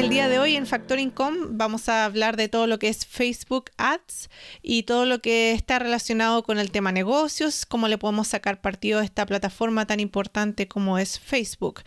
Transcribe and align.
El 0.00 0.08
día 0.08 0.30
de 0.30 0.38
hoy 0.38 0.56
en 0.56 0.64
Factoring.com 0.64 1.58
vamos 1.58 1.90
a 1.90 2.06
hablar 2.06 2.38
de 2.38 2.48
todo 2.48 2.66
lo 2.66 2.78
que 2.78 2.88
es 2.88 3.04
Facebook 3.04 3.66
Ads 3.76 4.30
y 4.62 4.84
todo 4.84 5.04
lo 5.04 5.20
que 5.20 5.52
está 5.52 5.78
relacionado 5.78 6.42
con 6.42 6.58
el 6.58 6.70
tema 6.70 6.90
negocios, 6.90 7.66
cómo 7.66 7.86
le 7.86 7.98
podemos 7.98 8.28
sacar 8.28 8.62
partido 8.62 9.00
a 9.00 9.04
esta 9.04 9.26
plataforma 9.26 9.86
tan 9.86 10.00
importante 10.00 10.66
como 10.66 10.96
es 10.96 11.20
Facebook. 11.20 11.82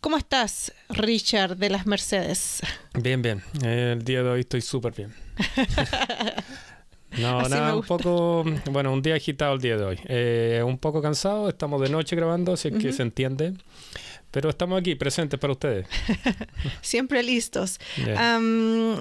¿Cómo 0.00 0.16
estás, 0.16 0.72
Richard 0.88 1.58
de 1.58 1.68
las 1.68 1.86
Mercedes? 1.86 2.62
Bien, 2.94 3.20
bien. 3.20 3.42
El 3.62 4.02
día 4.02 4.22
de 4.22 4.30
hoy 4.30 4.40
estoy 4.40 4.62
súper 4.62 4.94
bien. 4.94 5.14
No, 7.16 7.40
nada, 7.48 7.74
un 7.74 7.82
poco, 7.82 8.44
bueno, 8.70 8.92
un 8.92 9.00
día 9.00 9.14
agitado 9.14 9.54
el 9.54 9.60
día 9.62 9.78
de 9.78 9.84
hoy. 9.84 9.98
Eh, 10.04 10.62
un 10.64 10.76
poco 10.76 11.00
cansado, 11.00 11.48
estamos 11.48 11.80
de 11.80 11.88
noche 11.88 12.14
grabando, 12.14 12.52
así 12.52 12.70
que 12.70 12.92
se 12.92 13.02
entiende. 13.02 13.54
Pero 14.30 14.50
estamos 14.50 14.78
aquí 14.78 14.94
presentes 14.94 15.40
para 15.40 15.54
ustedes. 15.54 15.86
Siempre 16.82 17.22
listos. 17.22 17.80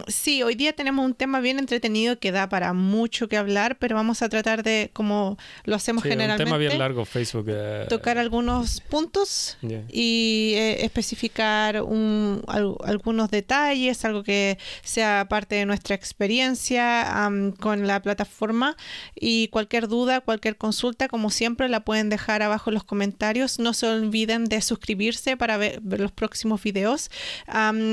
sí, 0.07 0.41
hoy 0.41 0.55
día 0.55 0.71
tenemos 0.71 1.05
un 1.05 1.13
tema 1.13 1.41
bien 1.41 1.59
entretenido 1.59 2.17
que 2.17 2.31
da 2.31 2.47
para 2.47 2.71
mucho 2.71 3.27
que 3.27 3.35
hablar, 3.35 3.77
pero 3.77 3.95
vamos 3.95 4.21
a 4.21 4.29
tratar 4.29 4.63
de, 4.63 4.89
como 4.93 5.37
lo 5.65 5.75
hacemos 5.75 6.03
generalmente, 6.03 6.43
un 6.43 6.47
tema 6.47 6.57
bien 6.57 6.79
largo, 6.79 7.03
Facebook. 7.03 7.47
Eh, 7.49 7.85
tocar 7.89 8.17
algunos 8.17 8.79
puntos 8.89 9.57
y 9.91 10.53
eh, 10.55 10.85
especificar 10.85 11.81
un, 11.81 12.41
algunos 12.47 13.29
detalles, 13.29 14.05
algo 14.05 14.23
que 14.23 14.57
sea 14.83 15.27
parte 15.29 15.55
de 15.55 15.65
nuestra 15.65 15.95
experiencia 15.95 17.29
con 17.59 17.85
la 17.85 18.01
plataforma. 18.01 18.77
Y 19.13 19.49
cualquier 19.49 19.89
duda, 19.89 20.21
cualquier 20.21 20.55
consulta, 20.55 21.09
como 21.09 21.31
siempre, 21.31 21.67
la 21.67 21.81
pueden 21.81 22.07
dejar 22.09 22.41
abajo 22.43 22.69
en 22.69 22.75
los 22.75 22.85
comentarios. 22.85 23.59
No 23.59 23.73
se 23.73 23.87
olviden 23.87 24.45
de 24.45 24.61
suscribirse 24.61 25.16
para 25.37 25.57
ver, 25.57 25.81
los 25.83 26.11
próximos 26.11 26.61
videos 26.63 27.09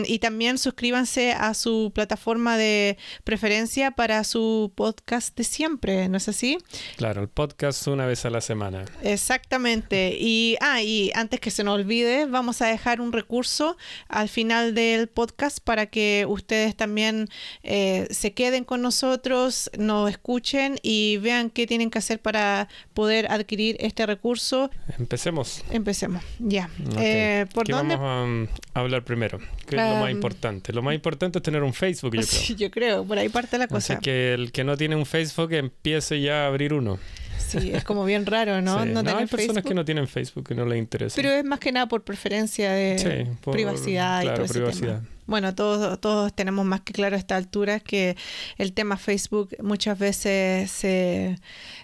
y 0.06 0.18
también 0.18 0.58
suscríbanse 0.58 1.32
a 1.32 1.54
su 1.54 1.92
plataforma 1.94 2.56
de 2.56 2.98
preferencia 3.24 3.90
para 3.90 4.24
su 4.24 4.72
podcast 4.74 5.36
de 5.36 5.44
siempre, 5.44 6.08
¿no 6.08 6.16
es 6.16 6.28
así? 6.28 6.58
Claro, 6.96 7.22
el 7.22 7.28
podcast 7.28 7.86
una 7.86 8.06
vez 8.06 8.24
a 8.24 8.30
la 8.30 8.40
semana. 8.40 8.84
Exactamente. 9.02 10.16
Y, 10.18 10.56
ah, 10.60 10.82
y 10.82 11.10
antes 11.14 11.40
que 11.40 11.50
se 11.50 11.64
nos 11.64 11.74
olvide, 11.74 12.26
vamos 12.26 12.62
a 12.62 12.66
dejar 12.66 13.00
un 13.00 13.12
recurso 13.12 13.77
al 14.08 14.28
final 14.28 14.74
del 14.74 15.08
podcast 15.08 15.58
para 15.60 15.86
que 15.86 16.27
ustedes 16.28 16.77
también 16.77 17.28
eh, 17.62 18.06
se 18.10 18.32
queden 18.32 18.64
con 18.64 18.82
nosotros, 18.82 19.70
nos 19.78 20.10
escuchen 20.10 20.78
y 20.82 21.18
vean 21.18 21.50
qué 21.50 21.66
tienen 21.66 21.90
que 21.90 21.98
hacer 21.98 22.20
para 22.20 22.68
poder 22.92 23.30
adquirir 23.30 23.77
este 23.80 24.06
recurso. 24.06 24.70
Empecemos. 24.98 25.62
Empecemos, 25.70 26.22
ya. 26.38 26.68
Eh, 27.14 27.46
¿Por 27.52 27.66
¿Qué 27.66 27.72
vamos 27.72 27.98
mm, 27.98 28.44
a, 28.74 28.80
hablar 28.80 29.04
primero? 29.04 29.38
¿Qué 29.66 29.76
es 29.76 29.82
lo 29.82 29.96
más 29.96 30.10
importante? 30.10 30.72
Lo 30.72 30.82
más 30.82 30.94
importante 30.94 31.38
es 31.38 31.42
tener 31.42 31.62
un 31.62 31.74
Facebook, 31.74 32.14
yo 32.14 32.22
creo. 32.26 32.56
yo 32.56 32.70
creo, 32.70 33.04
por 33.04 33.18
ahí 33.18 33.28
parte 33.28 33.58
la 33.58 33.68
cosa. 33.68 33.94
Así 33.94 34.02
que 34.02 34.34
el 34.34 34.52
que 34.52 34.64
no 34.64 34.76
tiene 34.76 34.96
un 34.96 35.06
Facebook 35.06 35.52
empiece 35.52 36.20
ya 36.20 36.44
a 36.44 36.46
abrir 36.48 36.72
uno. 36.72 36.98
Sí, 37.46 37.70
es 37.72 37.84
como 37.84 38.04
bien 38.04 38.26
raro, 38.26 38.60
¿no? 38.60 38.84
No, 38.84 39.00
hay 39.16 39.26
personas 39.26 39.64
que 39.64 39.74
no 39.74 39.84
tienen 39.84 40.08
Facebook 40.08 40.48
que 40.48 40.54
no 40.54 40.66
les 40.66 40.78
interesa. 40.78 41.16
Pero 41.16 41.30
es 41.30 41.44
más 41.44 41.58
que 41.58 41.72
nada 41.72 41.86
por 41.86 42.02
preferencia 42.02 42.72
de 42.72 43.28
privacidad 43.50 44.22
y 44.22 44.26
todo 44.34 44.46
privacidad. 44.46 45.02
Bueno, 45.26 45.54
todos, 45.54 45.98
todos 46.00 46.34
tenemos 46.34 46.66
más 46.66 46.82
que 46.82 46.92
claro 46.92 47.16
a 47.16 47.18
esta 47.18 47.36
altura 47.36 47.80
que 47.80 48.14
el 48.58 48.74
tema 48.74 48.98
Facebook 48.98 49.56
muchas 49.62 49.98
veces 49.98 50.70
se, 50.70 51.38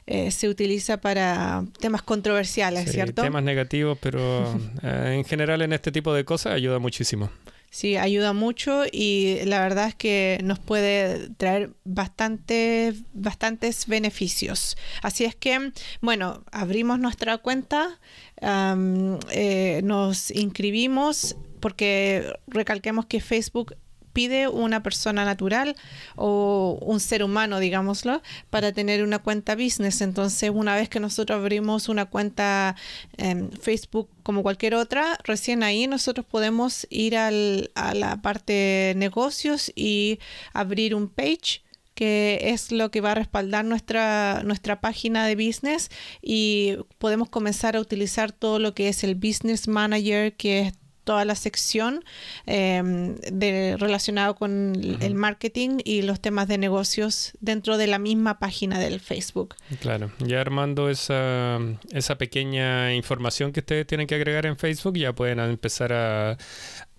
eh, 0.07 0.31
se 0.31 0.49
utiliza 0.49 0.99
para 1.01 1.65
temas 1.81 2.03
controversiales, 2.03 2.93
¿cierto? 2.93 3.23
Temas 3.23 3.43
negativos, 3.43 3.97
pero 4.01 4.45
eh, 4.83 5.15
en 5.17 5.25
general 5.25 5.63
en 5.63 5.73
este 5.73 5.91
tipo 5.91 6.13
de 6.13 6.25
cosas 6.25 6.53
ayuda 6.53 6.79
muchísimo. 6.79 7.31
Sí, 7.73 7.97
ayuda 7.97 8.33
mucho 8.33 8.83
y 8.91 9.39
la 9.45 9.61
verdad 9.61 9.87
es 9.87 9.95
que 9.95 10.41
nos 10.43 10.59
puede 10.59 11.31
traer 11.31 11.71
bastante, 11.85 12.95
bastantes 13.13 13.87
beneficios. 13.87 14.77
Así 15.03 15.25
es 15.25 15.37
que, 15.37 15.73
bueno, 16.01 16.43
abrimos 16.51 16.99
nuestra 16.99 17.39
cuenta, 17.39 18.01
eh, 18.43 19.81
nos 19.85 20.33
inscribimos 20.33 21.37
porque 21.61 22.33
recalquemos 22.49 23.07
que 23.07 23.21
Facebook 23.21 23.77
pide 24.13 24.49
una 24.49 24.83
persona 24.83 25.25
natural 25.25 25.77
o 26.17 26.79
un 26.83 27.01
ser 27.01 27.23
humano, 27.23 27.61
digámoslo, 27.61 28.23
para 28.51 28.73
tener 28.73 29.03
una 29.03 29.19
cuenta 29.19 29.55
business. 29.55 30.01
Entonces, 30.01 30.51
una 30.53 30.75
vez 30.75 30.89
que 30.89 31.01
nosotros 31.01 31.39
abrimos 31.39 31.89
una 31.89 32.07
cuenta 32.07 32.77
en 33.17 33.53
Facebook 33.53 34.09
como 34.23 34.43
cualquier 34.43 34.75
otra, 34.75 35.19
recién 35.25 35.63
ahí 35.63 35.87
nosotros 35.87 36.27
podemos 36.27 36.87
ir 36.91 37.17
al, 37.17 37.71
a 37.75 37.95
la 37.95 38.23
parte 38.23 38.95
negocios 38.97 39.73
y 39.75 40.19
abrir 40.53 40.95
un 40.95 41.09
page 41.09 41.63
que 42.01 42.39
es 42.45 42.73
lo 42.73 42.91
que 42.91 43.03
va 43.03 43.13
a 43.13 43.15
respaldar 43.15 43.63
nuestra, 43.67 44.43
nuestra 44.43 44.81
página 44.81 45.27
de 45.27 45.37
business 45.37 45.91
y 46.23 46.79
podemos 46.97 47.29
comenzar 47.29 47.77
a 47.77 47.81
utilizar 47.81 48.33
todo 48.33 48.59
lo 48.59 48.73
que 48.73 48.89
es 48.89 49.05
el 49.05 49.17
Business 49.17 49.69
Manager, 49.69 50.35
que 50.35 50.61
es 50.61 50.73
toda 51.05 51.25
la 51.25 51.35
sección 51.35 52.05
em, 52.47 53.17
de, 53.17 53.77
relacionado 53.79 54.35
con 54.35 54.75
el 55.01 55.15
marketing 55.15 55.79
y 55.85 56.03
los 56.03 56.21
temas 56.21 56.49
de 56.49 56.59
negocios 56.59 57.33
dentro 57.41 57.79
de 57.79 57.87
la 57.87 57.99
misma 57.99 58.39
página 58.39 58.79
del 58.79 59.01
Facebook. 59.01 59.55
Claro, 59.81 60.11
ya 60.19 60.41
armando 60.41 60.89
esa, 60.91 61.59
esa 61.93 62.19
pequeña 62.19 62.95
información 62.95 63.53
que 63.53 63.61
ustedes 63.61 63.87
tienen 63.87 64.07
que 64.07 64.15
agregar 64.15 64.47
en 64.47 64.57
Facebook, 64.57 64.97
ya 64.97 65.13
pueden 65.15 65.41
empezar 65.41 65.93
a, 65.93 66.37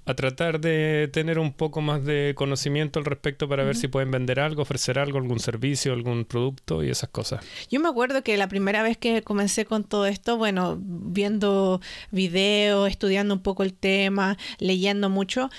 a 0.06 0.13
tratar 0.16 0.59
de 0.59 1.09
tener 1.12 1.38
un 1.39 1.53
poco 1.53 1.81
más 1.81 2.03
de 2.03 2.34
conocimiento 2.35 3.00
al 3.00 3.06
respecto 3.06 3.47
para 3.47 3.63
ver 3.63 3.75
si 3.75 3.88
pueden 3.88 4.12
vender 4.12 4.39
algo, 4.39 4.63
ofrecer 4.63 4.97
algo, 4.97 5.17
algún 5.17 5.39
servicio, 5.39 5.94
algún 5.94 6.25
producto 6.25 6.84
y 6.84 6.89
esas 6.89 7.09
cosas. 7.09 7.45
Yo 7.69 7.79
me 7.79 7.89
acuerdo 7.89 8.23
que 8.23 8.35
la 8.38 8.47
primera 8.47 8.84
vez 8.84 8.97
que 8.97 9.22
comencé 9.22 9.66
con 9.66 9.84
todo 9.84 10.06
esto, 10.07 10.38
bueno, 10.38 10.78
viendo 10.81 11.81
videos, 12.12 12.89
estudiando 12.89 13.34
un 13.34 13.41
poco 13.41 13.63
el 13.63 13.73
tema, 13.73 14.38
leyendo 14.59 15.09
mucho, 15.09 15.50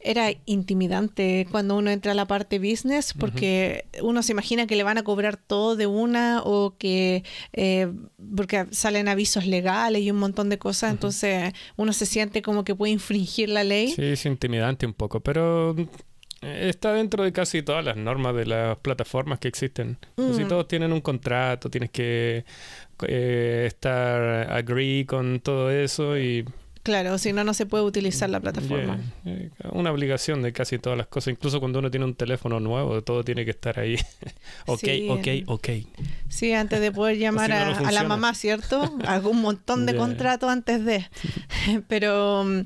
era 0.00 0.30
intimidante 0.46 1.46
cuando 1.50 1.76
uno 1.76 1.90
entra 1.90 2.12
a 2.12 2.14
la 2.14 2.26
parte 2.26 2.58
business 2.58 3.12
porque 3.18 3.86
uno 4.02 4.22
se 4.22 4.32
imagina 4.32 4.66
que 4.66 4.76
le 4.76 4.82
van 4.84 4.98
a 4.98 5.02
cobrar 5.02 5.36
todo 5.36 5.76
de 5.76 5.86
una 5.86 6.42
o 6.44 6.76
que 6.78 7.24
eh, 7.52 7.92
porque 8.36 8.66
salen 8.70 9.08
avisos 9.08 9.46
legales 9.46 10.02
y 10.02 10.10
un 10.10 10.18
montón 10.18 10.48
de 10.48 10.58
cosas, 10.58 10.92
entonces 10.92 11.52
uno 11.76 11.92
se 11.92 12.06
siente 12.06 12.42
como 12.42 12.64
que 12.64 12.74
puede 12.74 12.92
infringir 12.92 13.48
la 13.48 13.64
ley. 13.64 13.88
Sí, 13.88 14.04
es 14.04 14.24
intimidante 14.26 14.86
un 14.86 14.94
poco, 14.94 15.20
pero 15.20 15.74
eh, 16.42 16.68
está 16.68 16.92
dentro 16.92 17.24
de 17.24 17.32
casi 17.32 17.62
todas 17.62 17.84
las 17.84 17.96
normas 17.96 18.34
de 18.36 18.46
las 18.46 18.78
plataformas 18.78 19.38
que 19.38 19.48
existen. 19.48 19.98
Si 20.16 20.44
mm. 20.44 20.48
todos 20.48 20.68
tienen 20.68 20.92
un 20.92 21.00
contrato, 21.00 21.70
tienes 21.70 21.90
que 21.90 22.44
eh, 23.06 23.64
estar 23.66 24.52
agree 24.52 25.04
con 25.06 25.40
todo 25.40 25.70
eso 25.70 26.16
y 26.18 26.44
Claro, 26.88 27.18
si 27.18 27.34
no, 27.34 27.44
no 27.44 27.52
se 27.52 27.66
puede 27.66 27.84
utilizar 27.84 28.30
la 28.30 28.40
plataforma. 28.40 28.98
Una 29.72 29.92
obligación 29.92 30.40
de 30.40 30.54
casi 30.54 30.78
todas 30.78 30.96
las 30.96 31.06
cosas. 31.06 31.32
Incluso 31.32 31.60
cuando 31.60 31.80
uno 31.80 31.90
tiene 31.90 32.06
un 32.06 32.14
teléfono 32.14 32.60
nuevo, 32.60 33.02
todo 33.02 33.22
tiene 33.24 33.44
que 33.44 33.50
estar 33.50 33.78
ahí. 33.78 33.96
ok, 34.66 34.88
ok, 35.10 35.28
ok. 35.48 35.68
Sí, 36.30 36.54
antes 36.54 36.80
de 36.80 36.90
poder 36.90 37.18
llamar 37.18 37.52
a, 37.52 37.92
la 37.92 38.04
mamá, 38.04 38.32
¿cierto? 38.32 38.90
Algún 39.06 39.42
montón 39.42 39.84
de 39.84 39.96
contratos 39.98 40.48
antes 40.48 40.82
de. 40.82 41.06
Pero 41.88 42.44
mm, 42.44 42.60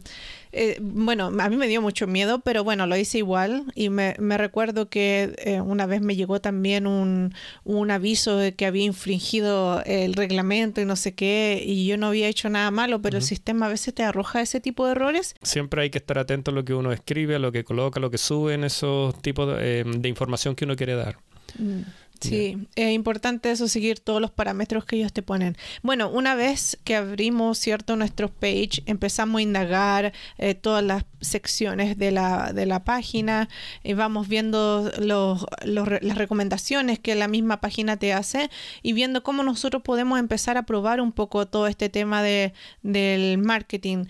eh, 0.53 0.79
bueno, 0.81 1.33
a 1.39 1.49
mí 1.49 1.57
me 1.57 1.67
dio 1.67 1.81
mucho 1.81 2.07
miedo, 2.07 2.41
pero 2.41 2.63
bueno, 2.63 2.87
lo 2.87 2.97
hice 2.97 3.19
igual 3.19 3.73
y 3.75 3.89
me, 3.89 4.15
recuerdo 4.37 4.89
que 4.89 5.35
eh, 5.39 5.61
una 5.61 5.87
vez 5.87 6.03
me 6.03 6.15
llegó 6.15 6.41
también 6.41 6.87
un, 6.87 7.35
un, 7.65 7.91
aviso 7.91 8.37
de 8.37 8.55
que 8.55 8.67
había 8.67 8.85
infringido 8.85 9.83
el 9.85 10.15
reglamento 10.15 10.81
y 10.81 10.85
no 10.85 10.97
sé 10.97 11.15
qué 11.15 11.63
y 11.65 11.87
yo 11.87 11.97
no 11.97 12.09
había 12.09 12.29
hecho 12.29 12.51
nada 12.51 12.71
malo, 12.71 13.01
pero 13.01 13.17
el 13.17 13.23
sistema 13.23 13.67
a 13.67 13.69
veces 13.71 13.95
te 13.95 14.03
arroja 14.03 14.43
ese 14.43 14.61
tipo 14.61 14.85
de 14.85 14.93
errores. 14.93 15.35
Siempre 15.43 15.83
hay 15.83 15.91
que 15.91 15.99
estar 15.99 16.19
atento 16.19 16.51
a 16.51 16.55
lo 16.55 16.65
que 16.65 16.75
uno 16.75 16.93
escribe, 16.93 17.37
a 17.37 17.39
lo 17.39 17.51
que 17.51 17.65
coloca, 17.65 17.99
a 17.99 18.03
lo 18.03 18.11
que 18.11 18.19
sube 18.19 18.55
en 18.55 18.65
esos 18.65 19.21
tipos 19.23 19.57
de, 19.57 19.81
eh, 19.81 19.85
de 19.85 20.09
información 20.09 20.55
que 20.55 20.67
uno 20.67 20.77
quiere 20.77 20.95
dar. 20.95 21.17
Mm. 21.59 21.83
Sí, 22.23 22.69
es 22.77 22.93
importante 22.93 23.51
eso, 23.51 23.69
seguir 23.69 24.01
todos 24.01 24.21
los 24.21 24.31
parámetros 24.31 24.85
que 24.85 24.97
ellos 24.97 25.13
te 25.13 25.23
ponen. 25.23 25.57
Bueno, 25.83 26.09
una 26.09 26.35
vez 26.35 26.79
que 26.85 26.95
abrimos, 26.95 27.59
¿cierto?, 27.59 27.97
nuestro 27.97 28.29
page, 28.29 28.83
empezamos 28.87 29.41
a 29.41 29.43
indagar 29.43 30.13
eh, 30.39 30.55
todas 30.55 30.85
las 30.85 31.05
secciones 31.21 31.99
de 31.99 32.11
la, 32.11 32.53
de 32.53 32.67
la 32.67 32.85
página 32.85 33.49
y 33.83 33.95
vamos 33.95 34.29
viendo 34.29 34.91
los, 34.99 35.47
las 35.65 36.19
recomendaciones 36.19 36.99
que 36.99 37.15
la 37.15 37.29
misma 37.29 37.61
página 37.61 37.97
te 37.97 38.13
hace 38.13 38.51
y 38.83 38.93
viendo 38.93 39.23
cómo 39.23 39.43
nosotros 39.43 39.83
podemos 39.83 40.19
empezar 40.19 40.57
a 40.57 40.65
probar 40.65 41.01
un 41.01 41.13
poco 41.13 41.47
todo 41.47 41.67
este 41.67 41.89
tema 41.89 42.23
de, 42.23 42.53
del 42.83 43.39
marketing 43.39 44.07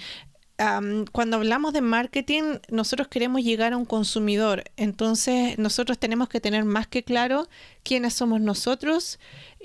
cuando 1.12 1.36
hablamos 1.36 1.72
de 1.72 1.80
marketing, 1.80 2.58
nosotros 2.68 3.08
queremos 3.08 3.42
llegar 3.42 3.72
a 3.72 3.76
un 3.76 3.84
consumidor. 3.84 4.64
Entonces, 4.76 5.58
nosotros 5.58 5.98
tenemos 5.98 6.28
que 6.28 6.40
tener 6.40 6.64
más 6.64 6.86
que 6.86 7.02
claro 7.02 7.48
quiénes 7.82 8.14
somos 8.14 8.40
nosotros, 8.40 9.18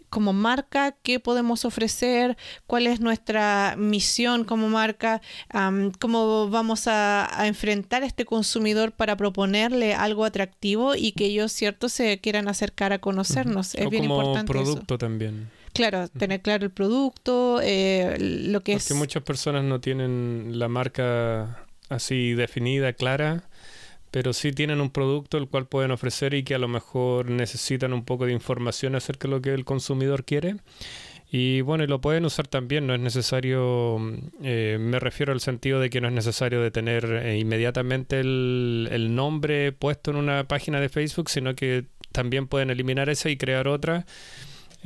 como 0.09 0.33
marca, 0.33 0.93
qué 1.03 1.19
podemos 1.19 1.65
ofrecer, 1.65 2.37
cuál 2.65 2.87
es 2.87 2.99
nuestra 2.99 3.75
misión 3.77 4.43
como 4.43 4.69
marca, 4.69 5.21
cómo 5.99 6.49
vamos 6.49 6.87
a, 6.87 7.29
enfrentar 7.45 8.03
a 8.03 8.05
este 8.05 8.25
consumidor 8.25 8.91
para 8.91 9.15
proponerle 9.17 9.93
algo 9.93 10.25
atractivo 10.25 10.95
y 10.95 11.11
que 11.11 11.25
ellos, 11.25 11.51
cierto, 11.51 11.89
se 11.89 12.19
quieran 12.19 12.47
acercar 12.47 12.93
a 12.93 12.99
conocernos. 12.99 13.75
Es 13.75 13.89
bien 13.89 14.07
como 14.07 14.21
importante. 14.21 14.51
producto 14.51 14.97
también. 14.97 15.49
Claro, 15.77 16.07
tener 16.09 16.41
claro 16.41 16.65
el 16.65 16.71
producto, 16.71 17.59
eh, 17.61 18.17
lo 18.19 18.61
que 18.61 18.73
Porque 18.73 18.93
muchas 18.95 19.23
personas 19.23 19.63
no 19.63 19.79
tienen 19.79 20.59
la 20.59 20.67
marca 20.67 21.65
así 21.89 22.33
definida, 22.33 22.93
clara 22.93 23.43
pero 24.11 24.33
sí 24.33 24.51
tienen 24.51 24.81
un 24.81 24.89
producto 24.89 25.37
el 25.37 25.47
cual 25.47 25.67
pueden 25.67 25.91
ofrecer 25.91 26.33
y 26.33 26.43
que 26.43 26.55
a 26.55 26.59
lo 26.59 26.67
mejor 26.67 27.29
necesitan 27.29 27.93
un 27.93 28.03
poco 28.05 28.25
de 28.25 28.33
información 28.33 28.95
acerca 28.95 29.27
de 29.27 29.35
lo 29.35 29.41
que 29.41 29.53
el 29.53 29.65
consumidor 29.65 30.23
quiere. 30.23 30.55
Y 31.29 31.59
bueno, 31.61 31.83
y 31.83 31.87
lo 31.87 31.99
pueden 31.99 32.23
usar 32.23 32.47
también, 32.47 32.87
no 32.87 32.95
es 32.95 33.01
necesario, 33.01 33.97
eh, 34.41 34.77
me 34.79 34.97
refiero 34.97 35.33
al 35.33 35.41
sentido 35.41 35.81
de 35.81 35.89
que 35.89 35.99
no 35.99 36.07
es 36.07 36.13
necesario 36.13 36.61
de 36.61 36.71
tener 36.71 37.03
eh, 37.05 37.37
inmediatamente 37.37 38.21
el, 38.21 38.87
el, 38.91 39.13
nombre 39.13 39.73
puesto 39.73 40.11
en 40.11 40.17
una 40.17 40.47
página 40.47 40.79
de 40.79 40.87
Facebook, 40.87 41.29
sino 41.29 41.53
que 41.53 41.83
también 42.13 42.47
pueden 42.47 42.69
eliminar 42.69 43.09
esa 43.09 43.29
y 43.29 43.35
crear 43.35 43.67
otra 43.67 44.05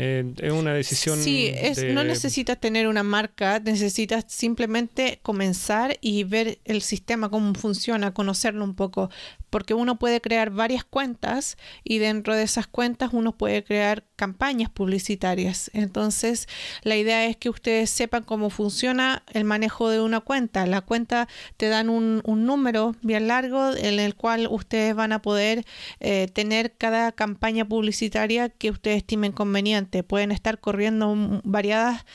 eh, 0.03 0.33
es 0.41 0.51
una 0.51 0.73
decisión. 0.73 1.19
Sí, 1.19 1.51
es, 1.53 1.83
no 1.83 2.03
necesitas 2.03 2.59
tener 2.59 2.87
una 2.87 3.03
marca, 3.03 3.59
necesitas 3.59 4.25
simplemente 4.27 5.19
comenzar 5.21 5.99
y 6.01 6.23
ver 6.23 6.57
el 6.65 6.81
sistema, 6.81 7.29
cómo 7.29 7.53
funciona, 7.53 8.11
conocerlo 8.11 8.63
un 8.63 8.73
poco 8.73 9.11
porque 9.51 9.75
uno 9.75 9.99
puede 9.99 10.21
crear 10.21 10.49
varias 10.49 10.83
cuentas 10.83 11.57
y 11.83 11.99
dentro 11.99 12.35
de 12.35 12.43
esas 12.43 12.65
cuentas 12.65 13.11
uno 13.13 13.37
puede 13.37 13.63
crear 13.63 14.05
campañas 14.15 14.69
publicitarias. 14.69 15.69
Entonces, 15.73 16.47
la 16.83 16.95
idea 16.95 17.25
es 17.25 17.37
que 17.37 17.49
ustedes 17.49 17.89
sepan 17.89 18.23
cómo 18.23 18.49
funciona 18.49 19.23
el 19.33 19.43
manejo 19.43 19.89
de 19.89 19.99
una 19.99 20.21
cuenta. 20.21 20.65
La 20.65 20.81
cuenta 20.81 21.27
te 21.57 21.67
dan 21.67 21.89
un, 21.89 22.21
número 22.25 22.95
bien 23.01 23.27
largo 23.27 23.75
en 23.75 23.99
el 23.99 24.15
cual 24.15 24.47
ustedes 24.49 24.95
van 24.95 25.11
a 25.11 25.21
poder 25.21 25.65
eh, 25.99 26.27
tener 26.33 26.73
cada 26.77 27.11
campaña 27.11 27.65
publicitaria 27.65 28.49
que 28.49 28.71
ustedes 28.71 28.97
estimen 28.97 29.33
conveniente. 29.33 29.90
Pueden 30.07 30.31
estar 30.31 30.59
corriendo 30.59 31.41
variadas 31.43 32.05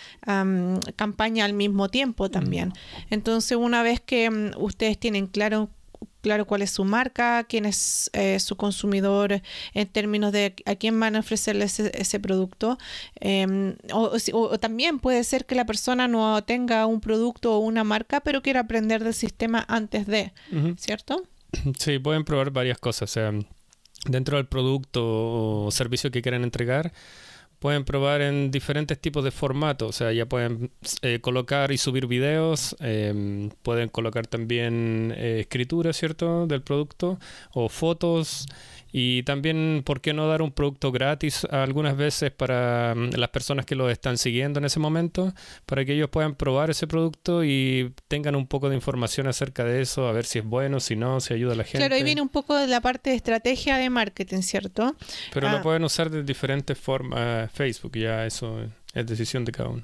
campañas 0.96 1.44
al 1.44 1.52
mismo 1.52 1.88
tiempo 1.88 2.30
también. 2.30 2.72
Entonces, 3.10 3.56
una 3.56 3.82
vez 3.82 4.00
que 4.00 4.30
mm, 4.30 4.50
ustedes 4.58 4.98
tienen 4.98 5.26
claro 5.26 5.70
claro 6.26 6.44
cuál 6.44 6.62
es 6.62 6.72
su 6.72 6.84
marca, 6.84 7.44
quién 7.44 7.66
es 7.66 8.10
eh, 8.12 8.40
su 8.40 8.56
consumidor 8.56 9.42
en 9.74 9.86
términos 9.86 10.32
de 10.32 10.56
a 10.64 10.74
quién 10.74 10.98
van 10.98 11.14
a 11.14 11.20
ofrecerle 11.20 11.66
ese, 11.66 12.18
producto. 12.20 12.78
Em, 13.20 13.76
o, 13.92 14.58
también 14.58 14.98
puede 14.98 15.22
ser 15.22 15.46
que 15.46 15.54
la 15.54 15.66
persona 15.66 16.08
no 16.08 16.42
tenga 16.42 16.84
un 16.86 17.00
producto 17.00 17.54
o 17.54 17.58
una 17.60 17.84
marca, 17.84 18.20
pero 18.20 18.42
quiera 18.42 18.60
aprender 18.60 19.04
del 19.04 19.14
sistema 19.14 19.64
antes 19.68 20.08
de, 20.08 20.32
¿cierto? 20.78 21.22
Sí, 21.78 22.00
pueden 22.00 22.24
probar 22.24 22.50
varias 22.50 22.78
cosas. 22.78 23.10
O 23.10 23.12
sea, 23.12 23.32
dentro 24.04 24.36
del 24.36 24.46
producto 24.46 25.66
o 25.66 25.70
servicio 25.70 26.10
que 26.10 26.22
quieran 26.22 26.42
entregar, 26.42 26.92
pueden 27.58 27.84
probar 27.84 28.20
en 28.20 28.50
diferentes 28.50 28.98
tipos 28.98 29.24
de 29.24 29.30
formatos, 29.30 29.88
o 29.88 29.92
sea, 29.92 30.12
ya 30.12 30.26
pueden 30.26 30.70
eh, 31.02 31.20
colocar 31.20 31.72
y 31.72 31.78
subir 31.78 32.06
videos, 32.06 32.76
em, 32.80 33.50
pueden 33.62 33.88
colocar 33.88 34.26
también 34.26 35.12
eh, 35.16 35.40
escritura, 35.40 35.92
¿cierto?, 35.92 36.46
del 36.46 36.62
producto, 36.62 37.18
o 37.52 37.68
fotos, 37.68 38.46
y 38.98 39.24
también, 39.24 39.82
¿por 39.84 40.00
qué 40.00 40.14
no 40.14 40.26
dar 40.26 40.40
un 40.40 40.52
producto 40.52 40.90
gratis 40.90 41.44
algunas 41.50 41.98
veces 41.98 42.30
para 42.30 42.94
mm, 42.96 43.10
las 43.10 43.28
personas 43.28 43.66
que 43.66 43.74
lo 43.74 43.90
están 43.90 44.16
siguiendo 44.16 44.58
en 44.58 44.64
ese 44.64 44.80
momento? 44.80 45.34
Para 45.66 45.84
que 45.84 45.92
ellos 45.92 46.08
puedan 46.08 46.34
probar 46.34 46.70
ese 46.70 46.86
producto 46.86 47.44
y 47.44 47.92
tengan 48.08 48.34
un 48.36 48.46
poco 48.46 48.70
de 48.70 48.74
información 48.74 49.26
acerca 49.26 49.64
de 49.64 49.82
eso, 49.82 50.08
a 50.08 50.12
ver 50.12 50.24
si 50.24 50.38
es 50.38 50.46
bueno, 50.46 50.80
si 50.80 50.96
no, 50.96 51.20
si 51.20 51.34
ayuda 51.34 51.52
a 51.52 51.56
la 51.56 51.64
gente. 51.64 51.76
Claro, 51.76 51.94
ahí 51.94 52.04
viene 52.04 52.22
un 52.22 52.30
poco 52.30 52.56
de 52.56 52.68
la 52.68 52.80
parte 52.80 53.10
de 53.10 53.16
estrategia 53.16 53.76
de 53.76 53.90
marketing, 53.90 54.40
¿cierto? 54.40 54.96
Pero 55.30 55.50
lo 55.50 55.58
ah. 55.58 55.62
pueden 55.62 55.84
usar 55.84 56.08
de 56.08 56.22
diferentes 56.22 56.78
formas. 56.78 57.52
Facebook, 57.52 57.98
ya 57.98 58.24
eso 58.24 58.62
es 58.96 59.06
decisión 59.06 59.44
de 59.44 59.52
cada 59.52 59.68
uno. 59.68 59.82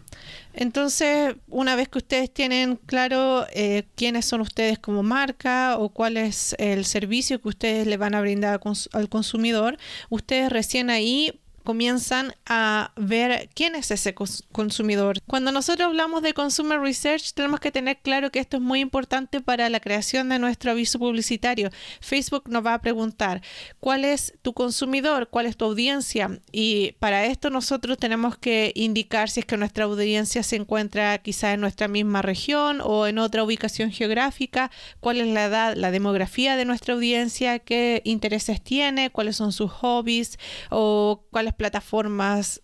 Entonces, 0.55 1.35
una 1.49 1.77
vez 1.77 1.89
que 1.89 1.99
ustedes 1.99 2.33
tienen 2.33 2.77
claro 2.77 3.47
eh, 3.53 3.85
quiénes 3.95 4.25
son 4.25 4.41
ustedes 4.41 4.79
como 4.79 5.03
marca 5.03 5.77
o 5.79 5.91
cuál 5.91 6.17
es 6.17 6.57
el 6.59 6.87
servicio 6.87 7.41
que 7.41 7.49
ustedes 7.49 7.87
le 7.87 7.99
van 7.99 8.15
a 8.15 8.23
brindar 8.23 8.59
al 8.93 9.09
consumidor, 9.11 9.77
ustedes 10.09 10.51
recién 10.51 10.89
ahí 10.89 11.42
comienzan 11.63 12.35
a 12.47 12.93
ver 12.97 13.49
quién 13.55 13.75
es 13.75 13.91
ese 13.91 14.15
consumidor. 14.15 15.19
Cuando 15.27 15.53
nosotros 15.53 15.87
hablamos 15.87 16.23
de 16.23 16.35
consumer 16.35 16.81
research, 16.81 17.33
tenemos 17.35 17.61
que 17.61 17.73
tener 17.73 17.99
claro 17.99 18.31
que 18.31 18.39
esto 18.39 18.59
es 18.59 18.63
muy 18.63 18.81
importante 18.81 19.41
para 19.41 19.69
la 19.69 19.81
creación 19.81 20.29
de 20.29 20.39
nuestro 20.39 20.71
aviso 20.71 20.99
publicitario. 20.99 21.71
Facebook 22.01 22.49
nos 22.49 22.65
va 22.65 22.75
a 22.75 22.81
preguntar 22.81 23.43
cuál 23.81 24.05
es 24.05 24.35
tu 24.43 24.53
consumidor, 24.53 25.29
cuál 25.29 25.47
es 25.47 25.57
tu 25.57 25.65
audiencia 25.65 26.41
y 26.51 26.93
para 26.99 27.27
esto 27.27 27.51
nosotros 27.51 27.99
tenemos 27.99 28.37
que 28.37 28.73
indicar 28.75 29.31
si 29.31 29.41
es 29.41 29.47
que 29.47 29.57
nuestra 29.57 29.85
audiencia 29.85 30.43
se 30.43 30.57
encuentra 30.57 31.19
quizá 31.19 31.53
en 31.53 31.61
nuestra 31.61 31.89
misma 31.89 32.23
región 32.23 32.81
o 32.83 33.07
en 33.07 33.19
otra 33.19 33.45
ubicación 33.45 33.91
geográfica, 33.91 34.71
cuál 35.01 35.21
es 35.21 35.29
la 35.29 35.45
edad, 35.45 35.77
la 35.77 35.91
demografía 35.91 36.57
de 36.57 36.65
nuestra 36.65 36.95
audiencia, 36.95 37.59
qué 37.59 38.03
intereses 38.05 38.63
tiene, 38.63 39.11
cuáles 39.11 39.37
son 39.37 39.53
sus 39.53 39.71
hobbies 39.71 40.39
o 40.71 41.25
cuáles 41.31 41.52
plataformas 41.53 42.63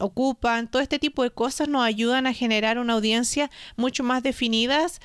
ocupan, 0.00 0.70
todo 0.70 0.82
este 0.82 0.98
tipo 0.98 1.22
de 1.22 1.30
cosas 1.30 1.68
nos 1.68 1.84
ayudan 1.84 2.26
a 2.26 2.32
generar 2.32 2.78
una 2.78 2.94
audiencia 2.94 3.50
mucho 3.76 4.04
más 4.04 4.22
definidas 4.22 5.00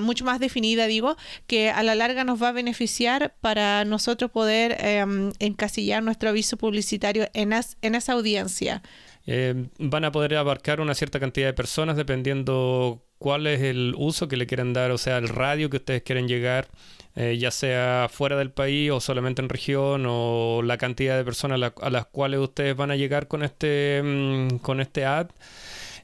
mucho 0.00 0.24
más 0.24 0.40
definida, 0.40 0.86
digo, 0.86 1.16
que 1.46 1.70
a 1.70 1.82
la 1.82 1.94
larga 1.94 2.24
nos 2.24 2.42
va 2.42 2.48
a 2.48 2.52
beneficiar 2.52 3.34
para 3.42 3.84
nosotros 3.84 4.30
poder 4.30 4.78
em, 4.80 5.30
encasillar 5.40 6.02
nuestro 6.02 6.30
aviso 6.30 6.56
publicitario 6.56 7.28
en, 7.34 7.52
en 7.52 7.94
esa 7.94 8.14
audiencia. 8.14 8.82
Eh, 9.26 9.68
van 9.78 10.04
a 10.04 10.12
poder 10.12 10.36
abarcar 10.36 10.80
una 10.80 10.94
cierta 10.94 11.18
cantidad 11.20 11.46
de 11.46 11.54
personas 11.54 11.96
dependiendo 11.96 13.03
cuál 13.18 13.46
es 13.46 13.62
el 13.62 13.94
uso 13.96 14.28
que 14.28 14.36
le 14.36 14.46
quieren 14.46 14.72
dar, 14.72 14.90
o 14.90 14.98
sea, 14.98 15.18
el 15.18 15.28
radio 15.28 15.70
que 15.70 15.78
ustedes 15.78 16.02
quieren 16.02 16.28
llegar, 16.28 16.68
eh, 17.16 17.36
ya 17.38 17.50
sea 17.50 18.08
fuera 18.10 18.36
del 18.36 18.50
país 18.50 18.90
o 18.90 19.00
solamente 19.00 19.40
en 19.42 19.48
región, 19.48 20.04
o 20.06 20.62
la 20.62 20.78
cantidad 20.78 21.16
de 21.16 21.24
personas 21.24 21.72
a, 21.80 21.90
las 21.90 22.06
cuales 22.06 22.40
ustedes 22.40 22.76
van 22.76 22.90
a 22.90 22.96
llegar 22.96 23.28
con 23.28 23.42
este, 23.42 24.02
mm, 24.04 24.58
con 24.58 24.80
este 24.80 25.04
ad. 25.04 25.28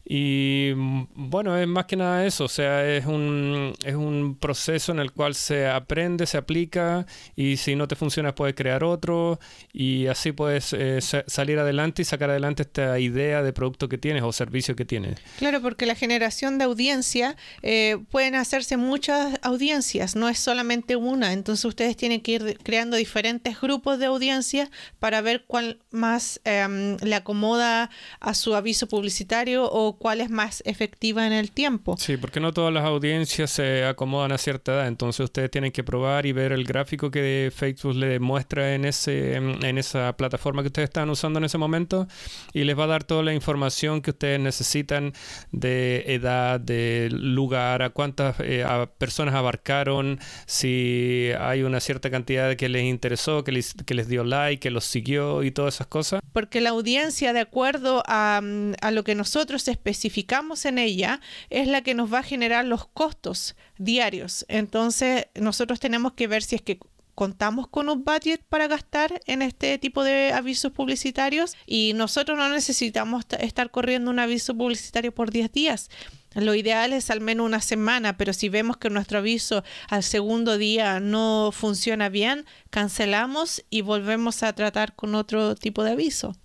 Y 0.04 0.72
mm, 0.74 1.04
bueno, 1.14 1.56
es 1.56 1.68
más 1.68 1.86
que 1.86 1.96
nada 1.96 2.26
eso, 2.26 2.44
o 2.44 2.48
sea, 2.48 2.88
es 2.88 3.06
un, 3.06 3.74
es 3.84 3.94
un 3.94 4.36
proceso 4.40 4.92
en 4.92 4.98
el 4.98 5.12
cual 5.12 5.34
se 5.34 5.68
aprende, 5.68 6.26
se 6.26 6.38
aplica 6.38 7.06
y 7.36 7.56
si 7.58 7.76
no 7.76 7.86
te 7.86 7.96
funciona 7.96 8.34
puedes 8.34 8.54
crear 8.54 8.82
otro 8.82 9.38
y 9.72 10.06
así 10.06 10.32
puedes 10.32 10.72
eh, 10.72 11.00
salir 11.00 11.58
adelante 11.58 12.02
y 12.02 12.04
sacar 12.04 12.30
adelante 12.30 12.62
esta 12.62 12.98
idea 12.98 13.42
de 13.42 13.52
producto 13.52 13.88
que 13.88 13.98
tienes 13.98 14.22
o 14.22 14.32
servicio 14.32 14.74
que 14.74 14.84
tienes. 14.84 15.18
Claro, 15.38 15.60
porque 15.60 15.86
la 15.86 15.94
generación 15.94 16.58
de 16.58 16.64
audiencia 16.64 17.36
eh, 17.62 17.98
pueden 18.10 18.34
hacerse 18.34 18.76
muchas 18.76 19.38
audiencias, 19.42 20.16
no 20.16 20.28
es 20.28 20.38
solamente 20.38 20.96
una, 20.96 21.32
entonces 21.32 21.64
ustedes 21.64 21.96
tienen 21.96 22.20
que 22.20 22.32
ir 22.32 22.58
creando 22.62 22.96
diferentes 22.96 23.60
grupos 23.60 23.98
de 23.98 24.06
audiencia 24.06 24.70
para 24.98 25.20
ver 25.20 25.44
cuál 25.46 25.80
más 25.90 26.40
em, 26.44 26.96
le 27.02 27.14
acomoda 27.14 27.90
a 28.20 28.34
su 28.34 28.54
aviso 28.54 28.88
publicitario 28.88 29.70
o 29.70 29.89
cuál 29.98 30.20
es 30.20 30.30
más 30.30 30.62
efectiva 30.66 31.26
en 31.26 31.32
el 31.32 31.50
tiempo. 31.50 31.96
Sí, 31.98 32.16
porque 32.16 32.40
no 32.40 32.52
todas 32.52 32.72
las 32.72 32.84
audiencias 32.84 33.50
se 33.50 33.84
acomodan 33.84 34.32
a 34.32 34.38
cierta 34.38 34.72
edad, 34.72 34.88
entonces 34.88 35.24
ustedes 35.24 35.50
tienen 35.50 35.72
que 35.72 35.84
probar 35.84 36.26
y 36.26 36.32
ver 36.32 36.52
el 36.52 36.64
gráfico 36.64 37.10
que 37.10 37.52
Facebook 37.54 37.94
le 37.94 38.18
muestra 38.20 38.74
en, 38.74 38.84
ese, 38.84 39.34
en 39.34 39.78
esa 39.78 40.16
plataforma 40.16 40.62
que 40.62 40.68
ustedes 40.68 40.88
están 40.88 41.10
usando 41.10 41.38
en 41.38 41.44
ese 41.44 41.58
momento 41.58 42.06
y 42.52 42.64
les 42.64 42.78
va 42.78 42.84
a 42.84 42.88
dar 42.88 43.04
toda 43.04 43.22
la 43.22 43.34
información 43.34 44.02
que 44.02 44.10
ustedes 44.10 44.40
necesitan 44.40 45.12
de 45.52 46.04
edad, 46.06 46.60
de 46.60 47.08
lugar, 47.10 47.82
a 47.82 47.90
cuántas 47.90 48.36
eh, 48.40 48.64
personas 48.98 49.34
abarcaron, 49.34 50.18
si 50.46 51.30
hay 51.38 51.62
una 51.62 51.80
cierta 51.80 52.10
cantidad 52.10 52.54
que 52.56 52.68
les 52.68 52.84
interesó, 52.84 53.44
que 53.44 53.52
les, 53.52 53.74
que 53.74 53.94
les 53.94 54.08
dio 54.08 54.24
like, 54.24 54.60
que 54.60 54.70
los 54.70 54.84
siguió 54.84 55.42
y 55.42 55.50
todas 55.50 55.76
esas 55.76 55.86
cosas. 55.86 56.20
Porque 56.32 56.60
la 56.60 56.70
audiencia, 56.70 57.32
de 57.32 57.40
acuerdo 57.40 58.02
a, 58.06 58.40
a 58.80 58.90
lo 58.90 59.04
que 59.04 59.14
nosotros 59.14 59.66
especificamos, 59.68 59.79
especificamos 59.80 60.66
en 60.66 60.78
ella 60.78 61.20
es 61.48 61.66
la 61.66 61.80
que 61.82 61.94
nos 61.94 62.12
va 62.12 62.18
a 62.18 62.22
generar 62.22 62.66
los 62.66 62.86
costos 62.86 63.56
diarios. 63.78 64.44
Entonces, 64.48 65.26
nosotros 65.34 65.80
tenemos 65.80 66.12
que 66.12 66.26
ver 66.26 66.42
si 66.42 66.56
es 66.56 66.62
que 66.62 66.78
contamos 67.14 67.66
con 67.66 67.88
un 67.88 68.04
budget 68.04 68.42
para 68.48 68.66
gastar 68.66 69.20
en 69.26 69.42
este 69.42 69.78
tipo 69.78 70.04
de 70.04 70.32
avisos 70.32 70.72
publicitarios 70.72 71.54
y 71.66 71.92
nosotros 71.94 72.38
no 72.38 72.48
necesitamos 72.48 73.24
estar 73.40 73.70
corriendo 73.70 74.10
un 74.10 74.18
aviso 74.18 74.54
publicitario 74.54 75.12
por 75.12 75.30
10 75.30 75.52
días. 75.52 75.90
Lo 76.34 76.54
ideal 76.54 76.92
es 76.92 77.10
al 77.10 77.20
menos 77.20 77.44
una 77.44 77.60
semana, 77.60 78.16
pero 78.16 78.32
si 78.32 78.48
vemos 78.48 78.76
que 78.76 78.88
nuestro 78.88 79.18
aviso 79.18 79.64
al 79.88 80.02
segundo 80.02 80.58
día 80.58 81.00
no 81.00 81.50
funciona 81.52 82.08
bien, 82.08 82.46
cancelamos 82.70 83.64
y 83.68 83.80
volvemos 83.80 84.42
a 84.42 84.52
tratar 84.52 84.94
con 84.94 85.14
otro 85.14 85.56
tipo 85.56 85.82
de 85.82 85.92
aviso. 85.92 86.36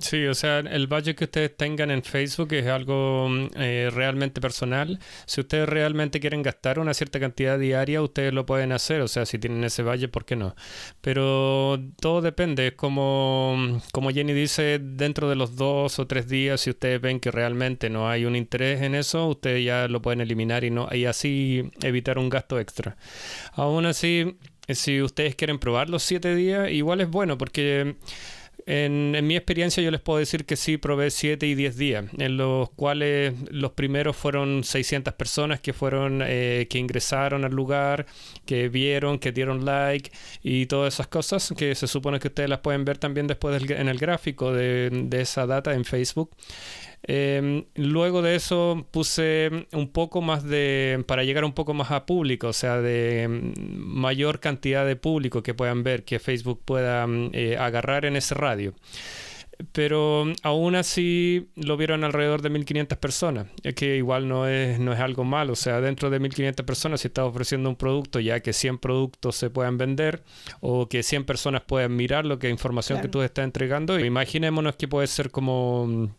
Sí, 0.00 0.26
o 0.26 0.34
sea, 0.34 0.58
el 0.58 0.88
budget 0.88 1.16
que 1.16 1.24
ustedes 1.24 1.56
tengan 1.56 1.92
en 1.92 2.02
Facebook 2.02 2.52
es 2.54 2.66
algo 2.66 3.28
mm, 3.28 3.46
eh, 3.54 3.90
realmente 3.92 4.40
personal. 4.40 4.98
Si 5.26 5.40
ustedes 5.40 5.68
realmente 5.68 6.18
quieren 6.18 6.42
gastar 6.42 6.80
una 6.80 6.92
cierta 6.92 7.20
cantidad 7.20 7.56
diaria, 7.56 8.02
ustedes 8.02 8.32
lo 8.34 8.46
pueden 8.46 8.72
hacer. 8.72 9.00
O 9.00 9.06
sea, 9.06 9.24
si 9.26 9.38
tienen 9.38 9.62
ese 9.62 9.84
budget, 9.84 10.10
¿por 10.10 10.24
qué 10.24 10.34
no? 10.34 10.56
Pero 11.00 11.78
todo 12.00 12.20
depende. 12.20 12.74
Como, 12.74 13.54
mm, 13.56 13.76
como 13.92 14.10
Jenny 14.10 14.32
dice, 14.32 14.80
dentro 14.82 15.28
de 15.28 15.36
los 15.36 15.54
dos 15.54 16.00
o 16.00 16.06
tres 16.08 16.26
días, 16.28 16.62
si 16.62 16.70
ustedes 16.70 17.00
ven 17.00 17.20
que 17.20 17.30
realmente 17.30 17.88
no 17.88 18.08
hay 18.08 18.24
un 18.24 18.34
interés 18.34 18.82
en 18.82 18.96
eso, 18.96 19.28
ustedes 19.28 19.64
ya 19.64 19.86
lo 19.86 20.02
pueden 20.02 20.20
eliminar 20.20 20.64
y, 20.64 20.70
no, 20.70 20.88
y 20.92 21.04
así 21.04 21.70
evitar 21.82 22.18
un 22.18 22.28
gasto 22.28 22.58
extra. 22.58 22.96
Aún 23.52 23.86
así, 23.86 24.36
si 24.68 25.00
ustedes 25.00 25.36
quieren 25.36 25.60
probar 25.60 25.90
los 25.90 26.02
siete 26.02 26.34
días, 26.34 26.70
igual 26.72 27.00
es 27.00 27.08
bueno 27.08 27.38
porque 27.38 27.96
en, 28.66 29.24
mi 29.26 29.36
experiencia 29.36 29.80
yo 29.80 29.92
les 29.92 30.00
puedo 30.00 30.18
decir 30.18 30.44
que 30.44 30.56
sí 30.56 30.76
probé 30.76 31.12
7 31.12 31.46
y 31.46 31.54
10 31.54 31.76
días, 31.76 32.04
en 32.18 32.36
los 32.36 32.70
cuales 32.70 33.32
los 33.50 33.72
primeros 33.72 34.16
fueron 34.16 34.64
600 34.64 35.14
personas 35.14 35.60
que 35.60 35.72
fueron, 35.72 36.20
eh, 36.26 36.66
que 36.68 36.78
ingresaron 36.78 37.44
al 37.44 37.52
lugar, 37.52 38.06
que 38.44 38.68
vieron, 38.68 39.20
que 39.20 39.30
dieron 39.30 39.64
like 39.64 40.10
y 40.42 40.66
todas 40.66 40.94
esas 40.94 41.06
cosas 41.06 41.54
que 41.56 41.76
se 41.76 41.86
supone 41.86 42.18
que 42.18 42.26
ustedes 42.28 42.50
las 42.50 42.58
pueden 42.58 42.84
ver 42.84 42.98
también 42.98 43.28
después 43.28 43.62
en 43.70 43.88
el 43.88 43.98
gráfico 43.98 44.52
de, 44.52 44.90
de 44.90 45.20
esa 45.20 45.46
data 45.46 45.72
en 45.72 45.84
Facebook. 45.84 46.30
Em, 47.08 47.64
luego 47.76 48.20
de 48.20 48.34
eso 48.34 48.84
puse 48.90 49.68
un 49.72 49.92
poco 49.92 50.20
más 50.22 50.42
de, 50.42 51.04
para 51.06 51.22
llegar 51.22 51.44
un 51.44 51.52
poco 51.52 51.72
más 51.72 51.92
a 51.92 52.04
público, 52.04 52.48
o 52.48 52.52
sea, 52.52 52.80
de 52.80 53.28
mm, 53.28 53.76
mayor 53.76 54.40
cantidad 54.40 54.84
de 54.84 54.96
público 54.96 55.42
que 55.42 55.54
puedan 55.54 55.84
ver, 55.84 56.04
que 56.04 56.18
Facebook 56.18 56.62
pueda 56.64 57.06
mm, 57.06 57.30
eh, 57.32 57.56
agarrar 57.58 58.06
en 58.06 58.16
ese 58.16 58.34
radio. 58.34 58.74
Pero 59.72 60.26
aún 60.42 60.74
así 60.74 61.48
lo 61.54 61.76
vieron 61.78 62.04
alrededor 62.04 62.42
de 62.42 62.50
1500 62.50 62.98
personas, 62.98 63.46
que 63.74 63.96
igual 63.96 64.28
no 64.28 64.46
es, 64.46 64.78
no 64.78 64.92
es 64.92 65.00
algo 65.00 65.24
malo, 65.24 65.54
o 65.54 65.56
sea, 65.56 65.80
dentro 65.80 66.10
de 66.10 66.18
1500 66.18 66.66
personas 66.66 67.00
si 67.00 67.08
estás 67.08 67.24
ofreciendo 67.24 67.70
un 67.70 67.76
producto 67.76 68.20
ya 68.20 68.40
que 68.40 68.52
100 68.52 68.78
productos 68.78 69.36
se 69.36 69.48
puedan 69.48 69.78
vender 69.78 70.24
o 70.60 70.88
que 70.88 71.02
100 71.02 71.24
personas 71.24 71.62
puedan 71.62 71.96
mirar 71.96 72.26
lo 72.26 72.38
que 72.38 72.50
información 72.50 73.00
que 73.00 73.08
tú 73.08 73.22
estás 73.22 73.44
entregando, 73.44 73.98
imaginémonos 73.98 74.76
que 74.76 74.88
puede 74.88 75.06
ser 75.06 75.30
como 75.30 76.10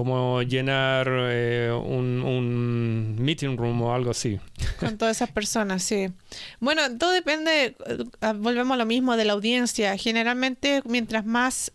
como 0.00 0.40
llenar 0.40 1.08
eh, 1.10 1.70
un, 1.70 3.16
meeting 3.18 3.58
room 3.58 3.82
o 3.82 3.94
algo 3.94 4.12
así. 4.12 4.40
Con 4.78 4.96
todas 4.96 5.18
esas 5.18 5.30
personas, 5.30 5.82
sí. 5.82 6.08
Bueno, 6.58 6.96
todo 6.96 7.10
depende, 7.10 7.76
eh, 7.86 8.32
volvemos 8.36 8.76
a 8.76 8.78
lo 8.78 8.86
mismo 8.86 9.18
de 9.18 9.26
la 9.26 9.34
audiencia. 9.34 9.94
Generalmente, 9.98 10.80
mientras 10.86 11.26
más 11.26 11.72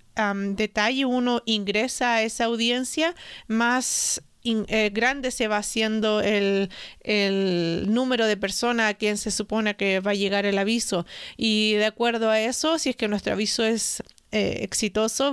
detalle 0.55 1.05
uno 1.05 1.43
ingresa 1.45 2.15
a 2.15 2.23
esa 2.23 2.45
audiencia, 2.45 3.13
más 3.47 4.23
eh, 4.43 4.89
grande 4.91 5.29
se 5.29 5.47
va 5.47 5.57
haciendo 5.57 6.21
el, 6.21 6.71
el, 7.01 7.85
número 7.93 8.25
de 8.25 8.37
personas 8.37 8.89
a 8.89 8.93
quien 8.95 9.17
se 9.17 9.29
supone 9.29 9.75
que 9.75 9.99
va 9.99 10.11
a 10.11 10.15
llegar 10.15 10.47
el 10.47 10.57
aviso. 10.57 11.05
Y 11.37 11.73
de 11.73 11.85
acuerdo 11.85 12.31
a 12.31 12.39
eso, 12.39 12.79
si 12.79 12.89
es 12.89 12.95
que 12.95 13.07
nuestro 13.07 13.33
aviso 13.33 13.63
es 13.63 14.01
eh, 14.37 14.67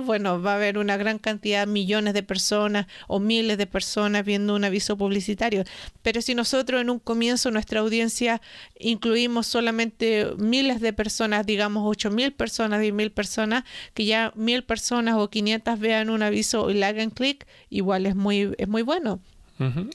bueno, 0.05 0.41
va 0.41 0.53
a 0.53 0.55
haber 0.55 0.77
una 0.77 0.95
gran 0.95 1.19
cantidad, 1.19 1.67
millones 1.67 2.13
de 2.13 2.23
personas 2.23 2.87
o 3.09 3.19
miles 3.19 3.57
de 3.57 3.67
personas 3.67 4.23
viendo 4.23 4.55
un 4.55 4.63
aviso 4.63 4.97
publicitario. 4.97 5.65
Pero 6.01 6.21
si 6.21 6.35
nosotros 6.35 6.79
en 6.79 6.89
un 6.89 6.99
comienzo 6.99 7.51
nuestra 7.51 7.81
audiencia 7.81 8.41
incluimos 8.79 9.45
solamente 9.47 10.27
miles 10.37 10.79
de 10.79 10.93
personas, 10.93 11.45
digamos 11.45 11.83
ocho 11.85 12.11
mil 12.11 12.31
personas, 12.31 12.79
diez 12.79 12.93
mil 12.93 13.11
personas, 13.11 13.65
que 13.93 14.05
ya 14.05 14.31
mil 14.35 14.63
personas 14.63 15.15
o 15.17 15.29
500 15.29 15.79
vean 15.79 16.09
un 16.09 16.23
aviso 16.23 16.69
y 16.69 16.75
le 16.75 16.85
hagan 16.85 17.09
clic, 17.09 17.45
igual 17.69 18.05
es 18.05 18.15
muy, 18.15 18.53
es 18.57 18.69
muy 18.69 18.83
bueno. 18.83 19.19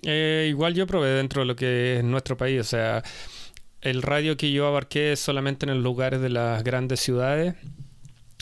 Eh, 0.02 0.46
igual 0.50 0.74
yo 0.74 0.86
probé 0.86 1.10
dentro 1.10 1.42
de 1.42 1.46
lo 1.46 1.56
que 1.56 1.98
es 1.98 2.04
nuestro 2.04 2.36
país, 2.36 2.60
o 2.60 2.64
sea, 2.64 3.02
el 3.80 4.02
radio 4.02 4.36
que 4.36 4.52
yo 4.52 4.66
abarqué 4.66 5.16
solamente 5.16 5.64
en 5.64 5.74
los 5.74 5.82
lugares 5.82 6.20
de 6.20 6.28
las 6.28 6.62
grandes 6.62 7.00
ciudades 7.00 7.54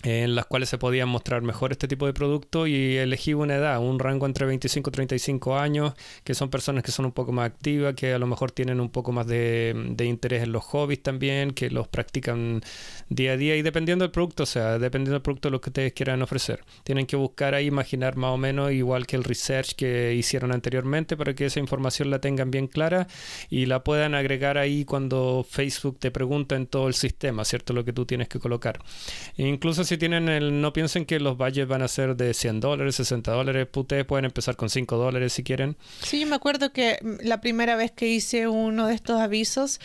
en 0.03 0.35
las 0.35 0.47
cuales 0.47 0.69
se 0.69 0.79
podían 0.79 1.09
mostrar 1.09 1.43
mejor 1.43 1.73
este 1.73 1.89
tipo 1.89 2.07
de 2.07 2.13
producto 2.13 2.67
y 2.67 2.97
elegí 2.97 3.35
una 3.35 3.57
edad, 3.57 3.81
un 3.81 3.99
rango 3.99 4.27
entre 4.27 4.47
25 4.47 4.91
y 4.91 4.93
35 4.93 5.59
años, 5.59 5.95
que 6.23 6.35
son 6.35 6.51
personas 6.51 6.85
que 6.85 6.93
son 6.93 7.07
un 7.07 7.13
poco 7.13 7.33
más 7.33 7.47
activas, 7.47 7.95
que 7.95 8.13
a 8.13 8.19
lo 8.19 8.27
mejor 8.27 8.53
tienen 8.53 8.81
un 8.81 8.91
poco 8.91 9.13
más 9.13 9.27
de, 9.27 9.75
de 9.91 10.05
interés 10.05 10.43
en 10.43 10.53
los 10.53 10.65
hobbies 10.65 11.03
también, 11.03 11.53
que 11.53 11.71
los 11.71 11.89
practican 11.89 12.61
día 13.09 13.33
a 13.33 13.37
día 13.37 13.57
y 13.57 13.63
dependiendo 13.63 14.05
del 14.05 14.13
producto, 14.13 14.43
o 14.43 14.47
sea, 14.47 14.79
dependiendo 14.79 15.15
del 15.15 15.23
producto 15.23 15.51
lo 15.51 15.61
que 15.61 15.71
ustedes 15.71 15.93
quieran 15.93 16.23
ofrecer. 16.23 16.63
Tienen 16.85 17.07
que 17.07 17.17
buscar 17.17 17.55
ahí, 17.55 17.67
imaginar 17.67 18.17
más 18.17 18.31
o 18.31 18.37
menos 18.37 18.73
igual 18.73 19.07
que 19.07 19.17
el 19.17 19.25
research 19.25 19.75
que 19.75 20.15
hicieron 20.15 20.53
anteriormente 20.53 21.17
para 21.17 21.35
que 21.35 21.47
esa 21.47 21.59
información 21.61 22.11
la 22.11 22.21
tengan 22.21 22.51
bien 22.51 22.67
clara 22.69 23.07
y 23.51 23.67
la 23.67 23.83
puedan 23.83 24.15
agregar 24.15 24.59
ahí 24.59 24.85
cuando 24.85 25.45
Facebook 25.49 25.99
te 25.99 26.11
pregunta 26.11 26.55
en 26.55 26.67
todo 26.67 26.89
el 26.89 26.95
sistema, 26.95 27.45
¿cierto? 27.45 27.73
Lo 27.73 27.85
que 27.85 27.93
tú 27.93 28.07
tienes 28.07 28.29
que 28.29 28.39
colocar. 28.39 28.81
E 29.37 29.47
incluso 29.47 29.85
si 29.87 29.97
tienen 29.97 30.29
el, 30.29 30.61
no 30.61 30.73
piensen 30.73 31.07
que 31.07 31.21
los 31.21 31.37
budgets 31.37 31.69
van 31.69 31.83
a 31.83 31.89
ser 31.89 32.17
de 32.17 32.35
100 32.35 32.61
dólares, 32.61 32.97
60 32.97 33.31
dólares, 33.33 33.69
ustedes 33.75 34.05
pueden 34.05 34.25
empezar 34.25 34.57
con 34.57 34.69
5 34.69 34.97
dólares 34.97 35.33
si 35.33 35.43
quieren. 35.43 35.77
Sí, 36.03 36.21
yo 36.21 36.27
me 36.27 36.37
acuerdo 36.37 36.73
que 36.73 36.99
mm, 37.03 37.27
la 37.27 37.41
primera 37.41 37.77
vez 37.77 37.93
que 37.93 38.09
hice 38.09 38.49
uno 38.49 38.87
de 38.87 38.95
estos 38.95 39.21
avisos 39.21 39.81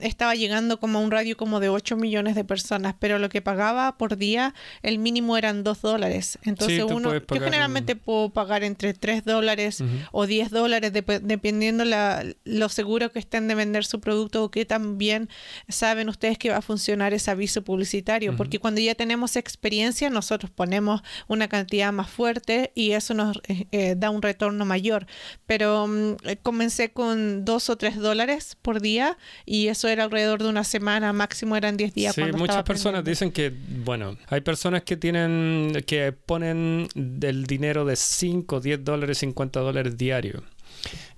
estaba 0.00 0.34
llegando 0.34 0.78
como 0.80 0.98
a 0.98 1.02
un 1.02 1.10
radio 1.10 1.36
como 1.36 1.60
de 1.60 1.68
8 1.68 1.96
millones 1.96 2.34
de 2.34 2.44
personas, 2.44 2.94
pero 2.98 3.18
lo 3.18 3.28
que 3.28 3.42
pagaba 3.42 3.96
por 3.96 4.16
día, 4.16 4.54
el 4.82 4.98
mínimo 4.98 5.36
eran 5.36 5.64
2 5.64 5.82
dólares. 5.82 6.38
Entonces 6.44 6.84
uno, 6.84 7.14
yo 7.14 7.40
generalmente 7.40 7.96
puedo 7.96 8.30
pagar 8.30 8.64
entre 8.64 8.94
3 8.94 9.24
dólares 9.24 9.82
o 10.12 10.26
10 10.26 10.50
dólares, 10.50 10.92
dependiendo 10.92 11.84
la, 11.84 12.24
lo 12.44 12.68
seguro 12.68 13.12
que 13.12 13.18
estén 13.18 13.48
de 13.48 13.54
vender 13.54 13.84
su 13.84 14.00
producto 14.00 14.44
o 14.44 14.50
que 14.50 14.64
también 14.64 15.28
saben 15.68 16.08
ustedes 16.08 16.38
que 16.38 16.50
va 16.50 16.58
a 16.58 16.62
funcionar 16.62 17.12
ese 17.12 17.30
aviso 17.30 17.62
publicitario, 17.62 18.36
porque 18.36 18.58
cuando 18.58 18.80
ya 18.80 18.94
tenemos 18.94 19.33
experiencia, 19.38 20.10
nosotros 20.10 20.50
ponemos 20.50 21.02
una 21.28 21.48
cantidad 21.48 21.92
más 21.92 22.10
fuerte 22.10 22.72
y 22.74 22.92
eso 22.92 23.14
nos 23.14 23.38
eh, 23.48 23.66
eh, 23.72 23.94
da 23.96 24.10
un 24.10 24.22
retorno 24.22 24.64
mayor. 24.64 25.06
Pero 25.46 25.86
mm, 25.86 26.16
eh, 26.24 26.36
comencé 26.42 26.92
con 26.92 27.44
dos 27.44 27.70
o 27.70 27.76
tres 27.76 27.96
dólares 27.96 28.56
por 28.62 28.80
día 28.80 29.16
y 29.44 29.68
eso 29.68 29.88
era 29.88 30.04
alrededor 30.04 30.42
de 30.42 30.48
una 30.48 30.64
semana, 30.64 31.12
máximo 31.12 31.56
eran 31.56 31.76
10 31.76 31.94
días. 31.94 32.14
Sí, 32.14 32.22
muchas 32.36 32.62
personas 32.62 33.04
dicen 33.04 33.32
que, 33.32 33.52
bueno, 33.84 34.16
hay 34.28 34.40
personas 34.40 34.82
que 34.82 34.96
tienen, 34.96 35.82
que 35.86 36.12
ponen 36.12 36.88
del 36.94 37.44
dinero 37.44 37.84
de 37.84 37.96
5, 37.96 38.60
10 38.60 38.84
dólares, 38.84 39.18
50 39.18 39.60
dólares 39.60 39.96
diario 39.96 40.42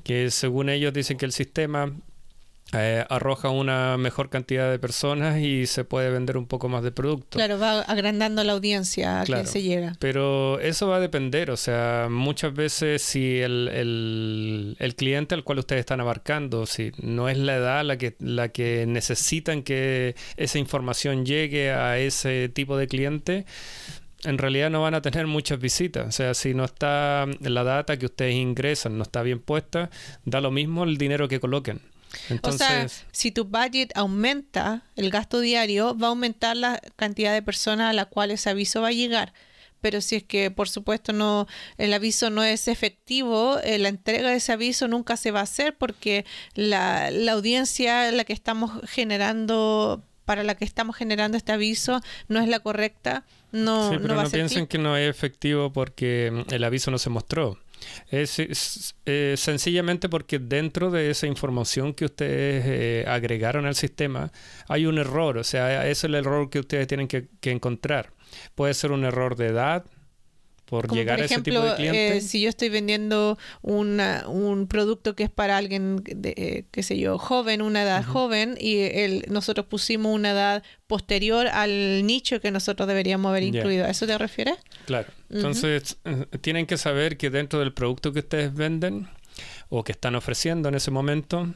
que 0.06 0.30
según 0.30 0.68
ellos 0.68 0.92
dicen 0.92 1.16
que 1.16 1.26
el 1.26 1.32
sistema 1.32 1.92
eh, 2.72 3.04
arroja 3.08 3.48
una 3.48 3.96
mejor 3.96 4.28
cantidad 4.28 4.68
de 4.68 4.80
personas 4.80 5.38
y 5.38 5.66
se 5.66 5.84
puede 5.84 6.10
vender 6.10 6.36
un 6.36 6.46
poco 6.46 6.68
más 6.68 6.82
de 6.82 6.90
producto. 6.90 7.38
Claro, 7.38 7.60
va 7.60 7.80
agrandando 7.82 8.42
la 8.42 8.54
audiencia 8.54 9.20
a 9.20 9.24
que 9.24 9.46
se 9.46 9.62
llega. 9.62 9.92
Pero 10.00 10.58
eso 10.58 10.88
va 10.88 10.96
a 10.96 11.00
depender, 11.00 11.52
o 11.52 11.56
sea, 11.56 12.08
muchas 12.10 12.54
veces 12.54 13.02
si 13.02 13.38
el, 13.38 14.74
el, 14.78 14.94
cliente 14.96 15.36
al 15.36 15.44
cual 15.44 15.60
ustedes 15.60 15.80
están 15.80 16.00
abarcando, 16.00 16.66
si 16.66 16.90
no 16.98 17.28
es 17.28 17.38
la 17.38 17.56
edad 17.56 17.84
la 17.84 17.98
que, 17.98 18.16
la 18.18 18.48
que 18.48 18.84
necesitan 18.86 19.62
que 19.62 20.16
esa 20.36 20.58
información 20.58 21.24
llegue 21.24 21.70
a 21.70 21.98
ese 21.98 22.48
tipo 22.48 22.76
de 22.76 22.88
cliente, 22.88 23.46
en 24.24 24.38
realidad 24.38 24.70
no 24.70 24.82
van 24.82 24.94
a 24.94 25.02
tener 25.02 25.28
muchas 25.28 25.60
visitas. 25.60 26.08
O 26.08 26.12
sea, 26.12 26.34
si 26.34 26.52
no 26.52 26.64
está 26.64 27.26
la 27.40 27.62
data 27.62 27.96
que 27.96 28.06
ustedes 28.06 28.34
ingresan, 28.34 28.98
no 28.98 29.04
está 29.04 29.22
bien 29.22 29.38
puesta, 29.38 29.90
da 30.24 30.40
lo 30.40 30.50
mismo 30.50 30.82
el 30.82 30.98
dinero 30.98 31.28
que 31.28 31.38
coloquen. 31.38 31.80
Entonces, 32.28 32.60
o 32.60 32.68
sea, 32.68 32.88
si 33.12 33.30
tu 33.30 33.44
budget 33.44 33.92
aumenta 33.94 34.82
el 34.96 35.10
gasto 35.10 35.40
diario, 35.40 35.96
va 35.96 36.08
a 36.08 36.10
aumentar 36.10 36.56
la 36.56 36.80
cantidad 36.96 37.32
de 37.32 37.42
personas 37.42 37.90
a 37.90 37.92
la 37.92 38.06
cual 38.06 38.30
ese 38.30 38.50
aviso 38.50 38.82
va 38.82 38.88
a 38.88 38.92
llegar. 38.92 39.32
Pero 39.80 40.00
si 40.00 40.16
es 40.16 40.24
que, 40.24 40.50
por 40.50 40.68
supuesto, 40.68 41.12
no 41.12 41.46
el 41.78 41.92
aviso 41.92 42.30
no 42.30 42.42
es 42.42 42.66
efectivo, 42.66 43.58
eh, 43.62 43.78
la 43.78 43.88
entrega 43.88 44.30
de 44.30 44.36
ese 44.36 44.52
aviso 44.52 44.88
nunca 44.88 45.16
se 45.16 45.30
va 45.30 45.40
a 45.40 45.44
hacer 45.44 45.76
porque 45.76 46.24
la, 46.54 47.10
la 47.10 47.32
audiencia 47.32 48.10
la 48.10 48.24
que 48.24 48.32
estamos 48.32 48.72
generando 48.88 50.02
para 50.24 50.42
la 50.42 50.56
que 50.56 50.64
estamos 50.64 50.96
generando 50.96 51.38
este 51.38 51.52
aviso 51.52 52.00
no 52.28 52.40
es 52.40 52.48
la 52.48 52.58
correcta, 52.58 53.24
no, 53.52 53.90
sí, 53.90 53.98
pero 54.02 54.20
no, 54.20 54.28
piensen 54.28 54.66
que 54.66 54.76
no 54.76 54.96
es 54.96 55.08
efectivo 55.08 55.72
porque 55.72 56.44
el 56.50 56.64
aviso 56.64 56.90
no 56.90 56.98
se 56.98 57.10
mostró. 57.10 57.58
Es, 58.10 58.94
eh, 59.04 59.34
sencillamente 59.36 60.08
porque 60.08 60.38
dentro 60.38 60.90
de 60.90 61.10
esa 61.10 61.26
información 61.26 61.92
que 61.92 62.04
ustedes 62.04 62.64
eh, 62.66 63.04
agregaron 63.08 63.66
al 63.66 63.74
sistema 63.74 64.32
hay 64.68 64.86
un 64.86 64.98
error, 64.98 65.38
o 65.38 65.44
sea, 65.44 65.88
es 65.88 66.04
el 66.04 66.14
error 66.14 66.48
que 66.50 66.60
ustedes 66.60 66.86
tienen 66.86 67.08
que, 67.08 67.28
encontrar. 67.42 68.12
Puede 68.54 68.74
ser 68.74 68.92
un 68.92 69.04
error 69.04 69.36
de 69.36 69.46
edad, 69.46 69.84
por 70.66 70.92
llegar 70.92 71.20
a 71.20 71.24
ese 71.24 71.40
tipo 71.40 71.60
de 71.60 71.74
cliente. 71.76 72.16
Eh, 72.16 72.20
si 72.20 72.40
yo 72.40 72.48
estoy 72.48 72.68
vendiendo 72.68 73.38
un 73.62 74.66
producto 74.68 75.14
que 75.14 75.22
es 75.24 75.30
para 75.30 75.56
alguien, 75.56 76.02
de, 76.04 76.34
eh, 76.36 76.64
qué 76.72 76.82
sé 76.82 76.98
yo, 76.98 77.18
joven, 77.18 77.62
una 77.62 77.82
edad 77.82 78.04
joven, 78.04 78.56
y 78.60 78.78
el, 78.80 79.24
nosotros 79.28 79.66
pusimos 79.66 80.12
una 80.12 80.32
edad 80.32 80.62
posterior 80.88 81.46
al 81.46 82.04
nicho 82.04 82.40
que 82.40 82.50
nosotros 82.50 82.88
deberíamos 82.88 83.30
haber 83.30 83.44
incluido. 83.44 83.84
¿A 83.84 83.90
eso 83.90 84.06
te 84.06 84.18
refieres? 84.18 84.56
Claro. 84.86 85.06
Entonces, 85.30 85.98
eh, 86.04 86.26
tienen 86.40 86.66
que 86.66 86.76
saber 86.76 87.16
que 87.16 87.30
dentro 87.30 87.60
del 87.60 87.72
producto 87.72 88.12
que 88.12 88.20
ustedes 88.20 88.52
venden 88.52 89.08
o 89.68 89.84
que 89.84 89.92
están 89.92 90.16
ofreciendo 90.16 90.68
en 90.68 90.74
ese 90.74 90.90
momento, 90.90 91.54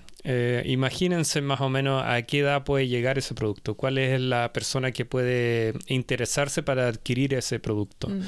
imagínense 0.64 1.40
más 1.40 1.60
o 1.60 1.68
menos 1.68 2.04
a 2.04 2.22
qué 2.22 2.40
edad 2.40 2.62
puede 2.62 2.86
llegar 2.86 3.18
ese 3.18 3.34
producto, 3.34 3.74
cuál 3.74 3.98
es 3.98 4.20
la 4.20 4.52
persona 4.52 4.92
que 4.92 5.04
puede 5.04 5.74
interesarse 5.86 6.62
para 6.62 6.88
adquirir 6.88 7.34
ese 7.34 7.58
producto. 7.58 8.08
Mm. 8.08 8.22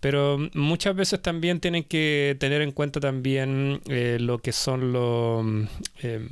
Pero 0.00 0.38
muchas 0.54 0.94
veces 0.94 1.20
también 1.22 1.60
tienen 1.60 1.84
que 1.84 2.36
tener 2.38 2.62
en 2.62 2.72
cuenta 2.72 3.00
también 3.00 3.80
eh, 3.88 4.18
lo 4.20 4.38
que 4.38 4.52
son 4.52 4.92
los 4.92 5.44
em, 6.02 6.28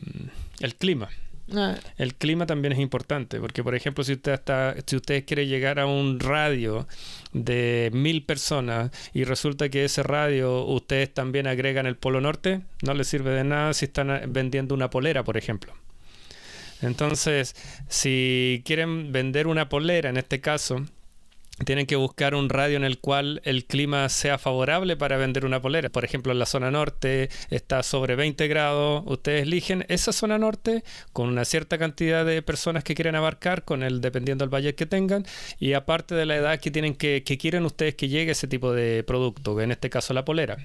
el 0.60 0.74
clima. 0.76 1.08
Ah. 1.52 1.76
El 1.98 2.14
clima 2.14 2.46
también 2.46 2.72
es 2.72 2.78
importante, 2.78 3.38
porque 3.38 3.62
por 3.62 3.74
ejemplo, 3.74 4.02
si 4.02 4.14
usted 4.14 4.32
está, 4.32 4.74
si 4.86 4.96
ustedes 4.96 5.24
quieren 5.24 5.48
llegar 5.48 5.78
a 5.78 5.86
un 5.86 6.18
radio 6.18 6.88
de 7.32 7.90
mil 7.92 8.24
personas 8.24 8.90
y 9.12 9.24
resulta 9.24 9.68
que 9.68 9.84
ese 9.84 10.02
radio 10.02 10.64
ustedes 10.64 11.12
también 11.12 11.46
agregan 11.46 11.86
el 11.86 11.96
Polo 11.96 12.20
Norte, 12.20 12.62
no 12.82 12.94
les 12.94 13.08
sirve 13.08 13.30
de 13.32 13.44
nada 13.44 13.74
si 13.74 13.84
están 13.86 14.32
vendiendo 14.32 14.74
una 14.74 14.88
polera, 14.88 15.22
por 15.22 15.36
ejemplo. 15.36 15.74
Entonces, 16.80 17.54
si 17.88 18.62
quieren 18.64 19.12
vender 19.12 19.46
una 19.46 19.68
polera, 19.68 20.10
en 20.10 20.16
este 20.16 20.40
caso, 20.40 20.84
tienen 21.64 21.86
que 21.86 21.96
buscar 21.96 22.34
un 22.34 22.48
radio 22.48 22.76
en 22.76 22.84
el 22.84 22.98
cual 22.98 23.40
el 23.44 23.64
clima 23.64 24.08
sea 24.08 24.38
favorable 24.38 24.96
para 24.96 25.16
vender 25.16 25.46
una 25.46 25.62
polera. 25.62 25.88
Por 25.88 26.04
ejemplo, 26.04 26.32
en 26.32 26.38
la 26.40 26.46
zona 26.46 26.70
norte 26.70 27.28
está 27.50 27.82
sobre 27.82 28.16
20 28.16 28.48
grados. 28.48 29.04
Ustedes 29.06 29.42
eligen 29.42 29.84
esa 29.88 30.12
zona 30.12 30.36
norte 30.36 30.82
con 31.12 31.28
una 31.28 31.44
cierta 31.44 31.78
cantidad 31.78 32.24
de 32.24 32.42
personas 32.42 32.82
que 32.82 32.94
quieren 32.94 33.14
abarcar, 33.14 33.64
con 33.64 33.82
el 33.82 34.00
dependiendo 34.00 34.44
del 34.44 34.52
valle 34.52 34.74
que 34.74 34.86
tengan, 34.86 35.24
y 35.60 35.74
aparte 35.74 36.14
de 36.14 36.26
la 36.26 36.36
edad 36.36 36.58
que 36.58 36.70
tienen 36.70 36.94
que, 36.94 37.22
que 37.22 37.38
quieren 37.38 37.64
ustedes 37.64 37.94
que 37.94 38.08
llegue 38.08 38.32
ese 38.32 38.48
tipo 38.48 38.72
de 38.72 39.04
producto, 39.04 39.60
en 39.60 39.70
este 39.70 39.90
caso 39.90 40.12
la 40.12 40.24
polera. 40.24 40.56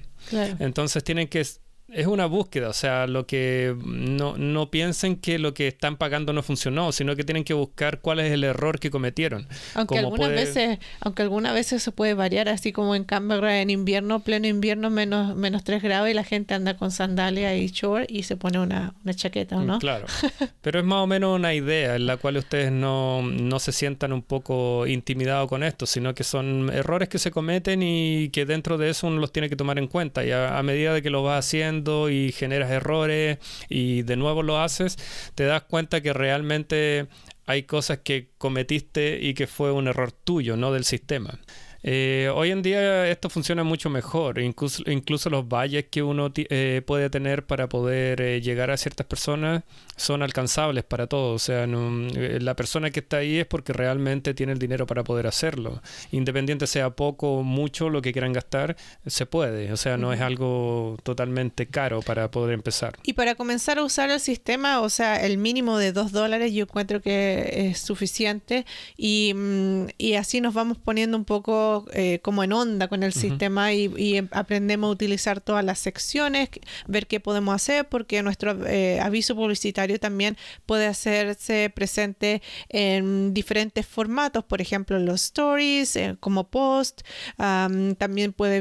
Entonces 0.58 1.04
tienen 1.04 1.28
que 1.28 1.44
es 1.92 2.06
una 2.06 2.26
búsqueda, 2.26 2.68
o 2.68 2.72
sea, 2.72 3.06
lo 3.06 3.26
que 3.26 3.74
no, 3.84 4.36
no, 4.36 4.70
piensen 4.70 5.16
que 5.16 5.38
lo 5.38 5.54
que 5.54 5.68
están 5.68 5.96
pagando 5.96 6.32
no 6.32 6.42
funcionó, 6.42 6.92
sino 6.92 7.16
que 7.16 7.24
tienen 7.24 7.42
que 7.42 7.54
buscar 7.54 8.00
cuál 8.00 8.20
es 8.20 8.32
el 8.32 8.44
error 8.44 8.78
que 8.78 8.90
cometieron. 8.90 9.46
Aunque 9.74 9.98
algunas 9.98 10.30
veces, 10.30 10.78
aunque 11.00 11.22
algunas 11.22 11.52
veces 11.52 11.82
se 11.82 11.90
puede 11.90 12.14
variar, 12.14 12.48
así 12.48 12.72
como 12.72 12.94
en 12.94 13.04
Canberra 13.04 13.60
en 13.60 13.70
invierno, 13.70 14.20
pleno 14.20 14.46
invierno, 14.46 14.90
menos, 14.90 15.34
menos 15.36 15.64
3 15.64 15.82
grados 15.82 16.08
y 16.08 16.14
la 16.14 16.22
gente 16.22 16.54
anda 16.54 16.76
con 16.76 16.90
sandalia 16.90 17.56
y 17.56 17.66
short 17.68 18.08
y 18.08 18.22
se 18.22 18.36
pone 18.36 18.60
una, 18.60 18.94
una 19.02 19.14
chaqueta, 19.14 19.56
¿no? 19.56 19.78
Claro. 19.78 20.06
Pero 20.60 20.78
es 20.78 20.84
más 20.84 20.98
o 20.98 21.06
menos 21.06 21.36
una 21.36 21.54
idea 21.54 21.96
en 21.96 22.06
la 22.06 22.16
cual 22.18 22.36
ustedes 22.36 22.70
no, 22.70 23.22
no 23.22 23.58
se 23.58 23.72
sientan 23.72 24.12
un 24.12 24.22
poco 24.22 24.86
intimidados 24.86 25.48
con 25.48 25.64
esto, 25.64 25.86
sino 25.86 26.14
que 26.14 26.22
son 26.22 26.70
errores 26.72 27.08
que 27.08 27.18
se 27.18 27.30
cometen 27.30 27.82
y 27.82 28.28
que 28.30 28.46
dentro 28.46 28.78
de 28.78 28.90
eso 28.90 29.08
uno 29.08 29.18
los 29.18 29.32
tiene 29.32 29.48
que 29.48 29.56
tomar 29.56 29.78
en 29.78 29.88
cuenta. 29.88 30.24
Y 30.24 30.30
a, 30.30 30.56
a 30.58 30.62
medida 30.62 30.94
de 30.94 31.02
que 31.02 31.10
lo 31.10 31.22
va 31.22 31.38
haciendo, 31.38 31.79
y 32.10 32.32
generas 32.32 32.70
errores 32.70 33.38
y 33.68 34.02
de 34.02 34.16
nuevo 34.16 34.42
lo 34.42 34.60
haces, 34.60 34.96
te 35.34 35.44
das 35.44 35.62
cuenta 35.62 36.00
que 36.00 36.12
realmente 36.12 37.08
hay 37.46 37.64
cosas 37.64 37.98
que 37.98 38.30
cometiste 38.38 39.18
y 39.20 39.34
que 39.34 39.46
fue 39.46 39.72
un 39.72 39.88
error 39.88 40.12
tuyo, 40.12 40.56
no 40.56 40.72
del 40.72 40.84
sistema. 40.84 41.38
Eh, 41.82 42.30
hoy 42.34 42.50
en 42.50 42.62
día 42.62 43.08
esto 43.08 43.30
funciona 43.30 43.64
mucho 43.64 43.88
mejor, 43.88 44.38
incluso, 44.38 44.82
incluso 44.86 45.30
los 45.30 45.48
valles 45.48 45.86
que 45.90 46.02
uno 46.02 46.30
eh, 46.34 46.82
puede 46.86 47.08
tener 47.08 47.46
para 47.46 47.68
poder 47.68 48.20
eh, 48.20 48.40
llegar 48.40 48.70
a 48.70 48.76
ciertas 48.76 49.06
personas 49.06 49.62
son 49.96 50.22
alcanzables 50.22 50.84
para 50.84 51.06
todos. 51.06 51.42
O 51.42 51.44
sea, 51.44 51.66
la 51.66 52.54
persona 52.56 52.90
que 52.90 53.00
está 53.00 53.18
ahí 53.18 53.38
es 53.38 53.46
porque 53.46 53.72
realmente 53.72 54.34
tiene 54.34 54.52
el 54.52 54.58
dinero 54.58 54.86
para 54.86 55.04
poder 55.04 55.26
hacerlo. 55.26 55.82
Independiente 56.10 56.66
sea 56.66 56.90
poco 56.90 57.38
o 57.38 57.42
mucho 57.42 57.90
lo 57.90 58.02
que 58.02 58.12
quieran 58.12 58.32
gastar, 58.32 58.76
se 59.06 59.26
puede. 59.26 59.72
O 59.72 59.76
sea, 59.76 59.96
no 59.96 60.12
es 60.12 60.20
algo 60.20 60.96
totalmente 61.02 61.66
caro 61.66 62.00
para 62.02 62.30
poder 62.30 62.54
empezar. 62.54 62.96
Y 63.02 63.12
para 63.12 63.34
comenzar 63.34 63.78
a 63.78 63.84
usar 63.84 64.10
el 64.10 64.20
sistema, 64.20 64.80
o 64.80 64.88
sea, 64.88 65.24
el 65.24 65.38
mínimo 65.38 65.78
de 65.78 65.92
dos 65.92 66.12
dólares 66.12 66.52
yo 66.52 66.64
encuentro 66.64 67.00
que 67.00 67.68
es 67.70 67.78
suficiente 67.78 68.64
y, 68.96 69.32
mm, 69.34 69.86
y 69.98 70.14
así 70.14 70.40
nos 70.40 70.54
vamos 70.54 70.78
poniendo 70.78 71.16
un 71.16 71.24
poco 71.24 71.69
eh, 71.92 72.20
como 72.22 72.44
en 72.44 72.52
onda 72.52 72.88
con 72.88 73.02
el 73.02 73.12
sistema 73.12 73.72
y, 73.72 74.16
em, 74.16 74.28
aprendemos 74.30 74.88
a 74.88 74.92
utilizar 74.92 75.40
todas 75.40 75.64
las 75.64 75.78
secciones, 75.78 76.48
ver 76.86 77.06
qué 77.06 77.20
podemos 77.20 77.54
hacer, 77.54 77.88
porque 77.88 78.22
nuestro 78.22 78.66
eh, 78.66 79.00
aviso 79.00 79.34
publicitario 79.34 79.98
también 79.98 80.36
puede 80.66 80.86
hacerse 80.86 81.70
presente 81.74 82.42
en 82.68 83.34
diferentes 83.34 83.86
formatos, 83.86 84.44
por 84.44 84.60
ejemplo, 84.60 84.98
los 84.98 85.24
stories, 85.24 85.96
eh, 85.96 86.16
como 86.20 86.44
post, 86.48 87.02
también 87.36 88.32
puede 88.32 88.60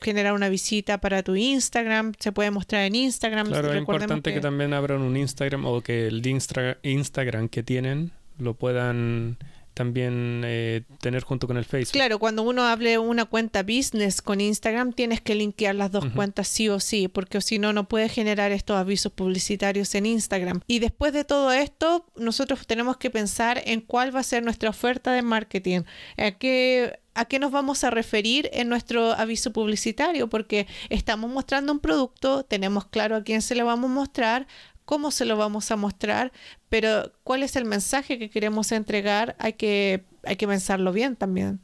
generar 0.00 0.32
una 0.32 0.48
visita 0.48 0.98
para 0.98 1.22
tu 1.22 1.36
Instagram, 1.36 2.12
se 2.18 2.32
puede 2.32 2.50
mostrar 2.50 2.84
en 2.84 2.94
Instagram. 2.94 3.48
Claro, 3.48 3.72
es 3.72 3.78
importante 3.78 4.32
que... 4.32 4.40
también 4.40 4.72
abran 4.72 5.02
un 5.02 5.16
Instagram 5.16 5.64
o 5.64 5.80
que 5.80 6.06
el 6.06 6.22
Instagram 6.26 7.48
que 7.48 7.62
tienen 7.62 8.12
lo 8.38 8.54
puedan 8.54 9.36
también 9.80 10.42
eh, 10.44 10.82
tener 11.00 11.22
junto 11.22 11.46
con 11.46 11.56
el 11.56 11.64
Facebook. 11.64 11.94
Claro, 11.94 12.18
cuando 12.18 12.42
uno 12.42 12.64
hable 12.64 12.98
una 12.98 13.24
cuenta 13.24 13.62
business 13.62 14.20
con 14.20 14.38
Instagram, 14.38 14.92
tienes 14.92 15.22
que 15.22 15.34
linkear 15.34 15.74
las 15.74 15.90
dos 15.90 16.04
cuentas 16.14 16.48
sí 16.48 16.68
o 16.68 16.80
sí, 16.80 17.08
porque 17.08 17.40
si 17.40 17.58
no, 17.58 17.72
no 17.72 17.88
puedes 17.88 18.12
generar 18.12 18.52
estos 18.52 18.76
avisos 18.76 19.10
publicitarios 19.10 19.94
en 19.94 20.04
Instagram. 20.04 20.60
Y 20.66 20.80
después 20.80 21.14
de 21.14 21.24
todo 21.24 21.50
esto, 21.50 22.04
nosotros 22.14 22.66
tenemos 22.66 22.98
que 22.98 23.08
pensar 23.08 23.62
en 23.64 23.80
cuál 23.80 24.14
va 24.14 24.20
a 24.20 24.22
ser 24.22 24.42
nuestra 24.42 24.68
oferta 24.68 25.12
de 25.12 25.22
marketing, 25.22 25.80
a 26.18 26.32
qué 26.32 27.00
a 27.14 27.24
qué 27.24 27.38
nos 27.38 27.50
vamos 27.50 27.82
a 27.84 27.90
referir 27.90 28.48
en 28.52 28.68
nuestro 28.68 29.12
aviso 29.12 29.52
publicitario, 29.52 30.28
porque 30.28 30.66
estamos 30.90 31.30
mostrando 31.30 31.72
un 31.72 31.80
producto, 31.80 32.44
tenemos 32.44 32.86
claro 32.86 33.16
a 33.16 33.24
quién 33.24 33.42
se 33.42 33.54
lo 33.54 33.66
vamos 33.66 33.90
a 33.90 33.94
mostrar, 33.94 34.46
cómo 34.90 35.12
se 35.12 35.24
lo 35.24 35.36
vamos 35.36 35.70
a 35.70 35.76
mostrar, 35.76 36.32
pero 36.68 37.12
cuál 37.22 37.44
es 37.44 37.54
el 37.54 37.64
mensaje 37.64 38.18
que 38.18 38.28
queremos 38.28 38.72
entregar, 38.72 39.36
hay 39.38 39.52
que, 39.52 40.04
hay 40.24 40.34
que 40.34 40.48
pensarlo 40.48 40.92
bien 40.92 41.14
también. 41.14 41.60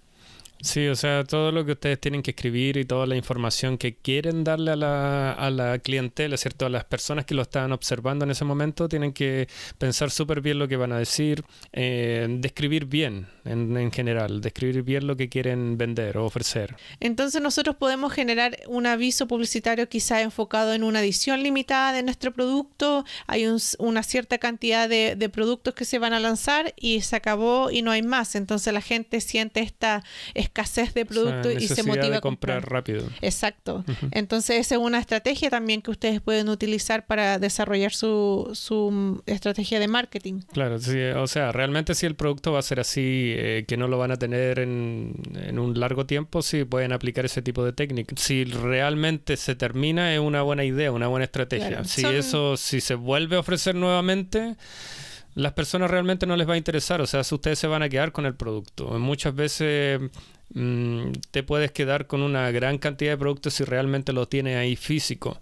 Sí, 0.63 0.89
o 0.89 0.97
sea, 0.97 1.25
todo 1.25 1.53
lo 1.53 1.67
que 1.67 1.73
ustedes 1.73 2.01
tienen 2.01 2.23
que 2.23 2.31
escribir 2.31 2.79
y 2.79 2.85
toda 2.85 3.07
la 3.07 3.15
información 3.15 3.77
que 3.77 3.95
quieren 3.95 4.43
darle 4.43 4.73
a 4.73 4.77
la, 4.77 5.33
a 5.33 5.51
la 5.51 5.79
clientela, 5.79 6.37
¿cierto? 6.39 6.65
A 6.65 6.71
las 6.71 6.85
personas 6.85 7.27
que 7.27 7.35
lo 7.35 7.43
están 7.43 7.73
observando 7.73 8.25
en 8.25 8.31
ese 8.31 8.45
momento, 8.45 8.89
tienen 8.89 9.13
que 9.13 9.49
pensar 9.79 10.11
súper 10.11 10.41
bien 10.41 10.59
lo 10.59 10.67
que 10.67 10.77
van 10.77 10.93
a 10.93 10.99
decir, 10.99 11.45
eh, 11.73 12.27
describir 12.41 12.87
bien 12.87 13.29
en, 13.45 13.77
en, 13.77 13.93
general, 13.93 14.41
describir 14.41 14.83
bien 14.83 15.07
lo 15.07 15.17
que 15.17 15.29
quieren 15.29 15.77
vender 15.77 16.17
o 16.17 16.25
ofrecer. 16.25 16.75
Entonces 17.01 17.43
nosotros 17.43 17.77
podemos 17.77 18.13
generar 18.13 18.57
un 18.67 18.87
aviso 18.87 19.29
publicitario 19.29 19.89
quizá 19.89 20.23
enfocado 20.23 20.73
en 20.73 20.85
una 20.85 21.01
edición 21.01 21.43
limitada 21.43 21.93
de 21.93 22.03
nuestro 22.03 22.33
producto, 22.33 23.05
hay 23.27 23.47
una 23.79 24.03
cierta 24.03 24.39
cantidad 24.39 24.89
de, 24.89 25.17
de 25.17 25.29
productos 25.29 25.75
que 25.75 25.85
se 25.85 25.99
van 25.99 26.15
a 26.15 26.21
lanzar 26.21 26.73
y 26.77 27.03
se 27.03 27.15
acabó 27.15 27.71
y 27.71 27.83
no 27.83 27.91
hay 27.91 28.03
más, 28.03 28.35
entonces 28.35 28.73
la 28.73 28.81
gente 28.81 29.21
siente 29.21 29.61
esta 29.61 30.03
escasez 30.47 30.95
de 30.95 31.05
producto 31.05 31.51
y 31.51 31.69
se 31.69 31.83
motiva 31.83 32.17
a 32.17 32.21
comprar, 32.21 32.69
rápido. 32.69 33.09
Exacto. 33.21 33.85
Entonces, 34.11 34.61
esa 34.61 34.77
es 34.77 34.81
una 34.81 34.99
estrategia 34.99 35.51
también 35.51 35.83
que 35.83 35.91
ustedes 35.91 36.21
pueden 36.21 36.49
utilizar 36.49 37.07
para 37.07 37.39
desarrollar 37.39 37.93
su, 37.93 38.51
su 38.55 39.23
estrategia 39.27 39.79
de 39.79 39.89
marketing. 39.89 40.41
Claro, 40.53 40.77
o 40.77 41.27
sea, 41.27 41.53
realmente 41.53 41.95
si 41.95 42.07
el 42.07 42.15
producto 42.15 42.53
va 42.53 42.61
a 42.61 42.63
ser 42.63 42.81
así, 42.81 43.35
eh, 43.37 43.65
que 43.67 43.77
no 43.77 43.89
lo 43.89 43.99
van 43.99 44.11
a 44.11 44.17
tener 44.17 44.59
en, 44.59 45.15
en, 45.35 45.59
un 45.59 45.79
largo 45.79 46.07
tiempo, 46.07 46.43
sí 46.43 46.65
pueden 46.65 46.93
aplicar 46.93 47.25
ese 47.25 47.43
tipo 47.43 47.65
de 47.65 47.73
técnica. 47.73 48.15
Si 48.19 48.45
realmente 48.45 49.37
se 49.37 49.55
termina, 49.55 50.15
es 50.15 50.21
una 50.21 50.43
buena 50.43 50.65
idea, 50.65 50.93
una 50.93 51.09
buena 51.09 51.25
estrategia. 51.25 51.85
Si 51.85 52.05
eso, 52.05 52.57
si 52.57 52.81
se 52.81 52.95
vuelve 52.95 53.37
a 53.37 53.41
ofrecer 53.41 53.75
nuevamente 53.75 54.57
las 55.37 55.53
personas 55.53 55.91
realmente 55.91 56.27
no 56.27 56.35
les 56.35 56.49
va 56.49 56.55
a 56.55 56.57
interesar, 56.57 57.03
o 57.03 57.07
sea, 57.07 57.23
si 57.23 57.35
ustedes 57.35 57.59
se 57.59 57.67
van 57.67 57.83
a 57.83 57.91
quedar 57.91 58.11
con 58.11 58.25
el 58.25 58.35
producto. 58.35 58.99
Muchas 58.99 59.35
veces 59.35 60.01
mm, 60.55 61.11
te 61.31 61.43
puedes 61.43 61.73
quedar 61.73 62.07
con 62.07 62.23
una 62.23 62.51
gran 62.51 62.79
cantidad 62.79 63.13
de 63.13 63.19
productos 63.19 63.53
si 63.53 63.65
realmente 63.65 64.15
lo 64.15 64.27
tienes 64.27 64.57
ahí 64.57 64.77
físico. 64.77 65.39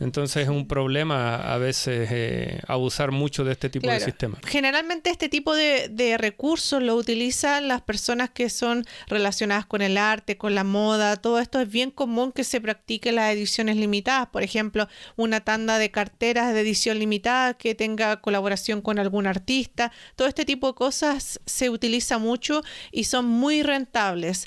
Entonces 0.00 0.44
es 0.44 0.48
un 0.48 0.66
problema 0.66 1.36
a 1.36 1.58
veces 1.58 2.08
eh, 2.10 2.60
abusar 2.66 3.12
mucho 3.12 3.44
de 3.44 3.52
este 3.52 3.68
tipo 3.68 3.88
de 3.88 4.00
sistemas. 4.00 4.40
Generalmente 4.46 5.10
este 5.10 5.28
tipo 5.28 5.54
de, 5.54 5.88
de, 5.90 6.16
recursos 6.16 6.82
lo 6.82 6.96
utilizan 6.96 7.68
las 7.68 7.82
personas 7.82 8.30
que 8.30 8.48
son 8.48 8.86
relacionadas 9.06 9.66
con 9.66 9.82
el 9.82 9.98
arte, 9.98 10.38
con 10.38 10.54
la 10.54 10.64
moda, 10.64 11.16
todo 11.16 11.38
esto 11.38 11.60
es 11.60 11.70
bien 11.70 11.90
común 11.90 12.32
que 12.32 12.44
se 12.44 12.60
practique 12.60 13.12
las 13.12 13.32
ediciones 13.32 13.76
limitadas. 13.76 14.28
Por 14.28 14.42
ejemplo, 14.42 14.88
una 15.16 15.40
tanda 15.40 15.78
de 15.78 15.90
carteras 15.90 16.54
de 16.54 16.60
edición 16.60 16.98
limitada 16.98 17.54
que 17.54 17.74
tenga 17.74 18.20
colaboración 18.20 18.80
con 18.80 18.98
algún 18.98 19.26
artista. 19.26 19.92
Todo 20.16 20.28
este 20.28 20.44
tipo 20.44 20.68
de 20.68 20.74
cosas 20.74 21.40
se 21.44 21.68
utiliza 21.68 22.18
mucho 22.18 22.62
y 22.90 23.04
son 23.04 23.26
muy 23.26 23.62
rentables. 23.62 24.46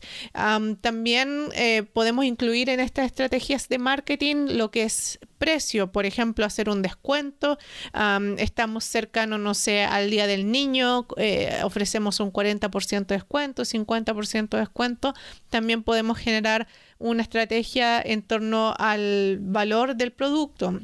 también 0.81 1.49
eh, 1.53 1.83
podemos 1.93 2.25
incluir 2.25 2.69
en 2.69 2.79
estas 2.79 3.05
estrategias 3.05 3.69
de 3.69 3.77
marketing 3.77 4.57
lo 4.57 4.71
que 4.71 4.83
es 4.83 5.19
precio, 5.43 5.91
por 5.91 6.05
ejemplo, 6.05 6.45
hacer 6.45 6.69
un 6.69 6.81
descuento. 6.81 7.57
estamos 8.37 8.85
cercanos, 8.85 9.41
no 9.41 9.53
sé, 9.53 9.83
al 9.83 10.09
Día 10.09 10.25
del 10.25 10.49
Niño, 10.49 11.05
eh, 11.17 11.59
ofrecemos 11.63 12.21
un 12.21 12.31
40% 12.31 13.07
de 13.07 13.15
descuento, 13.15 13.65
50% 13.65 14.55
de 14.55 14.59
descuento. 14.59 15.13
También 15.49 15.83
podemos 15.83 16.17
generar 16.17 16.65
una 16.97 17.23
estrategia 17.23 18.01
en 18.01 18.21
torno 18.21 18.73
al 18.79 19.39
valor 19.41 19.97
del 19.97 20.13
producto. 20.13 20.79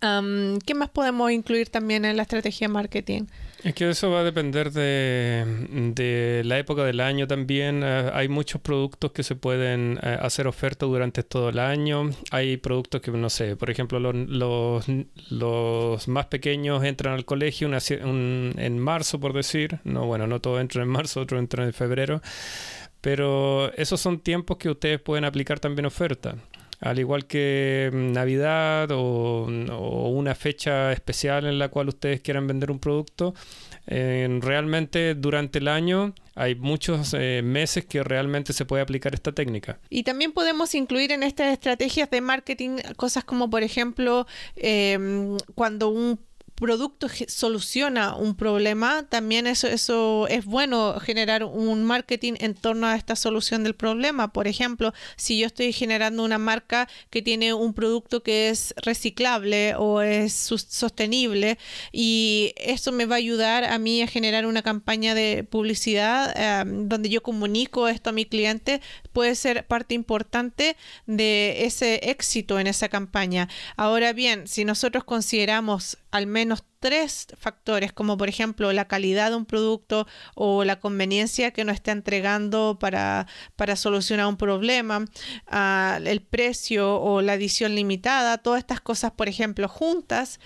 ¿Qué 0.00 0.74
más 0.74 0.90
podemos 0.90 1.32
incluir 1.32 1.68
también 1.68 2.04
en 2.04 2.16
la 2.16 2.22
estrategia 2.22 2.68
de 2.68 2.72
marketing? 2.72 3.22
Es 3.64 3.74
que 3.74 3.88
eso 3.88 4.10
va 4.10 4.20
a 4.20 4.24
depender 4.24 4.72
de, 4.72 6.42
la 6.44 6.58
época 6.58 6.82
del 6.84 6.98
año 6.98 7.28
también. 7.28 7.82
Eh, 7.84 8.10
hay 8.12 8.28
muchos 8.28 8.60
productos 8.60 9.12
que 9.12 9.22
se 9.22 9.36
pueden 9.36 10.00
eh, 10.02 10.18
hacer 10.20 10.48
ofertas 10.48 10.88
durante 10.88 11.22
todo 11.22 11.50
el 11.50 11.60
año. 11.60 12.10
Hay 12.32 12.56
productos 12.56 13.00
que, 13.00 13.12
no 13.12 13.30
sé, 13.30 13.54
por 13.54 13.70
ejemplo, 13.70 14.00
los, 14.00 14.88
más 16.08 16.26
pequeños 16.26 16.82
entran 16.82 17.14
al 17.14 17.24
colegio 17.24 17.70
en 17.70 18.78
marzo, 18.80 19.20
por 19.20 19.32
decir. 19.32 19.78
No, 19.84 20.06
bueno, 20.06 20.26
no 20.26 20.40
todos 20.40 20.60
entran 20.60 20.82
en 20.84 20.90
marzo, 20.90 21.20
otros 21.20 21.38
entran 21.38 21.68
en 21.68 21.72
febrero. 21.72 22.20
Pero 23.00 23.72
esos 23.74 24.00
son 24.00 24.20
tiempos 24.20 24.56
que 24.56 24.70
ustedes 24.70 25.00
pueden 25.00 25.24
aplicar 25.24 25.60
también 25.60 25.86
ofertas 25.86 26.34
al 26.82 26.98
igual 26.98 27.26
que 27.26 27.90
mm, 27.90 28.12
Navidad 28.12 28.90
o, 28.90 29.46
una 30.08 30.34
fecha 30.34 30.92
especial 30.92 31.46
en 31.46 31.58
la 31.58 31.68
cual 31.68 31.88
ustedes 31.88 32.20
quieran 32.20 32.46
vender 32.46 32.70
un 32.70 32.78
producto, 32.78 33.34
realmente 33.86 35.14
durante 35.14 35.58
el 35.58 35.66
año 35.66 36.14
hay 36.34 36.54
muchos 36.54 37.14
eh, 37.14 37.42
meses 37.42 37.84
que 37.84 38.02
realmente 38.02 38.52
se 38.52 38.64
puede 38.64 38.82
aplicar 38.82 39.14
esta 39.14 39.32
técnica. 39.32 39.78
Y 39.90 40.02
también 40.02 40.32
podemos 40.32 40.74
incluir 40.74 41.12
en 41.12 41.22
estas 41.22 41.52
estrategias 41.52 42.10
de 42.10 42.20
marketing 42.20 42.78
cosas 42.96 43.24
como, 43.24 43.50
por 43.50 43.62
ejemplo, 43.62 44.26
em, 44.56 45.36
cuando 45.54 45.88
un 45.88 46.18
producto 46.62 47.08
soluciona 47.26 48.14
un 48.14 48.36
problema, 48.36 49.04
también 49.08 49.48
eso, 49.48 49.66
eso 49.66 50.28
es 50.28 50.44
bueno 50.44 51.00
generar 51.00 51.42
un 51.42 51.82
marketing 51.82 52.34
en 52.38 52.54
torno 52.54 52.86
a 52.86 52.94
esta 52.94 53.16
solución 53.16 53.64
del 53.64 53.74
problema. 53.74 54.32
Por 54.32 54.46
ejemplo, 54.46 54.94
si 55.16 55.40
yo 55.40 55.46
estoy 55.46 55.72
generando 55.72 56.22
una 56.22 56.38
marca 56.38 56.88
que 57.10 57.20
tiene 57.20 57.52
un 57.52 57.74
producto 57.74 58.22
que 58.22 58.48
es 58.48 58.74
reciclable 58.76 59.74
o 59.74 60.02
es 60.02 60.32
sostenible 60.32 61.58
y 61.90 62.52
eso 62.56 62.92
me 62.92 63.06
va 63.06 63.16
a 63.16 63.18
ayudar 63.18 63.64
a 63.64 63.76
mí 63.78 64.00
a 64.00 64.06
generar 64.06 64.46
una 64.46 64.62
campaña 64.62 65.16
de 65.16 65.42
publicidad 65.42 66.32
em, 66.36 66.88
donde 66.88 67.08
yo 67.08 67.24
comunico 67.24 67.88
esto 67.88 68.10
a 68.10 68.12
mi 68.12 68.24
cliente, 68.24 68.80
puede 69.12 69.34
ser 69.34 69.66
parte 69.66 69.94
importante 69.94 70.76
de 71.06 71.64
ese 71.64 72.08
éxito 72.08 72.60
en 72.60 72.68
esa 72.68 72.88
campaña. 72.88 73.48
Ahora 73.76 74.12
bien, 74.12 74.46
si 74.46 74.64
nosotros 74.64 75.02
consideramos 75.02 75.98
al 76.12 76.26
menos 76.26 76.51
not 76.52 76.71
tres 76.82 77.28
factores, 77.38 77.92
como 77.92 78.18
por 78.18 78.28
ejemplo 78.28 78.72
la 78.72 78.88
calidad 78.88 79.30
de 79.30 79.36
un 79.36 79.46
producto 79.46 80.08
o 80.34 80.64
la 80.64 80.80
conveniencia 80.80 81.52
que 81.52 81.64
nos 81.64 81.76
está 81.76 81.92
entregando 81.92 82.76
para, 82.80 83.28
para 83.54 83.76
solucionar 83.76 84.26
un 84.26 84.36
problema, 84.36 85.04
ah, 85.46 86.00
el 86.04 86.22
precio 86.22 87.00
o 87.00 87.22
la 87.22 87.34
edición 87.34 87.76
limitada, 87.76 88.38
todas 88.38 88.58
estas 88.58 88.80
cosas, 88.80 89.12
por 89.12 89.28
ejemplo, 89.28 89.68
juntas, 89.68 90.40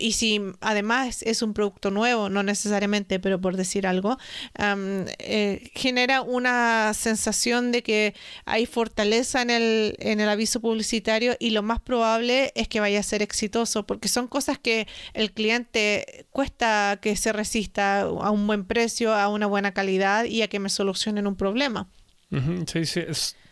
y 0.00 0.12
si 0.12 0.40
además 0.60 1.22
es 1.22 1.42
un 1.42 1.52
producto 1.52 1.90
nuevo, 1.90 2.28
no 2.28 2.44
necesariamente, 2.44 3.18
pero 3.18 3.40
por 3.40 3.56
decir 3.56 3.88
algo, 3.88 4.18
eh, 5.18 5.70
genera 5.74 6.22
una 6.22 6.94
sensación 6.94 7.72
de 7.72 7.82
que 7.82 8.14
hay 8.44 8.66
fortaleza 8.66 9.42
en 9.42 9.50
el, 9.50 9.96
en 9.98 10.20
el 10.20 10.28
aviso 10.28 10.60
publicitario 10.60 11.36
y 11.40 11.50
lo 11.50 11.64
más 11.64 11.80
probable 11.80 12.52
es 12.54 12.68
que 12.68 12.78
vaya 12.78 13.00
a 13.00 13.02
ser 13.02 13.20
exitoso, 13.20 13.84
porque 13.84 14.06
son 14.06 14.28
cosas 14.28 14.56
que 14.60 14.86
el 15.12 15.32
cuesta 16.30 16.98
que 17.00 17.16
se 17.16 17.32
resista 17.32 18.02
a 18.02 18.30
un 18.30 18.46
buen 18.46 18.64
precio, 18.64 19.14
a 19.14 19.28
una 19.28 19.46
buena 19.46 19.72
calidad 19.72 20.24
y 20.24 20.42
a 20.42 20.48
que 20.48 20.58
me 20.58 20.68
solucionen 20.68 21.26
un 21.26 21.36
problema. 21.36 21.88
Sí, 22.66 22.86
sí, 22.86 23.00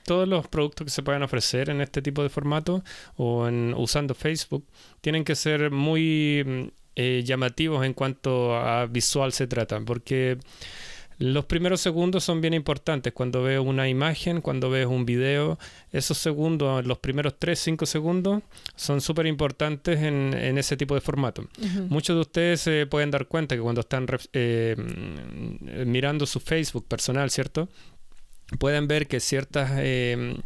todos 0.08 0.26
los 0.26 0.48
productos 0.48 0.86
que 0.86 0.90
se 0.90 1.02
puedan 1.02 1.22
ofrecer 1.22 1.68
en 1.68 1.80
este 1.80 2.00
tipo 2.00 2.22
de 2.22 2.30
formato 2.30 2.82
o 3.16 3.46
en, 3.46 3.74
usando 3.74 4.14
Facebook 4.14 4.64
tienen 5.00 5.22
que 5.22 5.34
ser 5.34 5.70
muy 5.70 6.42
mm, 6.46 6.62
eh, 6.96 7.22
llamativos 7.24 7.84
en 7.84 7.92
cuanto 7.92 8.56
a 8.56 8.86
visual 8.86 9.32
se 9.32 9.46
trata, 9.46 9.80
porque 9.80 10.38
los 11.18 11.46
primeros 11.46 11.80
segundos 11.80 12.22
son 12.22 12.40
bien 12.40 12.54
importantes. 12.54 13.12
Cuando 13.12 13.42
veo 13.42 13.62
una 13.62 13.88
imagen, 13.88 14.40
cuando 14.40 14.70
ves 14.70 14.86
un 14.86 15.04
video, 15.04 15.58
esos 15.92 16.18
segundos, 16.18 16.86
los 16.86 16.98
primeros 16.98 17.38
3, 17.38 17.58
5 17.58 17.86
segundos, 17.86 18.42
son 18.76 19.00
súper 19.00 19.26
importantes 19.26 20.00
en, 20.00 20.58
ese 20.58 20.76
tipo 20.76 20.94
de 20.94 21.00
formato. 21.00 21.44
Muchos 21.88 22.16
de 22.16 22.20
ustedes 22.20 22.60
se 22.60 22.86
pueden 22.86 23.10
dar 23.10 23.26
cuenta 23.26 23.56
que 23.56 23.62
cuando 23.62 23.80
están 23.80 24.06
eh, 24.32 24.76
mirando 25.86 26.24
su 26.26 26.38
Facebook 26.38 26.86
personal, 26.86 27.30
¿cierto? 27.30 27.68
Pueden 28.56 28.88
ver 28.88 29.06
que 29.08 29.20
cierta 29.20 29.68
eh, 29.78 30.36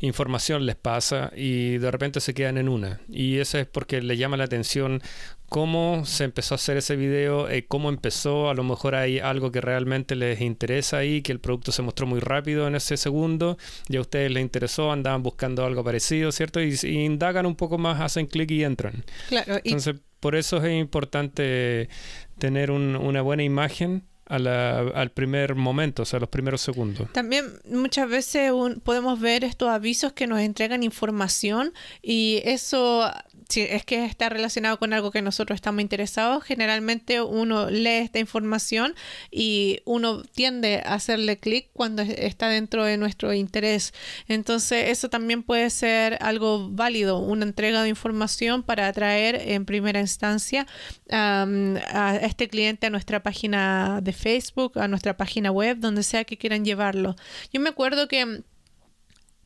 información 0.00 0.66
les 0.66 0.74
pasa 0.74 1.30
y 1.36 1.78
de 1.78 1.90
repente 1.90 2.20
se 2.20 2.34
quedan 2.34 2.58
en 2.58 2.68
una. 2.68 3.00
Y 3.08 3.38
eso 3.38 3.58
es 3.58 3.66
porque 3.66 4.02
le 4.02 4.16
llama 4.16 4.36
la 4.36 4.44
atención 4.44 5.00
cómo 5.48 6.04
se 6.06 6.24
empezó 6.24 6.54
a 6.54 6.56
hacer 6.56 6.78
ese 6.78 6.96
video, 6.96 7.48
eh, 7.48 7.66
cómo 7.68 7.90
empezó, 7.90 8.48
a 8.48 8.54
lo 8.54 8.64
mejor 8.64 8.94
hay 8.94 9.18
algo 9.18 9.52
que 9.52 9.60
realmente 9.60 10.16
les 10.16 10.40
interesa 10.40 10.96
ahí, 10.96 11.22
que 11.22 11.30
el 11.30 11.40
producto 11.40 11.72
se 11.72 11.82
mostró 11.82 12.06
muy 12.06 12.20
rápido 12.20 12.66
en 12.66 12.74
ese 12.74 12.96
segundo, 12.96 13.58
y 13.88 13.96
a 13.96 14.00
ustedes 14.00 14.30
les 14.32 14.42
interesó, 14.42 14.90
andaban 14.90 15.22
buscando 15.22 15.64
algo 15.66 15.84
parecido, 15.84 16.32
¿cierto? 16.32 16.60
Y, 16.62 16.74
indagan 16.82 17.44
un 17.44 17.54
poco 17.54 17.76
más, 17.76 18.00
hacen 18.00 18.26
clic 18.26 18.50
y 18.50 18.64
entran. 18.64 19.04
Claro. 19.28 19.56
Entonces, 19.62 19.96
por 20.20 20.36
eso 20.36 20.56
es 20.64 20.72
importante 20.80 21.90
tener 22.38 22.70
una 22.70 23.20
buena 23.20 23.42
imagen 23.42 24.04
al 24.26 25.10
primer 25.10 25.54
momento, 25.54 26.02
o 26.02 26.06
sea, 26.06 26.20
los 26.20 26.28
primeros 26.28 26.60
segundos. 26.60 27.08
También 27.12 27.60
muchas 27.68 28.08
veces 28.08 28.52
podemos 28.82 29.20
ver 29.20 29.44
estos 29.44 29.68
avisos 29.68 30.12
que 30.12 30.26
nos 30.26 30.40
entregan 30.40 30.82
información 30.82 31.74
y 32.00 32.40
eso 32.44 33.10
si 33.52 33.60
es 33.60 33.84
que 33.84 34.06
está 34.06 34.30
relacionado 34.30 34.78
con 34.78 34.94
algo 34.94 35.10
que 35.10 35.20
nosotros 35.20 35.56
estamos 35.56 35.82
interesados, 35.82 36.42
generalmente 36.42 37.20
uno 37.20 37.68
lee 37.68 37.98
esta 38.02 38.18
información 38.18 38.94
y 39.30 39.80
uno 39.84 40.22
tiende 40.22 40.82
a 40.84 40.94
hacerle 40.94 41.38
clic 41.38 41.68
cuando 41.74 42.00
está 42.00 42.48
dentro 42.48 42.84
de 42.84 42.96
nuestro 42.96 43.34
interés. 43.34 43.92
Entonces, 44.26 44.88
eso 44.88 45.10
también 45.10 45.42
puede 45.42 45.68
ser 45.68 46.16
algo 46.22 46.70
válido, 46.70 47.18
una 47.18 47.44
entrega 47.44 47.82
de 47.82 47.90
información 47.90 48.62
para 48.62 48.88
atraer 48.88 49.42
en 49.50 49.66
primera 49.66 50.00
instancia 50.00 50.66
a 51.10 52.18
este 52.22 52.48
cliente 52.48 52.86
a 52.86 52.90
nuestra 52.90 53.22
página 53.22 54.00
de 54.02 54.14
Facebook, 54.14 54.78
a 54.78 54.88
nuestra 54.88 55.18
página 55.18 55.50
web, 55.50 55.76
donde 55.78 56.02
sea 56.02 56.24
que 56.24 56.38
quieran 56.38 56.64
llevarlo. 56.64 57.16
Yo 57.52 57.60
me 57.60 57.68
acuerdo 57.68 58.08
que 58.08 58.42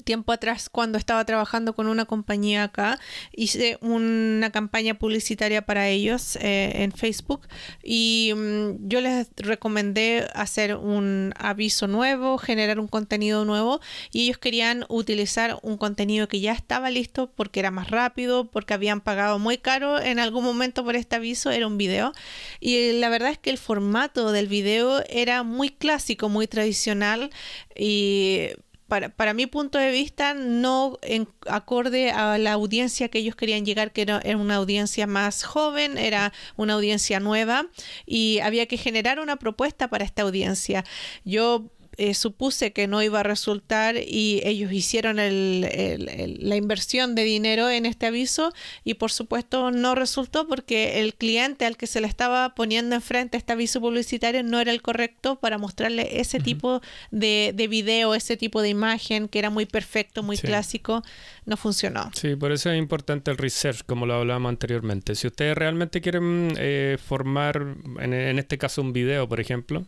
tiempo 0.04 0.32
atrás 0.32 0.68
cuando 0.68 0.98
estaba 0.98 1.24
trabajando 1.24 1.74
con 1.74 1.88
una 1.88 2.04
compañía 2.04 2.64
acá, 2.64 2.98
hice 3.32 3.78
una 3.80 4.50
campaña 4.50 4.94
publicitaria 4.94 5.62
para 5.62 5.88
ellos 5.88 6.36
eh, 6.36 6.82
en 6.82 6.92
Facebook 6.92 7.46
y 7.82 8.32
mm, 8.34 8.88
yo 8.88 9.00
les 9.00 9.28
recomendé 9.36 10.28
hacer 10.34 10.76
un 10.76 11.32
aviso 11.36 11.86
nuevo, 11.86 12.38
generar 12.38 12.78
un 12.78 12.88
contenido 12.88 13.44
nuevo 13.44 13.80
y 14.12 14.24
ellos 14.24 14.38
querían 14.38 14.84
utilizar 14.88 15.58
un 15.62 15.76
contenido 15.76 16.28
que 16.28 16.40
ya 16.40 16.52
estaba 16.52 16.90
listo 16.90 17.30
porque 17.34 17.60
era 17.60 17.70
más 17.70 17.90
rápido, 17.90 18.50
porque 18.50 18.74
habían 18.74 19.00
pagado 19.00 19.38
muy 19.38 19.58
caro 19.58 20.00
en 20.00 20.18
algún 20.18 20.44
momento 20.44 20.84
por 20.84 20.96
este 20.96 21.16
aviso, 21.16 21.50
era 21.50 21.66
un 21.66 21.78
video. 21.78 22.12
Y 22.60 22.92
la 22.92 23.08
verdad 23.08 23.30
es 23.30 23.38
que 23.38 23.50
el 23.50 23.58
formato 23.58 24.32
del 24.32 24.48
video 24.48 25.02
era 25.08 25.42
muy 25.42 25.70
clásico, 25.70 26.28
muy 26.28 26.46
tradicional 26.46 27.30
y 27.74 28.50
para, 28.88 29.08
para 29.08 29.34
mi 29.34 29.46
punto 29.46 29.78
de 29.78 29.90
vista, 29.90 30.34
no 30.34 30.98
en 31.02 31.28
acorde 31.46 32.10
a 32.10 32.38
la 32.38 32.52
audiencia 32.52 33.08
que 33.08 33.18
ellos 33.18 33.36
querían 33.36 33.64
llegar, 33.64 33.92
que 33.92 34.02
era, 34.02 34.20
una 34.36 34.56
audiencia 34.56 35.06
más 35.06 35.44
joven, 35.44 35.98
era 35.98 36.32
una 36.56 36.74
audiencia 36.74 37.20
nueva 37.20 37.66
y 38.06 38.38
había 38.40 38.66
que 38.66 38.76
generar 38.76 39.20
una 39.20 39.36
propuesta 39.36 39.88
para 39.88 40.04
esta 40.04 40.22
audiencia. 40.22 40.84
Yo 41.24 41.70
eh, 41.98 42.14
supuse 42.14 42.72
que 42.72 42.86
no 42.86 43.02
iba 43.02 43.20
a 43.20 43.22
resultar 43.22 43.96
y 43.96 44.40
ellos 44.44 44.72
hicieron 44.72 45.16
la 45.16 46.56
inversión 46.56 47.14
de 47.14 47.24
dinero 47.24 47.70
en 47.70 47.86
este 47.86 48.06
aviso 48.06 48.52
y 48.84 48.94
por 48.94 49.10
supuesto 49.10 49.70
no 49.70 49.94
resultó 49.94 50.46
porque 50.46 51.00
el 51.00 51.14
cliente 51.14 51.64
al 51.64 51.76
que 51.76 51.86
se 51.86 52.00
le 52.00 52.06
estaba 52.06 52.54
poniendo 52.54 52.94
enfrente 52.94 53.36
este 53.36 53.52
aviso 53.52 53.80
publicitario 53.80 54.42
no 54.42 54.60
era 54.60 54.72
el 54.72 54.82
correcto 54.82 55.36
para 55.36 55.58
mostrarle 55.58 56.20
ese 56.20 56.40
tipo 56.40 56.80
de, 57.10 57.52
de, 57.54 57.68
video, 57.68 58.14
ese 58.14 58.36
tipo 58.36 58.62
de 58.62 58.68
imagen 58.68 59.28
que 59.28 59.38
era 59.38 59.50
muy 59.50 59.66
perfecto, 59.66 60.22
muy 60.22 60.36
clásico, 60.36 61.02
no 61.44 61.56
funcionó. 61.56 62.10
Sí, 62.14 62.36
por 62.36 62.52
eso 62.52 62.70
es 62.70 62.78
importante 62.78 63.30
el 63.30 63.38
research, 63.38 63.84
como 63.86 64.06
lo 64.06 64.14
hablábamos 64.14 64.50
anteriormente. 64.50 65.14
Si 65.14 65.26
ustedes 65.26 65.56
realmente 65.56 66.00
quieren 66.00 66.52
eh, 66.58 66.98
formar, 67.04 67.76
en, 68.00 68.12
en 68.12 68.38
este 68.38 68.58
caso 68.58 68.82
un 68.82 68.92
video, 68.92 69.28
por 69.28 69.40
ejemplo, 69.40 69.86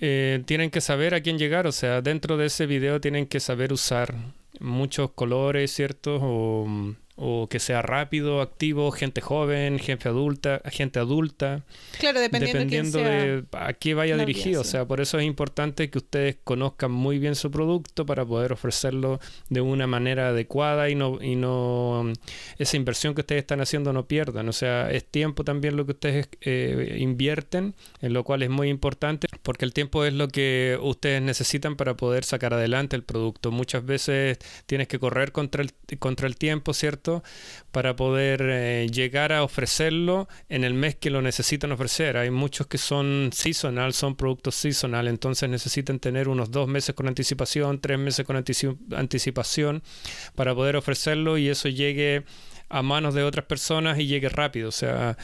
eh, 0.00 0.42
tienen 0.46 0.70
que 0.70 0.80
saber 0.80 1.14
a 1.14 1.20
quién 1.20 1.38
llegar, 1.38 1.66
o 1.66 1.72
sea, 1.72 2.02
dentro 2.02 2.36
de 2.36 2.46
ese 2.46 2.66
video 2.66 3.00
tienen 3.00 3.26
que 3.26 3.40
saber 3.40 3.72
usar 3.72 4.14
muchos 4.60 5.10
colores, 5.12 5.72
¿cierto? 5.72 6.18
O 6.20 6.94
o 7.16 7.48
que 7.48 7.60
sea 7.60 7.80
rápido, 7.80 8.42
activo, 8.42 8.90
gente 8.92 9.22
joven, 9.22 9.78
gente 9.78 10.08
adulta, 10.08 10.60
gente 10.70 10.98
adulta. 10.98 11.64
Claro, 11.98 12.20
dependiendo, 12.20 12.98
de, 12.98 13.44
a 13.52 13.72
qué 13.72 13.94
vaya 13.94 14.18
dirigido. 14.18 14.60
O 14.60 14.64
sea, 14.64 14.84
por 14.84 15.00
eso 15.00 15.18
es 15.18 15.24
importante 15.24 15.88
que 15.88 15.96
ustedes 15.96 16.36
conozcan 16.44 16.92
muy 16.92 17.18
bien 17.18 17.34
su 17.34 17.50
producto 17.50 18.04
para 18.04 18.26
poder 18.26 18.52
ofrecerlo 18.52 19.18
de 19.48 19.62
una 19.62 19.86
manera 19.86 20.28
adecuada 20.28 20.90
y 20.90 20.94
no, 20.94 21.18
y 21.22 21.36
no 21.36 22.12
esa 22.58 22.76
inversión 22.76 23.14
que 23.14 23.22
ustedes 23.22 23.40
están 23.40 23.62
haciendo 23.62 23.94
no 23.94 24.06
pierdan. 24.06 24.50
O 24.50 24.52
sea, 24.52 24.90
es 24.90 25.06
tiempo 25.06 25.42
también 25.42 25.76
lo 25.76 25.86
que 25.86 25.92
ustedes 25.92 26.28
eh, 26.42 26.98
invierten, 26.98 27.74
en 28.02 28.12
lo 28.12 28.24
cual 28.24 28.42
es 28.42 28.50
muy 28.50 28.68
importante, 28.68 29.26
porque 29.42 29.64
el 29.64 29.72
tiempo 29.72 30.04
es 30.04 30.12
lo 30.12 30.28
que 30.28 30.78
ustedes 30.82 31.22
necesitan 31.22 31.76
para 31.76 31.96
poder 31.96 32.24
sacar 32.24 32.52
adelante 32.52 32.94
el 32.94 33.04
producto. 33.04 33.50
Muchas 33.50 33.86
veces 33.86 34.38
tienes 34.66 34.86
que 34.86 34.98
correr 34.98 35.32
contra 35.32 35.62
el, 35.62 35.72
contra 35.98 36.26
el 36.26 36.36
tiempo, 36.36 36.74
¿cierto? 36.74 37.05
Para 37.72 37.96
poder 37.96 38.42
eh, 38.42 38.86
llegar 38.92 39.32
a 39.32 39.42
ofrecerlo 39.42 40.28
en 40.48 40.64
el 40.64 40.74
mes 40.74 40.96
que 40.96 41.10
lo 41.10 41.22
necesitan 41.22 41.72
ofrecer. 41.72 42.16
Hay 42.16 42.30
muchos 42.30 42.66
que 42.66 42.78
son 42.78 43.30
seasonal, 43.32 43.92
son 43.92 44.16
productos 44.16 44.54
seasonal, 44.54 45.08
entonces 45.08 45.48
necesitan 45.48 45.98
tener 45.98 46.28
unos 46.28 46.50
dos 46.50 46.68
meses 46.68 46.94
con 46.94 47.08
anticipación, 47.08 47.80
tres 47.80 47.98
meses 47.98 48.26
con 48.26 48.36
anticipación 48.36 49.82
para 50.34 50.54
poder 50.54 50.76
ofrecerlo 50.76 51.38
y 51.38 51.48
eso 51.48 51.68
llegue 51.68 52.24
a 52.68 52.82
manos 52.82 53.14
de 53.14 53.22
otras 53.22 53.46
personas 53.46 53.98
y 53.98 54.06
llegue 54.06 54.28
rápido. 54.28 54.68
O 54.68 54.72
sea, 54.72 55.16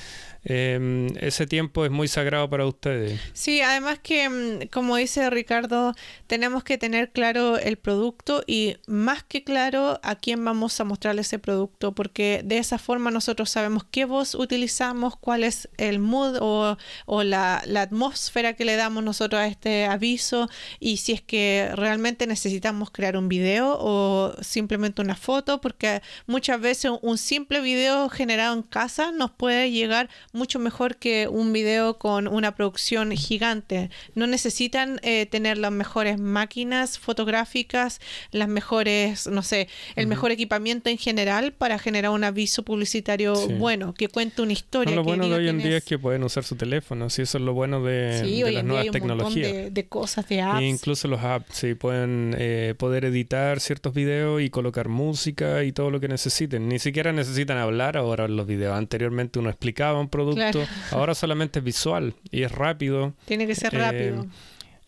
Em, 0.44 1.07
ese 1.20 1.46
tiempo 1.46 1.85
es 1.85 1.92
muy 1.92 2.09
sagrado 2.09 2.50
para 2.50 2.66
ustedes. 2.66 3.20
Sí, 3.33 3.61
además 3.61 4.00
que, 4.00 4.28
mm, 4.28 4.68
como 4.72 4.96
dice 4.96 5.31
Ricardo, 5.31 5.94
tenemos 6.26 6.64
que 6.64 6.78
tener 6.78 7.12
claro 7.12 7.59
el 7.59 7.76
producto 7.76 8.42
y 8.46 8.76
más 8.88 9.22
que 9.22 9.44
claro 9.44 10.00
a 10.02 10.16
quién 10.16 10.44
vamos 10.44 10.81
a 10.81 10.85
mostrarle 10.85 11.20
ese 11.20 11.38
producto, 11.38 11.92
porque 11.92 12.42
de 12.44 12.59
esa 12.59 12.78
forma 12.78 13.12
nosotros 13.12 13.50
sabemos 13.50 13.85
qué 13.88 14.05
voz 14.05 14.35
utilizamos, 14.35 15.16
cuál 15.16 15.44
es 15.44 15.68
el 15.76 16.00
mood 16.00 16.38
o, 16.40 16.76
la, 17.22 17.62
la 17.66 17.83
atmósfera 17.83 18.55
que 18.55 18.64
le 18.64 18.74
damos 18.74 19.05
nosotros 19.05 19.40
a 19.40 19.46
este 19.46 19.85
aviso 19.85 20.48
y 20.81 20.96
si 20.96 21.12
es 21.12 21.22
que 21.22 21.70
realmente 21.74 22.26
necesitamos 22.26 22.90
crear 22.90 23.16
un 23.16 23.28
video 23.28 23.76
o 23.78 24.35
simplemente 24.40 25.02
una 25.02 25.14
foto, 25.14 25.61
porque 25.61 26.02
muchas 26.26 26.61
veces 26.61 26.90
un 27.00 27.16
simple 27.16 27.61
video 27.61 28.09
generado 28.09 28.55
en 28.55 28.62
casa 28.62 29.12
nos 29.12 29.31
puede 29.31 29.70
llegar 29.70 30.09
mucho 30.32 30.58
mejor 30.58 30.96
que 30.96 31.28
un 31.28 31.52
video 31.52 31.98
con 31.98 32.26
una 32.26 32.54
producción 32.54 33.12
gigante. 33.12 33.90
No 34.14 34.26
necesitan 34.26 34.98
eh, 35.02 35.26
tener 35.26 35.58
las 35.58 35.72
mejores 35.72 36.18
máquinas 36.18 36.98
fotográficas, 36.98 38.00
las 38.30 38.48
mejores, 38.48 39.26
no 39.26 39.42
sé, 39.42 39.68
el 39.94 40.06
mejor 40.06 40.30
equipamiento 40.30 40.88
en 40.88 40.98
general 40.98 41.52
para 41.52 41.78
generar 41.78 42.12
un 42.12 42.24
aviso 42.24 42.62
publicitario 42.62 43.34
bueno, 43.58 43.92
que 43.92 44.08
cuente 44.08 44.42
una 44.42 44.52
historia. 44.52 44.94
lo 44.94 45.04
bueno 45.04 45.28
de 45.28 45.34
hoy 45.34 45.48
en 45.48 45.58
día 45.58 45.76
es 45.76 45.84
que 45.84 45.98
pueden 45.98 46.24
usar 46.24 46.44
su 46.44 46.56
teléfono, 46.56 47.10
sí, 47.10 47.22
eso 47.22 47.38
es 47.38 47.44
lo 47.44 47.52
bueno 47.52 47.82
de, 47.82 48.22
las 48.52 48.64
nuevas 48.64 48.90
tecnologías. 48.90 49.72
de, 49.72 49.86
cosas, 49.86 50.28
de 50.28 50.40
apps. 50.40 50.62
incluso 50.62 51.08
los 51.08 51.20
apps, 51.20 51.56
sí, 51.56 51.74
pueden 51.74 52.34
eh, 52.38 52.74
poder 52.78 53.04
editar 53.04 53.60
ciertos 53.60 53.92
videos 53.92 54.40
y 54.40 54.48
colocar 54.48 54.88
música 54.88 55.62
y 55.64 55.72
todo 55.72 55.90
lo 55.90 56.00
que 56.00 56.08
necesiten. 56.08 56.68
Ni 56.68 56.78
siquiera 56.78 57.12
necesitan 57.12 57.58
hablar 57.58 57.96
ahora 57.98 58.24
en 58.24 58.36
los 58.36 58.46
videos. 58.46 58.76
Anteriormente 58.76 59.38
uno 59.38 59.50
explicaba 59.50 60.00
un 60.00 60.08
producto 60.08 60.21
Ahora 60.90 61.14
solamente 61.14 61.58
es 61.58 61.64
visual 61.64 62.14
y 62.30 62.42
es 62.42 62.52
rápido. 62.52 63.14
Tiene 63.26 63.46
que 63.46 63.54
ser 63.54 63.74
rápido. 63.74 64.22
Eh, 64.22 64.28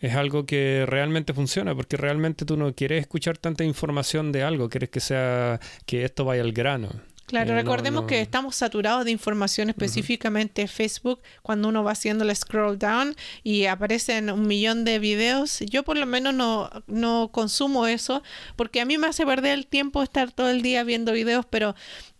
es 0.07 0.15
algo 0.15 0.45
que 0.45 0.85
realmente 0.87 1.33
funciona 1.33 1.73
porque 1.73 1.97
realmente 1.97 2.45
tú 2.45 2.57
no 2.57 2.73
quieres 2.73 3.01
escuchar 3.01 3.37
tanta 3.37 3.63
información 3.63 4.31
de 4.31 4.43
algo, 4.43 4.69
quieres 4.69 4.89
que 4.89 4.99
sea 4.99 5.59
que 5.85 6.03
esto 6.03 6.25
vaya 6.25 6.41
al 6.41 6.51
grano. 6.51 6.89
Claro, 7.25 7.53
eh, 7.53 7.55
recordemos 7.55 8.05
que 8.05 8.21
estamos 8.21 8.55
saturados 8.55 9.03
de 9.03 9.11
información 9.11 9.69
específicamente 9.69 10.67
Facebook 10.67 11.21
cuando 11.41 11.69
uno 11.69 11.83
va 11.83 11.91
haciendo 11.91 12.23
el 12.23 12.35
scroll 12.35 12.77
down 12.77 13.15
y 13.43 13.65
aparecen 13.65 14.29
un 14.29 14.45
millón 14.45 14.85
de 14.85 14.99
videos. 14.99 15.59
Yo 15.61 15.83
por 15.83 15.97
lo 15.97 16.05
menos 16.05 16.35
no, 16.35 16.69
no 16.85 17.29
consumo 17.31 17.87
eso 17.87 18.21
porque 18.55 18.79
a 18.79 18.85
mí 18.85 18.99
me 18.99 19.07
hace 19.07 19.25
perder 19.25 19.53
el 19.53 19.65
tiempo 19.65 20.03
estar 20.03 20.31
todo 20.31 20.51
el 20.51 20.61
día 20.61 20.83
viendo 20.83 21.13
videos, 21.13 21.47
pero 21.49 21.75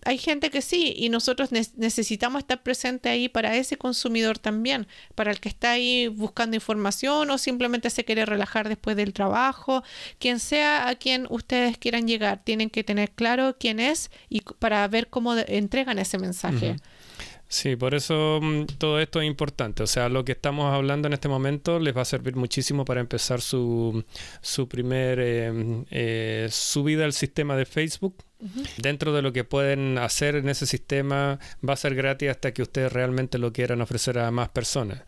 hay 0.05 0.19
gente 0.19 0.51
que 0.51 0.61
sí, 0.61 0.93
y 0.95 1.09
nosotros 1.09 1.51
necesitamos 1.51 2.39
estar 2.39 2.61
presente 2.61 3.09
ahí 3.09 3.27
para 3.27 3.55
ese 3.57 3.75
consumidor 3.75 4.37
también, 4.37 4.87
para 5.15 5.31
el 5.31 5.39
que 5.39 5.49
está 5.49 5.71
ahí 5.71 6.07
buscando 6.07 6.55
información 6.55 7.29
o 7.31 7.37
simplemente 7.39 7.89
se 7.89 8.05
quiere 8.05 8.25
relajar 8.25 8.69
después 8.69 8.95
del 8.95 9.13
trabajo, 9.13 9.83
quien 10.19 10.39
sea 10.39 10.87
a 10.87 10.95
quien 10.95 11.25
ustedes 11.29 11.79
quieran 11.79 12.07
llegar, 12.07 12.43
tienen 12.43 12.69
que 12.69 12.83
tener 12.83 13.11
claro 13.11 13.57
quién 13.59 13.79
es 13.79 14.11
y 14.29 14.41
para 14.41 14.87
ver 14.87 15.07
cómo 15.07 15.35
entregan 15.35 15.97
ese 15.97 16.19
mensaje. 16.19 16.75
Sí, 17.47 17.75
por 17.75 17.93
eso 17.93 18.39
mm, 18.41 18.65
todo 18.77 18.99
esto 18.99 19.21
es 19.21 19.27
importante. 19.27 19.83
O 19.83 19.87
sea, 19.87 20.09
lo 20.09 20.25
que 20.25 20.33
estamos 20.33 20.73
hablando 20.73 21.07
en 21.07 21.13
este 21.13 21.29
momento 21.29 21.79
les 21.79 21.95
va 21.95 22.01
a 22.01 22.05
servir 22.05 22.35
muchísimo 22.35 22.85
para 22.85 23.01
empezar 23.01 23.41
su, 23.41 24.03
su 24.41 24.67
primer 24.67 25.19
eh, 25.21 25.83
eh, 25.91 26.47
subida 26.51 27.05
al 27.05 27.13
sistema 27.13 27.55
de 27.55 27.65
Facebook. 27.65 28.15
Dentro 28.77 29.13
de 29.13 29.21
lo 29.21 29.33
que 29.33 29.43
pueden 29.43 29.97
hacer 29.97 30.35
en 30.35 30.49
ese 30.49 30.65
sistema 30.65 31.39
va 31.67 31.73
a 31.73 31.77
ser 31.77 31.95
gratis 31.95 32.29
hasta 32.29 32.53
que 32.53 32.61
ustedes 32.61 32.91
realmente 32.91 33.37
lo 33.37 33.53
quieran 33.53 33.81
ofrecer 33.81 34.19
a 34.19 34.31
más 34.31 34.49
personas. 34.49 35.03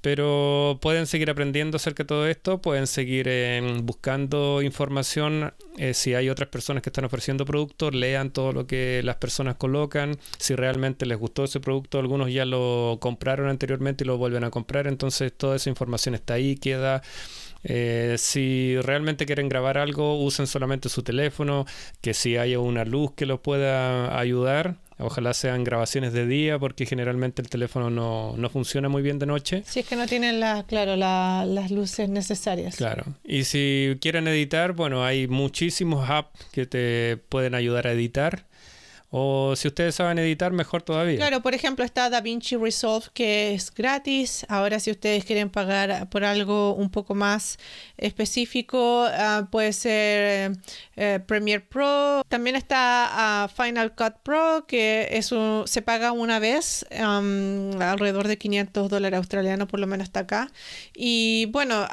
Pero 0.00 0.78
pueden 0.80 1.06
seguir 1.06 1.28
aprendiendo 1.28 1.76
acerca 1.76 2.04
de 2.04 2.06
todo 2.06 2.26
esto, 2.28 2.62
pueden 2.62 2.86
seguir 2.86 3.26
em, 3.28 3.84
buscando 3.84 4.62
información. 4.62 5.52
Eh, 5.76 5.92
si 5.94 6.14
hay 6.14 6.30
otras 6.30 6.48
personas 6.48 6.82
que 6.82 6.90
están 6.90 7.04
ofreciendo 7.04 7.44
productos, 7.44 7.94
lean 7.94 8.30
todo 8.30 8.52
lo 8.52 8.66
que 8.66 9.02
las 9.02 9.16
personas 9.16 9.56
colocan. 9.56 10.16
Si 10.38 10.54
realmente 10.54 11.04
les 11.04 11.18
gustó 11.18 11.44
ese 11.44 11.58
producto, 11.60 11.98
algunos 11.98 12.32
ya 12.32 12.44
lo 12.44 12.98
compraron 13.00 13.48
anteriormente 13.48 14.04
y 14.04 14.06
lo 14.06 14.18
vuelven 14.18 14.44
a 14.44 14.50
comprar. 14.50 14.86
Entonces 14.86 15.32
toda 15.36 15.56
esa 15.56 15.68
información 15.68 16.14
está 16.14 16.34
ahí, 16.34 16.56
queda. 16.56 17.02
Eh, 17.64 18.14
si 18.18 18.80
realmente 18.80 19.26
quieren 19.26 19.48
grabar 19.48 19.78
algo, 19.78 20.22
usen 20.22 20.46
solamente 20.46 20.88
su 20.88 21.02
teléfono, 21.02 21.66
que 22.00 22.14
si 22.14 22.36
hay 22.36 22.56
una 22.56 22.84
luz 22.84 23.12
que 23.14 23.26
los 23.26 23.40
pueda 23.40 24.18
ayudar, 24.18 24.76
Ojalá 24.98 25.32
sean 25.32 25.62
grabaciones 25.62 26.12
de 26.12 26.26
día 26.26 26.58
porque 26.58 26.84
generalmente 26.84 27.40
el 27.40 27.48
teléfono 27.48 27.88
no, 27.88 28.34
no 28.36 28.50
funciona 28.50 28.88
muy 28.88 29.02
bien 29.02 29.18
de 29.18 29.26
noche. 29.26 29.62
Si 29.64 29.80
es 29.80 29.86
que 29.86 29.94
no 29.94 30.06
tienen 30.06 30.40
la, 30.40 30.64
claro, 30.64 30.96
las 30.96 31.70
luces 31.70 32.08
necesarias. 32.08 32.76
Claro. 32.76 33.04
Y 33.24 33.44
si 33.44 33.96
quieren 34.00 34.26
editar, 34.26 34.72
bueno, 34.72 35.04
hay 35.04 35.28
muchísimos 35.28 36.10
apps 36.10 36.46
que 36.50 36.66
te 36.66 37.16
pueden 37.28 37.54
ayudar 37.54 37.86
a 37.86 37.92
editar. 37.92 38.47
O 39.10 39.56
si 39.56 39.68
ustedes 39.68 39.94
saben 39.94 40.18
editar, 40.18 40.52
mejor 40.52 40.82
todavía. 40.82 41.16
Claro, 41.16 41.40
por 41.40 41.54
ejemplo, 41.54 41.82
está 41.82 42.10
DaVinci 42.10 42.56
Resolve 42.56 43.06
que 43.14 43.54
es 43.54 43.72
gratis. 43.72 44.44
Ahora, 44.50 44.80
si 44.80 44.90
ustedes 44.90 45.24
quieren 45.24 45.48
pagar 45.48 46.10
por 46.10 46.24
algo 46.24 46.74
un 46.74 46.90
poco 46.90 47.14
más 47.14 47.58
específico, 47.96 49.06
ah, 49.10 49.48
puede 49.50 49.72
ser 49.72 50.52
eh, 50.96 51.20
Premiere 51.26 51.64
Pro. 51.64 52.22
También 52.28 52.54
está 52.56 53.44
ah, 53.44 53.48
Final 53.48 53.94
Cut 53.94 54.16
Pro, 54.22 54.66
que 54.66 55.08
es 55.12 55.28
se 55.64 55.82
paga 55.82 56.12
una 56.12 56.38
vez, 56.38 56.86
alrededor 56.90 58.28
de 58.28 58.38
500 58.38 58.88
dólares 58.88 59.16
australianos, 59.16 59.68
por 59.68 59.80
lo 59.80 59.86
menos 59.86 60.04
está 60.06 60.20
acá. 60.20 60.50
Y 60.94 61.46
bueno, 61.46 61.86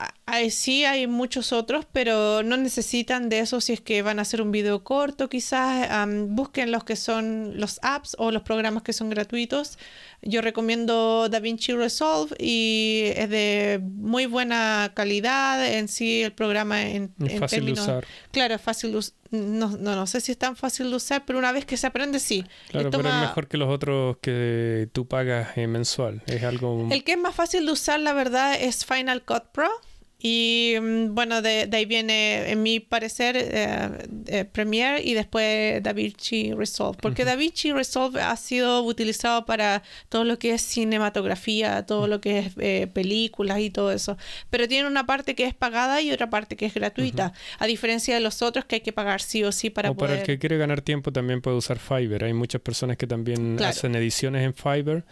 sí 0.49 0.85
hay 0.85 1.07
muchos 1.07 1.53
otros, 1.53 1.85
pero 1.91 2.43
no 2.43 2.57
necesitan 2.57 3.29
de 3.29 3.39
eso 3.39 3.61
si 3.61 3.73
es 3.73 3.81
que 3.81 4.01
van 4.01 4.19
a 4.19 4.23
hacer 4.23 4.41
un 4.41 4.51
video 4.51 4.83
corto, 4.83 5.29
quizás. 5.29 5.87
busquen 6.29 6.71
los 6.71 6.83
que 6.83 6.95
son 6.95 7.59
los 7.59 7.79
apps 7.83 8.15
o 8.19 8.31
los 8.31 8.43
programas 8.43 8.83
que 8.83 8.93
son 8.93 9.09
gratuitos. 9.09 9.77
Yo 10.21 10.41
recomiendo 10.41 11.29
DaVinci 11.29 11.73
Resolve 11.73 12.35
y 12.39 13.11
es 13.15 13.29
de 13.29 13.79
muy 13.83 14.25
buena 14.25 14.91
calidad 14.95 15.63
en 15.65 15.87
sí 15.87 16.23
el 16.23 16.33
programa 16.33 16.81
en, 16.81 17.13
es 17.23 17.39
fácil 17.39 17.65
de 17.65 17.71
usar. 17.73 18.05
Claro, 18.31 18.55
es 18.55 18.61
fácil 18.61 18.91
de 18.91 18.97
usar. 18.97 19.15
No, 19.31 19.69
no, 19.69 19.95
no, 19.95 20.07
sé 20.07 20.21
si 20.21 20.31
es 20.31 20.37
tan 20.37 20.55
fácil 20.55 20.89
de 20.89 20.95
usar, 20.95 21.25
pero 21.25 21.37
una 21.37 21.51
vez 21.51 21.65
que 21.65 21.77
se 21.77 21.87
aprende, 21.87 22.19
sí. 22.19 22.45
Claro, 22.69 22.89
pero 22.89 23.09
es 23.09 23.15
mejor 23.15 23.47
que 23.47 23.57
los 23.57 23.69
otros 23.69 24.17
que 24.21 24.87
tú 24.93 25.07
pagas 25.07 25.57
mensual. 25.57 26.21
Es 26.25 26.43
algo... 26.43 26.87
El 26.89 27.03
que 27.03 27.13
es 27.13 27.17
más 27.17 27.35
fácil 27.35 27.65
de 27.65 27.71
usar, 27.71 27.99
la 27.99 28.13
verdad, 28.13 28.55
es 28.59 28.85
Final 28.85 29.23
Cut 29.23 29.45
Pro 29.51 29.69
Y 30.17 30.75
mm, 30.81 31.13
bueno, 31.13 31.41
de, 31.41 31.69
ahí 31.71 31.85
viene, 31.85 32.51
en 32.51 32.63
mi 32.63 32.79
parecer, 32.79 33.35
eh, 33.37 33.89
eh, 34.27 34.45
Premiere 34.45 35.03
y 35.03 35.13
después 35.13 35.83
DaVinci 35.83 36.53
Resolve. 36.53 36.97
Porque 37.01 37.25
DaVinci 37.25 37.73
Resolve 37.73 38.21
ha 38.21 38.35
sido 38.37 38.81
utilizado 38.83 39.45
para 39.45 39.83
todo 40.09 40.23
lo 40.23 40.39
que 40.39 40.53
es 40.53 40.61
cinematografía, 40.61 41.85
todo 41.85 42.07
lo 42.07 42.21
que 42.21 42.39
es 42.39 42.53
eh, 42.57 42.87
películas 42.91 43.59
y 43.59 43.69
todo 43.69 43.91
eso. 43.91 44.17
Pero 44.49 44.67
tiene 44.67 44.87
una 44.87 45.05
parte 45.05 45.35
que 45.35 45.45
es 45.45 45.53
pagada 45.53 46.01
y 46.01 46.11
otra 46.11 46.29
parte 46.29 46.55
que 46.55 46.65
es 46.65 46.73
gratuita. 46.73 47.33
A 47.59 47.67
diferencia 47.67 48.15
de 48.15 48.21
los 48.21 48.41
otros 48.41 48.65
que 48.65 48.75
hay 48.75 48.81
que 48.81 48.93
pagar 48.93 49.21
sí 49.21 49.43
o 49.43 49.51
sí 49.51 49.69
para 49.69 49.91
o 49.91 49.95
para 49.95 50.19
el 50.19 50.23
que 50.23 50.39
quiere 50.39 50.57
ganar 50.57 50.81
tiempo 50.81 51.11
también 51.11 51.41
puede 51.41 51.57
usar 51.57 51.77
Fiverr. 51.77 52.23
Hay 52.23 52.33
muchas 52.33 52.61
personas 52.61 52.97
que 52.97 53.05
también 53.05 53.61
hacen 53.61 53.95
ediciones 53.95 54.43
en 54.43 54.53
Fiverr 54.53 55.05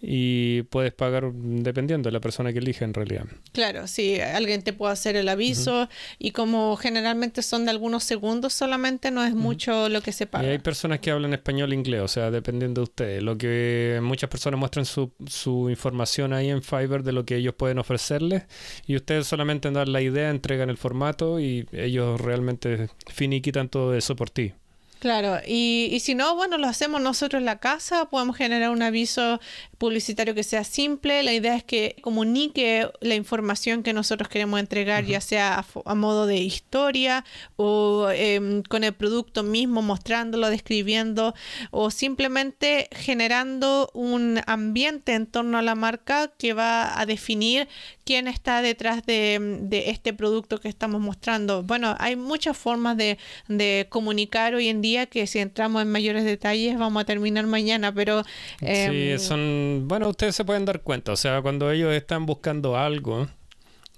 y 0.00 0.62
puedes 0.62 0.92
pagar 0.94 1.32
dependiendo 1.32 2.08
de 2.08 2.12
la 2.12 2.20
persona 2.20 2.52
que 2.52 2.60
elige 2.60 2.84
en 2.84 2.94
realidad. 2.94 3.24
Claro, 3.52 3.86
sí 3.86 4.18
alguien 4.36 4.62
te 4.62 4.72
puede 4.72 4.92
hacer 4.92 5.16
el 5.16 5.28
aviso 5.28 5.88
y 6.18 6.30
como 6.30 6.76
generalmente 6.76 7.42
son 7.42 7.64
de 7.64 7.70
algunos 7.70 8.04
segundos 8.04 8.52
solamente, 8.52 9.10
no 9.10 9.24
es 9.24 9.34
mucho 9.34 9.88
lo 9.88 10.00
que 10.00 10.12
se 10.12 10.26
paga. 10.26 10.46
Y 10.46 10.50
hay 10.50 10.58
personas 10.58 11.00
que 11.00 11.10
hablan 11.10 11.32
español 11.32 11.72
e 11.72 11.74
inglés, 11.74 12.00
o 12.02 12.08
sea, 12.08 12.30
dependiendo 12.30 12.80
de 12.80 12.84
ustedes. 12.84 13.22
Lo 13.22 13.36
que 13.36 14.00
muchas 14.02 14.30
personas 14.30 14.58
muestran 14.58 14.84
su, 14.84 15.12
su 15.26 15.70
información 15.70 16.32
ahí 16.32 16.50
en 16.50 16.62
Fiverr 16.62 17.02
de 17.02 17.12
lo 17.12 17.24
que 17.24 17.36
ellos 17.36 17.54
pueden 17.54 17.78
ofrecerles 17.78 18.44
y 18.86 18.96
ustedes 18.96 19.26
solamente 19.26 19.70
dan 19.70 19.92
la 19.92 20.00
idea, 20.00 20.30
entregan 20.30 20.70
el 20.70 20.76
formato 20.76 21.40
y 21.40 21.66
ellos 21.72 22.20
realmente 22.20 22.88
finiquitan 23.08 23.68
todo 23.68 23.94
eso 23.94 24.16
por 24.16 24.30
ti. 24.30 24.52
Claro, 24.98 25.38
y, 25.46 25.90
y, 25.92 26.00
si 26.00 26.14
no, 26.14 26.34
bueno, 26.36 26.56
lo 26.56 26.66
hacemos 26.66 27.02
nosotros 27.02 27.40
en 27.40 27.44
la 27.44 27.58
casa, 27.58 28.06
podemos 28.06 28.34
generar 28.34 28.70
un 28.70 28.82
aviso 28.82 29.40
publicitario 29.78 30.34
que 30.34 30.42
sea 30.42 30.64
simple. 30.64 31.22
La 31.22 31.32
idea 31.32 31.56
es 31.56 31.64
que 31.64 31.96
comunique 32.00 32.88
la 33.00 33.14
información 33.14 33.82
que 33.82 33.92
nosotros 33.92 34.28
queremos 34.28 34.60
entregar, 34.60 35.04
ya 35.04 35.20
sea 35.20 35.64
a, 35.84 35.94
modo 35.94 36.26
de 36.26 36.36
historia 36.38 37.24
o 37.56 38.08
em, 38.12 38.62
con 38.62 38.84
el 38.84 38.92
producto 38.92 39.42
mismo, 39.42 39.82
mostrándolo, 39.82 40.50
describiendo 40.50 41.34
o 41.70 41.90
simplemente 41.90 42.88
generando 42.92 43.90
un 43.94 44.40
ambiente 44.46 45.14
en 45.14 45.26
torno 45.26 45.58
a 45.58 45.62
la 45.62 45.74
marca 45.74 46.32
que 46.38 46.52
va 46.52 46.98
a 46.98 47.06
definir 47.06 47.68
quién 48.04 48.28
está 48.28 48.62
detrás 48.62 49.04
de, 49.04 49.58
este 49.86 50.12
producto 50.12 50.58
que 50.58 50.68
estamos 50.68 51.00
mostrando. 51.00 51.62
Bueno, 51.62 51.96
hay 51.98 52.16
muchas 52.16 52.56
formas 52.56 52.96
de, 52.96 53.18
de, 53.48 53.86
comunicar 53.88 54.54
hoy 54.54 54.68
en 54.68 54.80
día 54.80 55.06
que 55.06 55.26
si 55.26 55.40
entramos 55.40 55.82
en 55.82 55.90
mayores 55.90 56.24
detalles 56.24 56.78
vamos 56.78 57.02
a 57.02 57.04
terminar 57.04 57.46
mañana, 57.46 57.92
pero... 57.92 58.22
sí, 58.60 58.66
em, 58.66 59.18
son 59.18 59.65
bueno, 59.84 60.08
ustedes 60.08 60.34
se 60.36 60.44
pueden 60.44 60.64
dar 60.64 60.82
cuenta, 60.82 61.12
o 61.12 61.16
sea, 61.16 61.42
cuando 61.42 61.70
ellos 61.70 61.92
están 61.92 62.26
buscando 62.26 62.76
algo, 62.76 63.28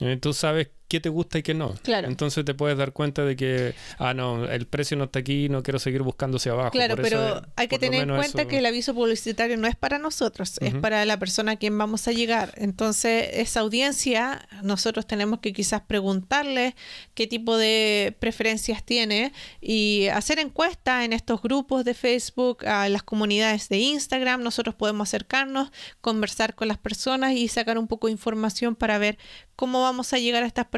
eh, 0.01 0.19
tú 0.21 0.33
sabes 0.33 0.71
qué 0.88 1.01
te 1.01 1.11
gusta 1.11 1.38
y 1.38 1.42
qué 1.42 1.53
no. 1.53 1.74
Claro. 1.83 2.09
Entonces 2.09 2.44
te 2.44 2.55
puedes 2.55 2.77
dar 2.79 2.92
cuenta 2.92 3.24
de 3.24 3.37
que, 3.37 3.74
ah, 3.98 4.14
no, 4.14 4.46
el 4.46 4.66
precio 4.66 4.96
no 4.96 5.05
está 5.05 5.18
aquí, 5.18 5.48
no 5.51 5.62
quiero 5.62 5.79
seguir 5.79 6.03
buscando 6.03 6.38
hacia 6.38 6.53
abajo. 6.53 6.70
Claro, 6.70 6.96
pero 6.96 7.42
hay 7.57 7.68
que 7.68 7.79
tener 7.79 8.09
en 8.09 8.16
cuenta 8.16 8.48
que 8.48 8.59
el 8.59 8.66
aviso 8.66 8.94
publicitario 8.94 9.59
no 9.59 9.68
es 9.68 9.77
para 9.77 9.98
nosotros, 9.98 10.57
es 10.61 10.74
para 10.74 11.05
la 11.05 11.18
persona 11.18 11.53
a 11.53 11.57
quien 11.57 11.77
vamos 11.77 12.09
a 12.09 12.12
llegar. 12.12 12.55
Entonces, 12.57 13.29
esa 13.35 13.61
audiencia, 13.61 14.48
nosotros 14.62 15.07
tenemos 15.07 15.40
que 15.40 15.53
quizás 15.53 15.83
preguntarle 15.83 16.74
qué 17.14 17.27
tipo 17.27 17.57
de 17.59 18.16
preferencias 18.18 18.83
tiene 18.83 19.33
y 19.61 20.09
hacer 20.09 20.38
encuestas 20.38 21.05
en 21.05 21.12
estos 21.12 21.42
grupos 21.42 21.85
de 21.85 21.92
Facebook, 21.92 22.66
a 22.66 22.88
las 22.88 23.03
comunidades 23.03 23.68
de 23.68 23.77
Instagram. 23.79 24.42
Nosotros 24.42 24.74
podemos 24.74 25.09
acercarnos, 25.09 25.70
conversar 26.01 26.55
con 26.55 26.68
las 26.68 26.79
personas 26.79 27.33
y 27.33 27.48
sacar 27.48 27.77
un 27.77 27.88
poco 27.88 28.07
de 28.07 28.12
información 28.12 28.74
para 28.74 28.96
ver 28.96 29.18
cómo 29.55 29.83
vamos 29.83 30.12
a 30.12 30.18
llegar 30.18 30.44
a 30.44 30.46
estas 30.46 30.64
personas 30.64 30.78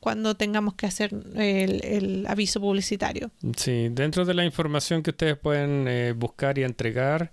cuando 0.00 0.34
tengamos 0.34 0.74
que 0.74 0.86
hacer 0.86 1.12
el, 1.34 2.26
aviso 2.28 2.60
publicitario. 2.60 3.30
Sí, 3.56 3.88
dentro 3.90 4.24
de 4.24 4.34
la 4.34 4.44
información 4.44 5.02
que 5.02 5.10
ustedes 5.10 5.36
pueden 5.36 5.86
eh, 5.88 6.12
buscar 6.12 6.58
y 6.58 6.64
entregar 6.64 7.32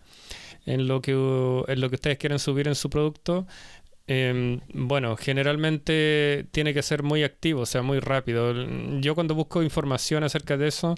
en 0.65 0.87
lo, 0.87 1.01
que, 1.01 1.11
en 1.11 1.81
lo 1.81 1.89
que 1.89 1.95
ustedes 1.95 2.17
quieren 2.17 2.39
subir 2.39 2.67
en 2.67 2.75
su 2.75 2.89
producto, 2.89 3.45
em, 4.07 4.59
bueno, 4.73 5.15
generalmente 5.15 6.47
tiene 6.51 6.73
que 6.73 6.81
ser 6.81 7.03
muy 7.03 7.23
activo, 7.23 7.61
o 7.61 7.65
sea, 7.65 7.81
muy 7.81 7.99
rápido. 7.99 8.53
Yo 8.99 9.15
cuando 9.15 9.35
busco 9.35 9.63
información 9.63 10.23
acerca 10.23 10.57
de 10.57 10.67
eso, 10.67 10.95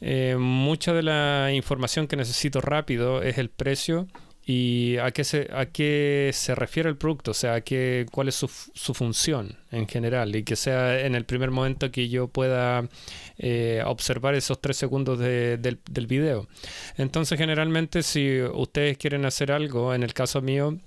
eh, 0.00 0.36
mucha 0.38 0.92
de 0.92 1.02
la 1.02 1.50
información 1.52 2.06
que 2.06 2.16
necesito 2.16 2.60
rápido 2.60 3.22
es 3.22 3.38
el 3.38 3.50
precio 3.50 4.08
y 4.46 4.98
a 4.98 5.10
qué 5.10 5.24
se, 5.24 5.48
a 5.52 5.66
qué 5.66 6.30
se 6.34 6.54
refiere 6.54 6.88
el 6.88 6.96
producto, 6.96 7.30
o 7.30 7.34
sea, 7.34 7.54
a 7.54 7.60
qué, 7.62 8.06
cuál 8.12 8.28
es 8.28 8.34
su, 8.34 8.48
su 8.48 8.92
función 8.92 9.56
en 9.70 9.88
general 9.88 10.36
y 10.36 10.44
que 10.44 10.56
sea 10.56 11.00
en 11.00 11.14
el 11.14 11.24
primer 11.24 11.50
momento 11.50 11.90
que 11.90 12.08
yo 12.08 12.28
pueda 12.28 12.88
eh, 13.38 13.82
observar 13.86 14.34
esos 14.34 14.60
tres 14.60 14.76
segundos 14.76 15.18
del, 15.18 15.60
del 15.90 16.06
video. 16.06 16.46
Entonces, 16.96 17.38
generalmente, 17.38 18.02
si 18.02 18.42
ustedes 18.42 18.98
quieren 18.98 19.24
hacer 19.24 19.50
algo, 19.50 19.94
en 19.94 20.02
el 20.02 20.12
caso 20.12 20.42
mío, 20.42 20.78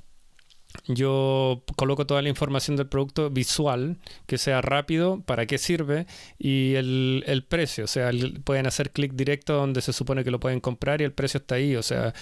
yo 0.87 1.63
coloco 1.75 2.05
toda 2.05 2.21
la 2.21 2.29
información 2.29 2.77
del 2.77 2.87
producto 2.87 3.29
visual, 3.29 3.97
que 4.25 4.37
sea 4.37 4.61
rápido, 4.61 5.21
para 5.25 5.45
qué 5.45 5.57
sirve 5.57 6.05
y 6.37 6.75
el, 6.75 7.23
el 7.25 7.43
precio. 7.43 7.85
O 7.85 7.87
sea, 7.87 8.11
pueden 8.43 8.67
hacer 8.67 8.91
clic 8.91 9.13
directo 9.13 9.53
donde 9.53 9.81
se 9.81 9.93
supone 9.93 10.23
que 10.23 10.31
lo 10.31 10.39
pueden 10.39 10.59
comprar 10.59 11.01
y 11.01 11.05
el 11.05 11.13
precio 11.13 11.39
está 11.39 11.55
ahí. 11.55 11.75
O 11.75 11.83
sea, 11.83 12.13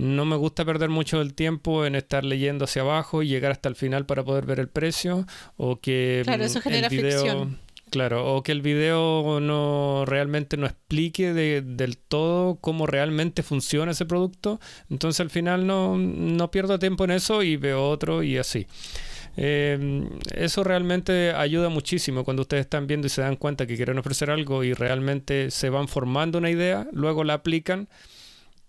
no 0.00 0.24
me 0.24 0.36
gusta 0.36 0.64
perder 0.64 0.88
mucho 0.88 1.20
el 1.20 1.34
tiempo 1.34 1.84
en 1.84 1.94
estar 1.94 2.24
leyendo 2.24 2.64
hacia 2.64 2.80
abajo 2.80 3.22
y 3.22 3.28
llegar 3.28 3.52
hasta 3.52 3.68
el 3.68 3.76
final 3.76 4.06
para 4.06 4.24
poder 4.24 4.46
ver 4.46 4.58
el 4.58 4.68
precio 4.68 5.26
o 5.58 5.78
que 5.78 6.22
claro, 6.24 6.42
eso 6.42 6.60
genera 6.62 6.86
el 6.86 6.96
video, 6.96 7.48
Claro, 7.90 8.34
o 8.34 8.42
que 8.44 8.52
el 8.52 8.62
video 8.62 9.40
no 9.40 10.04
realmente 10.06 10.56
no 10.56 10.66
explique 10.66 11.34
del 11.34 11.98
todo 11.98 12.54
cómo 12.60 12.86
realmente 12.86 13.42
funciona 13.42 13.90
ese 13.90 14.06
producto. 14.06 14.60
Entonces 14.88 15.20
al 15.20 15.28
final 15.28 15.66
no, 15.66 15.98
no 15.98 16.50
pierdo 16.52 16.78
tiempo 16.78 17.04
en 17.04 17.10
eso 17.10 17.42
y 17.42 17.56
veo 17.56 17.88
otro 17.88 18.22
y 18.22 18.38
así. 18.38 18.68
Eh, 19.36 20.08
eso 20.34 20.62
realmente 20.62 21.32
ayuda 21.32 21.68
muchísimo 21.68 22.24
cuando 22.24 22.42
ustedes 22.42 22.62
están 22.62 22.86
viendo 22.86 23.06
y 23.06 23.10
se 23.10 23.22
dan 23.22 23.36
cuenta 23.36 23.66
que 23.66 23.76
quieren 23.76 23.98
ofrecer 23.98 24.30
algo 24.30 24.62
y 24.62 24.72
realmente 24.72 25.50
se 25.50 25.68
van 25.68 25.88
formando 25.88 26.38
una 26.38 26.50
idea, 26.50 26.86
luego 26.92 27.24
la 27.24 27.34
aplican 27.34 27.88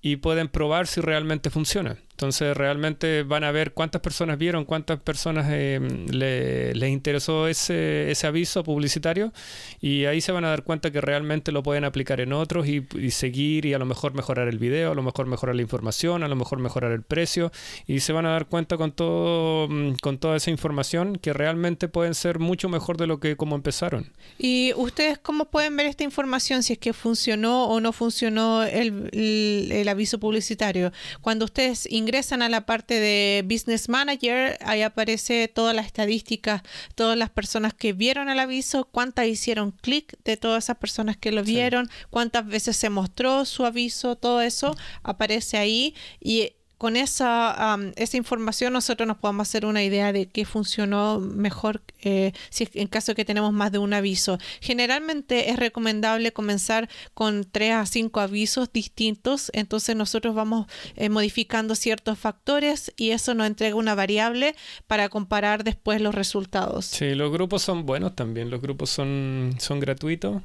y 0.01 0.17
pueden 0.17 0.47
probar 0.47 0.87
si 0.87 1.01
realmente 1.01 1.49
funciona. 1.49 1.97
Entonces 2.21 2.55
realmente 2.55 3.23
van 3.23 3.43
a 3.43 3.51
ver 3.51 3.73
cuántas 3.73 3.99
personas 3.99 4.37
vieron, 4.37 4.63
cuántas 4.63 4.99
personas 4.99 5.47
eh, 5.49 5.79
les 6.11 6.89
interesó 6.91 7.47
ese, 7.47 8.11
ese, 8.11 8.27
aviso 8.27 8.63
publicitario 8.63 9.33
y 9.79 10.05
ahí 10.05 10.21
se 10.21 10.31
van 10.31 10.45
a 10.45 10.49
dar 10.49 10.63
cuenta 10.63 10.91
que 10.91 11.01
realmente 11.01 11.51
lo 11.51 11.63
pueden 11.63 11.83
aplicar 11.83 12.21
en 12.21 12.31
otros 12.31 12.67
y, 12.67 12.85
seguir 13.09 13.65
y 13.65 13.73
a 13.73 13.79
lo 13.79 13.87
mejor 13.87 14.13
mejorar 14.13 14.49
el 14.49 14.59
video, 14.59 14.91
a 14.91 14.95
lo 14.95 15.01
mejor 15.01 15.25
mejorar 15.25 15.55
la 15.55 15.63
información, 15.63 16.21
a 16.21 16.27
lo 16.27 16.35
mejor 16.35 16.59
mejorar 16.59 16.91
el 16.91 17.01
precio 17.01 17.51
y 17.87 18.01
se 18.01 18.13
van 18.13 18.27
a 18.27 18.33
dar 18.33 18.45
cuenta 18.45 18.77
con, 18.77 18.91
todo, 18.91 19.67
mm, 19.67 19.95
con 19.99 20.19
toda 20.19 20.37
esa 20.37 20.51
información 20.51 21.15
que 21.15 21.33
realmente 21.33 21.87
pueden 21.87 22.13
ser 22.13 22.37
mucho 22.37 22.69
mejor 22.69 22.97
de 22.97 23.07
lo 23.07 23.19
que 23.19 23.35
como 23.35 23.55
empezaron. 23.55 24.11
¿Y 24.37 24.73
ustedes 24.75 25.17
cómo 25.17 25.45
pueden 25.45 25.75
ver 25.75 25.87
esta 25.87 26.03
información 26.03 26.61
si 26.61 26.73
es 26.73 26.79
que 26.79 26.93
funcionó 26.93 27.65
o 27.65 27.81
no 27.81 27.91
funcionó 27.93 28.61
el, 28.61 29.09
el, 29.11 29.71
el 29.71 29.89
aviso 29.89 30.19
publicitario? 30.19 30.91
Cuando 31.21 31.45
ustedes 31.45 31.91
ingresan 31.91 32.10
ingresan 32.11 32.41
a 32.41 32.49
la 32.49 32.65
parte 32.65 32.99
de 32.99 33.41
Business 33.49 33.87
Manager, 33.87 34.57
ahí 34.65 34.81
aparece 34.81 35.47
todas 35.47 35.73
las 35.73 35.85
estadísticas, 35.85 36.61
todas 36.93 37.17
las 37.17 37.29
personas 37.29 37.73
que 37.73 37.93
vieron 37.93 38.27
el 38.27 38.37
aviso, 38.37 38.83
cuántas 38.83 39.27
hicieron 39.27 39.71
clic 39.71 40.17
de 40.25 40.35
todas 40.35 40.65
esas 40.65 40.75
personas 40.75 41.15
que 41.15 41.31
lo 41.31 41.41
vieron, 41.41 41.89
cuántas 42.09 42.45
veces 42.45 42.75
se 42.75 42.89
mostró 42.89 43.45
su 43.45 43.65
aviso, 43.65 44.17
todo 44.17 44.41
eso 44.41 44.75
aparece 45.03 45.57
ahí. 45.57 45.95
Y 46.19 46.51
con 46.81 46.97
esa, 46.97 47.77
esa 47.95 48.17
información 48.17 48.73
nosotros 48.73 49.05
nos 49.07 49.17
podemos 49.17 49.47
hacer 49.47 49.67
una 49.67 49.83
idea 49.83 50.11
de 50.11 50.25
qué 50.25 50.45
funcionó 50.45 51.19
mejor 51.19 51.83
eh, 52.01 52.31
si 52.49 52.67
en 52.73 52.87
caso 52.87 53.13
que 53.13 53.23
tenemos 53.23 53.53
más 53.53 53.71
de 53.71 53.77
un 53.77 53.93
aviso. 53.93 54.39
Generalmente 54.61 55.51
es 55.51 55.57
recomendable 55.57 56.33
comenzar 56.33 56.89
con 57.13 57.43
tres 57.43 57.73
a 57.73 57.85
cinco 57.85 58.19
avisos 58.19 58.73
distintos, 58.73 59.51
entonces 59.53 59.95
nosotros 59.95 60.33
vamos 60.33 60.65
eh, 60.95 61.09
modificando 61.09 61.75
ciertos 61.75 62.17
factores 62.17 62.91
y 62.97 63.11
eso 63.11 63.35
nos 63.35 63.45
entrega 63.45 63.75
una 63.75 63.93
variable 63.93 64.55
para 64.87 65.07
comparar 65.09 65.63
después 65.63 66.01
los 66.01 66.15
resultados. 66.15 66.85
Sí, 66.85 67.13
los 67.13 67.31
grupos 67.31 67.61
son 67.61 67.85
buenos 67.85 68.15
también, 68.15 68.49
los 68.49 68.59
grupos 68.59 68.89
son, 68.89 69.53
son 69.59 69.79
gratuitos. 69.79 70.41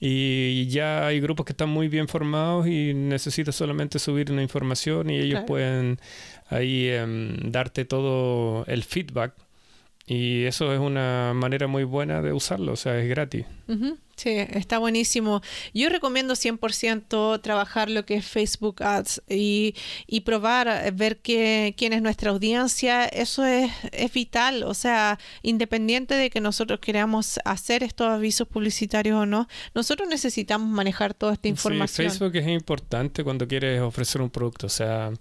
Y 0.00 0.66
ya 0.68 1.06
hay 1.06 1.20
grupos 1.20 1.44
que 1.44 1.52
están 1.52 1.70
muy 1.70 1.88
bien 1.88 2.06
formados 2.06 2.68
y 2.68 2.94
necesitas 2.94 3.56
solamente 3.56 3.98
subir 3.98 4.30
una 4.30 4.42
información 4.42 5.10
y 5.10 5.18
ellos 5.18 5.40
pueden 5.46 5.98
ahí 6.48 6.88
em, 6.88 7.50
darte 7.50 7.84
todo 7.84 8.64
el 8.66 8.84
feedback. 8.84 9.34
Y 10.06 10.44
eso 10.44 10.72
es 10.72 10.78
una 10.78 11.32
manera 11.34 11.66
muy 11.66 11.84
buena 11.84 12.22
de 12.22 12.32
usarlo, 12.32 12.72
o 12.72 12.76
sea, 12.76 12.98
es 12.98 13.08
gratis. 13.08 13.44
Sí, 14.18 14.30
está 14.30 14.78
buenísimo. 14.78 15.42
Yo 15.72 15.88
recomiendo 15.90 16.34
100% 16.34 17.40
trabajar 17.40 17.88
lo 17.88 18.04
que 18.04 18.16
es 18.16 18.26
Facebook 18.26 18.82
Ads 18.82 19.22
y, 19.28 19.76
y 20.08 20.22
probar, 20.22 20.66
eh, 20.66 20.90
ver 20.90 21.18
que, 21.18 21.72
quién 21.76 21.92
es 21.92 22.02
nuestra 22.02 22.32
audiencia. 22.32 23.04
Eso 23.04 23.46
es, 23.46 23.70
es 23.92 24.12
vital. 24.12 24.64
O 24.64 24.74
sea, 24.74 25.20
independiente 25.42 26.14
de 26.14 26.30
que 26.30 26.40
nosotros 26.40 26.80
queramos 26.80 27.38
hacer 27.44 27.84
estos 27.84 28.08
avisos 28.08 28.48
publicitarios 28.48 29.16
o 29.16 29.24
no, 29.24 29.46
nosotros 29.72 30.08
necesitamos 30.08 30.68
manejar 30.68 31.14
toda 31.14 31.34
esta 31.34 31.46
información. 31.46 32.10
Sí, 32.10 32.18
Facebook 32.18 32.34
es 32.34 32.48
importante 32.48 33.22
cuando 33.22 33.46
quieres 33.46 33.80
ofrecer 33.80 34.20
un 34.20 34.30
producto. 34.30 34.66
O 34.66 34.70
sea, 34.70 35.12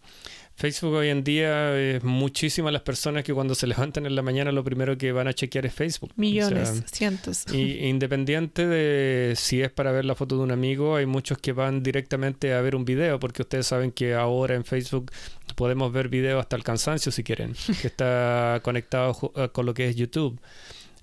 Facebook 0.57 0.95
hoy 0.95 1.09
en 1.09 1.23
día 1.23 1.77
es 1.79 2.03
muchísimas 2.03 2.73
las 2.73 2.81
personas 2.81 3.23
que 3.23 3.31
cuando 3.31 3.53
se 3.53 3.67
levantan 3.67 4.07
en 4.07 4.15
la 4.15 4.23
mañana 4.23 4.51
lo 4.51 4.63
primero 4.63 4.97
que 4.97 5.11
van 5.11 5.27
a 5.27 5.33
chequear 5.33 5.67
es 5.67 5.73
Facebook. 5.75 6.13
Millones, 6.15 6.83
cientos. 6.91 7.45
Y 7.53 7.85
independiente 7.85 8.65
de 8.65 9.35
si 9.35 9.61
es 9.61 9.69
para 9.69 9.91
ver 9.91 10.03
la 10.05 10.15
foto 10.15 10.35
de 10.35 10.41
un 10.41 10.49
amigo, 10.51 10.95
hay 10.95 11.05
muchos 11.05 11.37
que 11.37 11.51
van 11.51 11.83
directamente 11.83 12.55
a 12.55 12.61
ver 12.61 12.75
un 12.75 12.85
video, 12.85 13.19
porque 13.19 13.43
ustedes 13.43 13.67
saben 13.67 13.91
que 13.91 14.15
ahora 14.15 14.55
en 14.55 14.65
Facebook 14.65 15.11
podemos 15.55 15.93
ver 15.93 16.09
videos 16.09 16.41
hasta 16.41 16.55
el 16.55 16.63
cansancio 16.63 17.11
si 17.11 17.23
quieren, 17.23 17.53
que 17.79 17.87
está 17.87 18.59
conectado 18.63 19.13
con 19.53 19.63
lo 19.63 19.75
que 19.75 19.89
es 19.89 19.95
YouTube. 19.95 20.41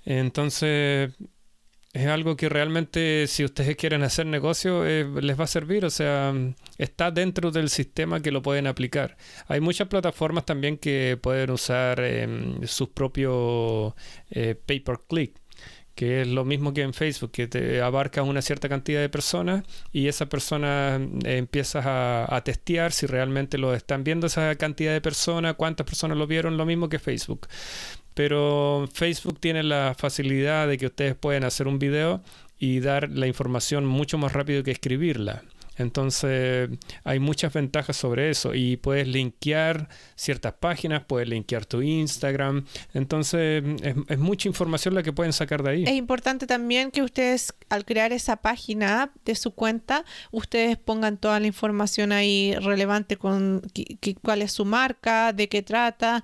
Entonces, 0.05 1.13
es 1.93 2.07
algo 2.09 2.37
que 2.37 2.49
realmente 2.49 3.29
si 3.29 3.45
ustedes 3.45 3.77
quieren 3.77 4.03
hacer 4.03 4.27
negocio 4.27 4.85
eh, 4.85 5.09
les 5.23 5.39
va 5.39 5.45
a 5.45 5.47
servir, 5.47 5.85
o 5.85 5.91
sea, 5.91 6.35
está 6.79 7.11
dentro 7.11 7.51
del 7.51 7.69
sistema 7.69 8.21
que 8.21 8.31
lo 8.31 8.43
pueden 8.43 8.67
aplicar. 8.67 9.17
Hay 9.49 9.61
muchas 9.61 9.89
plataformas 9.89 10.45
también 10.45 10.79
que 10.79 11.19
pueden 11.21 11.51
usar 11.51 12.01
em, 12.01 12.67
sus 12.67 12.89
propios 12.89 13.95
eh, 14.31 14.55
pay 14.67 14.81
per 14.81 15.01
click 15.09 15.41
que 15.95 16.23
es 16.23 16.27
lo 16.27 16.45
mismo 16.45 16.75
que 16.75 16.83
en 16.83 16.93
Facebook, 16.93 17.31
que 17.31 17.47
te 17.47 17.81
abarca 17.81 18.23
una 18.25 18.43
cierta 18.43 18.69
cantidad 18.69 19.01
de 19.01 19.09
personas 19.09 19.65
y 19.93 20.09
esa 20.09 20.27
persona 20.29 20.97
eh, 21.25 21.37
empiezas 21.37 21.87
a, 21.87 22.35
a, 22.35 22.43
testear 22.43 22.91
si 22.91 23.07
realmente 23.07 23.59
lo 23.59 23.75
están 23.75 24.03
viendo 24.03 24.27
esa 24.27 24.57
cantidad 24.57 24.93
de 24.93 25.01
personas, 25.01 25.55
cuántas 25.55 25.87
personas 25.87 26.19
lo 26.19 26.27
vieron, 26.27 26.57
lo 26.57 26.67
mismo 26.67 26.89
que 26.89 26.99
Facebook 26.99 27.47
pero 28.15 28.89
Facebook 28.93 29.39
tiene 29.41 29.63
la 29.63 29.95
facilidad 29.99 30.69
de 30.69 30.79
que 30.79 30.87
ustedes 30.87 31.15
pueden 31.17 31.45
hacer 31.45 31.67
un 31.67 31.79
video 31.79 32.23
y 32.59 32.81
dar 32.81 33.11
la 33.11 33.27
información 33.27 33.85
mucho 33.85 34.17
más 34.19 34.33
rápido 34.33 34.63
que 34.63 34.71
escribirla. 34.71 35.43
Entonces 35.77 36.71
hay 37.05 37.19
muchas 37.19 37.53
ventajas 37.53 37.97
sobre 37.97 38.31
eso 38.31 38.55
y 38.55 38.77
puedes 38.77 39.09
linkear 39.09 39.89
ciertas 40.15 40.55
páginas, 40.55 41.03
puedes 41.07 41.29
linkear 41.29 41.67
tu 41.67 41.83
Instagram. 41.83 42.65
Entonces 42.93 43.63
es, 43.83 44.19
mucha 44.19 44.49
información 44.49 44.95
la 44.95 45.03
que 45.03 45.13
pueden 45.13 45.33
sacar 45.33 45.63
de 45.63 45.71
ahí. 45.71 45.85
Es 45.85 45.93
importante 45.93 46.47
también 46.47 46.91
que 46.91 47.03
ustedes 47.03 47.55
al 47.69 47.85
crear 47.85 48.13
esa 48.13 48.37
página 48.37 49.13
de 49.25 49.35
su 49.35 49.53
cuenta, 49.53 50.05
ustedes 50.31 50.77
pongan 50.77 51.17
toda 51.17 51.41
la 51.41 51.47
información 51.47 52.13
ahí 52.13 52.55
relevante 52.61 53.17
con 53.17 53.63
cuál 54.23 54.43
es 54.43 54.53
su 54.53 54.65
marca, 54.65 55.33
de 55.33 55.49
qué 55.49 55.63
trata, 55.63 56.23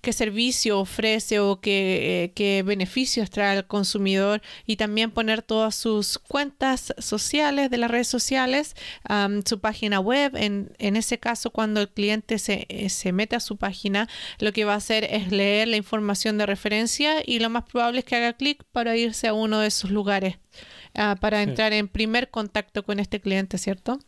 qué 0.00 0.12
servicio 0.12 0.80
ofrece 0.80 1.40
o 1.40 1.60
qué, 1.60 2.32
qué 2.34 2.62
beneficios 2.64 3.30
trae 3.30 3.58
al 3.58 3.66
consumidor 3.66 4.42
y 4.66 4.76
también 4.76 5.10
poner 5.10 5.42
todas 5.42 5.74
sus 5.74 6.18
cuentas 6.18 6.94
sociales 6.98 7.70
de 7.70 7.76
las 7.76 7.90
redes 7.90 8.07
sociales, 8.08 8.74
su 9.44 9.60
página 9.60 10.00
web. 10.00 10.34
En, 10.36 10.72
en, 10.78 10.96
ese 10.96 11.18
caso, 11.18 11.50
cuando 11.50 11.80
el 11.80 11.88
cliente 11.88 12.38
se, 12.38 12.66
eh, 12.68 12.88
se 12.88 13.12
mete 13.12 13.36
a 13.36 13.40
su 13.40 13.56
página, 13.56 14.08
lo 14.38 14.52
que 14.52 14.64
va 14.64 14.74
a 14.74 14.76
hacer 14.76 15.04
es 15.04 15.30
leer 15.30 15.68
la 15.68 15.76
información 15.76 16.38
de 16.38 16.46
referencia 16.46 17.22
y 17.24 17.38
lo 17.38 17.50
más 17.50 17.64
probable 17.64 18.00
es 18.00 18.04
que 18.04 18.16
haga 18.16 18.32
clic 18.32 18.64
para 18.72 18.96
irse 18.96 19.28
a 19.28 19.34
uno 19.34 19.60
de 19.60 19.68
esos 19.68 19.90
lugares, 19.90 20.38
ah, 20.94 21.16
para 21.20 21.42
entrar 21.42 21.72
en 21.72 21.88
primer 21.88 22.30
contacto 22.30 22.82
con 22.82 23.00
este 23.00 23.20
cliente, 23.20 23.58
¿cierto? 23.58 23.98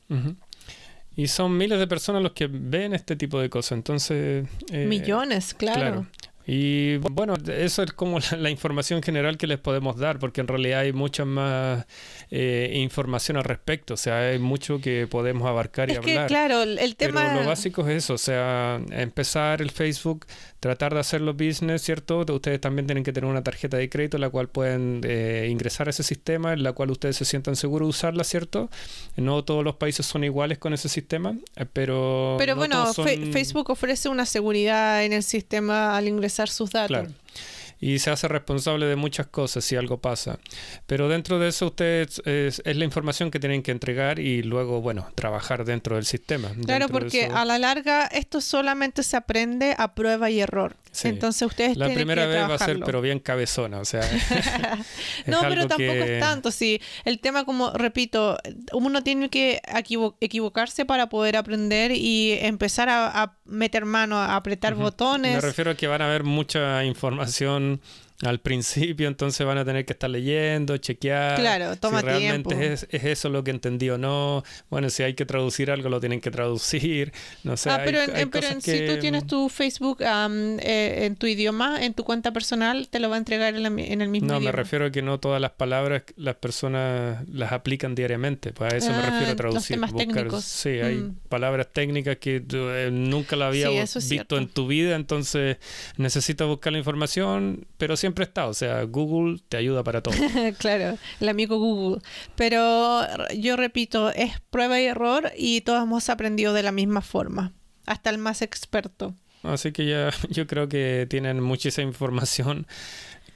Y 1.16 1.28
son 1.28 1.56
miles 1.56 1.78
de 1.78 1.86
personas 1.86 2.22
los 2.22 2.32
que 2.32 2.46
ven 2.46 2.94
este 2.94 3.16
tipo 3.16 3.40
de 3.40 3.50
cosas, 3.50 3.72
entonces... 3.72 4.46
Eh, 4.70 4.86
Millones, 4.86 5.54
claro. 5.54 6.06
Y 6.46 6.96
bueno, 6.96 7.34
eso 7.54 7.82
es 7.82 7.92
como 7.92 8.18
la, 8.38 8.50
información 8.50 9.02
general 9.02 9.36
que 9.36 9.46
les 9.46 9.58
podemos 9.58 9.96
dar, 9.98 10.18
porque 10.18 10.40
en 10.40 10.48
realidad 10.48 10.80
hay 10.80 10.92
mucha 10.92 11.24
más 11.24 11.86
eh, 12.30 12.72
información 12.76 13.36
al 13.36 13.44
respecto, 13.44 13.94
o 13.94 13.96
sea, 13.96 14.30
hay 14.30 14.38
mucho 14.38 14.80
que 14.80 15.06
podemos 15.06 15.46
abarcar 15.46 15.90
y 15.90 15.96
hablar. 15.96 16.26
claro, 16.28 16.62
el 16.62 16.96
tema... 16.96 17.26
Pero 17.28 17.42
lo 17.42 17.46
básico 17.46 17.86
es 17.86 18.04
eso, 18.04 18.14
o 18.14 18.18
sea, 18.18 18.80
empezar 18.90 19.60
el 19.60 19.70
Facebook, 19.70 20.26
tratar 20.60 20.94
de 20.94 21.00
hacerlo 21.00 21.34
business, 21.34 21.82
¿cierto? 21.82 22.24
Ustedes 22.28 22.60
también 22.60 22.86
tienen 22.86 23.04
que 23.04 23.12
tener 23.12 23.28
una 23.28 23.42
tarjeta 23.42 23.76
de 23.76 23.88
crédito 23.88 24.16
en 24.16 24.22
la 24.22 24.30
cual 24.30 24.48
pueden 24.48 25.02
eh, 25.04 25.48
ingresar 25.50 25.88
a 25.88 25.90
ese 25.90 26.02
sistema, 26.02 26.54
en 26.54 26.62
la 26.62 26.72
cual 26.72 26.90
ustedes 26.90 27.16
se 27.16 27.24
sientan 27.26 27.54
seguros 27.56 27.86
de 27.86 27.90
usarla, 27.90 28.24
¿cierto? 28.24 28.70
No 29.16 29.44
todos 29.44 29.62
los 29.62 29.76
países 29.76 30.06
son 30.06 30.24
iguales 30.24 30.58
con 30.58 30.72
ese 30.72 30.88
sistema, 30.88 31.36
eh, 31.56 31.66
pero... 31.70 32.36
Pero 32.38 32.56
bueno, 32.56 32.92
Facebook 32.94 33.70
ofrece 33.70 34.08
una 34.08 34.24
seguridad 34.24 35.04
en 35.04 35.12
el 35.12 35.22
sistema 35.22 35.96
al 35.96 36.08
ingresar 36.08 36.29
sus 36.30 36.70
datos 36.70 37.08
y 37.80 37.98
se 37.98 38.10
hace 38.10 38.28
responsable 38.28 38.86
de 38.86 38.96
muchas 38.96 39.26
cosas 39.26 39.64
si 39.64 39.74
algo 39.74 39.98
pasa. 39.98 40.38
Pero 40.86 41.08
dentro 41.08 41.38
de 41.38 41.48
eso 41.48 41.66
ustedes 41.66 42.20
es, 42.26 42.62
la 42.64 42.84
información 42.84 43.30
que 43.30 43.40
tienen 43.40 43.62
que 43.62 43.70
entregar 43.70 44.18
y 44.18 44.42
luego, 44.42 44.82
bueno, 44.82 45.08
trabajar 45.14 45.64
dentro 45.64 45.96
del 45.96 46.04
sistema. 46.04 46.52
Claro, 46.66 46.88
porque 46.88 47.26
a 47.26 47.44
la 47.44 47.58
larga 47.58 48.06
esto 48.06 48.40
solamente 48.40 49.02
se 49.02 49.16
aprende 49.16 49.74
a 49.78 49.94
prueba 49.94 50.30
y 50.30 50.40
error. 50.40 50.76
Entonces 51.04 51.42
ustedes 51.46 51.76
La 51.76 51.88
primera 51.88 52.26
vez 52.26 52.42
va 52.48 52.54
a 52.54 52.58
ser, 52.58 52.80
pero 52.80 53.00
bien 53.00 53.20
cabezona, 53.20 53.78
o 53.78 53.84
sea. 53.84 54.00
no, 55.26 55.40
pero 55.42 55.66
tampoco 55.66 55.92
es 55.92 56.20
tanto. 56.20 56.50
Sí, 56.50 56.80
el 57.04 57.20
tema, 57.20 57.44
como 57.44 57.70
repito, 57.70 58.38
uno 58.72 59.02
tiene 59.02 59.28
que 59.28 59.60
equivocarse 60.20 60.84
para 60.84 61.08
poder 61.08 61.36
aprender 61.36 61.92
y 61.92 62.38
empezar 62.40 62.88
a, 62.90 63.36
meter 63.44 63.84
mano, 63.84 64.16
a 64.16 64.36
apretar 64.36 64.74
botones. 64.74 65.34
Me 65.34 65.40
refiero 65.40 65.70
a 65.72 65.74
que 65.74 65.86
van 65.86 66.02
a 66.02 66.06
haber 66.06 66.24
mucha 66.24 66.84
información 66.84 67.80
al 68.22 68.40
principio, 68.40 69.08
entonces 69.08 69.46
van 69.46 69.56
a 69.58 69.64
tener 69.64 69.86
que 69.86 69.94
estar 69.94 70.10
leyendo, 70.10 70.76
chequear. 70.76 71.40
Claro, 71.40 71.76
toma 71.76 72.00
si 72.00 72.06
realmente 72.06 72.72
Es, 72.72 72.86
eso 72.90 73.30
lo 73.30 73.42
que 73.42 73.50
entendí 73.50 73.88
o 73.88 73.96
no. 73.96 74.44
Bueno, 74.68 74.90
si 74.90 75.02
hay 75.02 75.14
que 75.14 75.24
traducir 75.24 75.70
algo, 75.70 75.88
lo 75.88 76.00
tienen 76.00 76.20
que 76.20 76.30
traducir. 76.30 77.12
No 77.44 77.56
sé. 77.56 77.70
Ah, 77.70 77.80
pero, 77.84 78.00
si 78.60 78.86
tú 78.86 78.98
tienes 78.98 79.26
tu 79.26 79.48
Facebook 79.48 79.98
eh, 80.02 81.06
en 81.06 81.16
tu 81.16 81.26
idioma, 81.26 81.82
en 81.82 81.94
tu 81.94 82.04
cuenta 82.04 82.32
personal, 82.32 82.88
te 82.88 83.00
lo 83.00 83.08
va 83.08 83.14
a 83.14 83.18
entregar 83.18 83.54
en, 83.54 83.64
el 83.64 83.72
mismo 83.72 84.28
no, 84.28 84.34
idioma. 84.34 84.38
No, 84.38 84.40
me 84.40 84.52
refiero 84.52 84.86
a 84.86 84.90
que 84.90 85.00
no 85.00 85.18
todas 85.18 85.40
las 85.40 85.52
palabras 85.52 86.02
las 86.16 86.36
personas 86.36 87.26
las 87.28 87.52
aplican 87.52 87.94
diariamente. 87.94 88.52
Pues 88.52 88.72
a 88.72 88.76
eso 88.76 88.90
me 88.90 88.98
ah, 88.98 89.10
refiero 89.10 89.32
a 89.32 89.36
traducir. 89.36 89.78
Los 89.78 89.90
temas 89.90 89.94
técnicos. 89.94 90.44
Sí, 90.44 90.68
hay 90.68 90.96
mm. 90.96 91.16
palabras 91.30 91.68
técnicas 91.72 92.18
que 92.18 92.44
eh, 92.52 92.90
nunca 92.92 93.36
la 93.36 93.48
había 93.48 93.70
visto 93.70 94.36
en 94.36 94.48
tu 94.48 94.66
vida, 94.66 94.94
entonces 94.96 95.56
necesitas 95.96 96.46
buscar 96.46 96.72
la 96.72 96.78
información, 96.78 97.66
pero 97.78 97.96
siempre 97.96 98.09
siempre 98.10 98.24
está. 98.24 98.46
O 98.46 98.54
sea, 98.54 98.82
Google 98.82 99.40
te 99.48 99.56
ayuda 99.56 99.84
para 99.84 100.02
todo. 100.02 100.14
claro, 100.58 100.98
el 101.20 101.28
amigo 101.28 101.58
Google. 101.58 102.02
Pero 102.36 103.02
yo 103.34 103.56
repito, 103.56 104.10
es 104.10 104.40
prueba 104.50 104.80
y 104.80 104.86
error 104.86 105.32
y 105.36 105.60
todos 105.60 105.82
hemos 105.82 106.08
aprendido 106.10 106.52
de 106.52 106.62
la 106.62 106.72
misma 106.72 107.02
forma, 107.02 107.52
hasta 107.86 108.10
el 108.10 108.18
más 108.18 108.42
experto. 108.42 109.14
Así 109.42 109.72
que 109.72 109.86
ya 109.86 110.10
yo 110.28 110.46
creo 110.46 110.68
que 110.68 111.06
tienen 111.08 111.40
muchísima 111.40 111.86
información 111.86 112.66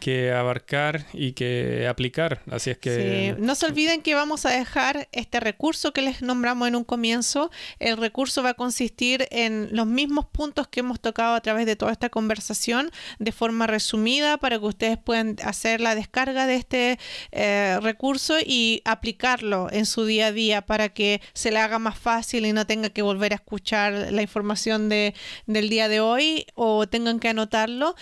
que 0.04 0.32
abarcar 0.32 1.06
y 1.14 1.32
que 1.32 1.88
aplicar. 1.88 2.42
Así 2.50 2.68
es 2.68 2.76
que... 2.76 3.34
Sí. 3.34 3.42
No 3.42 3.54
se 3.54 3.64
olviden 3.64 4.02
que 4.02 4.14
vamos 4.14 4.44
a 4.44 4.50
dejar 4.50 5.08
este 5.12 5.40
recurso 5.40 5.94
que 5.94 6.02
les 6.02 6.20
nombramos 6.20 6.68
en 6.68 6.76
un 6.76 6.84
comienzo. 6.84 7.50
El 7.78 7.96
recurso 7.96 8.42
va 8.42 8.50
a 8.50 8.54
consistir 8.54 9.26
en 9.30 9.70
los 9.72 9.86
mismos 9.86 10.26
puntos 10.26 10.68
que 10.68 10.80
hemos 10.80 11.00
tocado 11.00 11.34
a 11.34 11.40
través 11.40 11.64
de 11.64 11.74
toda 11.74 11.90
esta 11.90 12.10
conversación 12.10 12.90
de 13.18 13.32
forma 13.32 13.66
resumida 13.66 14.36
para 14.36 14.58
que 14.58 14.66
ustedes 14.66 14.98
puedan 14.98 15.36
hacer 15.42 15.80
la 15.80 15.94
descarga 15.94 16.46
de 16.46 16.56
este 16.56 16.98
eh, 17.32 17.78
recurso 17.80 18.34
y 18.44 18.82
aplicarlo 18.84 19.68
en 19.72 19.86
su 19.86 20.04
día 20.04 20.26
a 20.26 20.32
día 20.32 20.66
para 20.66 20.90
que 20.90 21.22
se 21.32 21.50
le 21.50 21.60
haga 21.60 21.78
más 21.78 21.98
fácil 21.98 22.44
y 22.44 22.52
no 22.52 22.66
tenga 22.66 22.90
que 22.90 23.00
volver 23.00 23.32
a 23.32 23.36
escuchar 23.36 24.12
la 24.12 24.20
información 24.20 24.90
de, 24.90 25.14
del 25.46 25.70
día 25.70 25.88
de 25.88 26.00
hoy 26.00 26.44
o 26.56 26.86
tengan 26.86 27.20
que 27.20 27.28
anotarlo. 27.28 27.94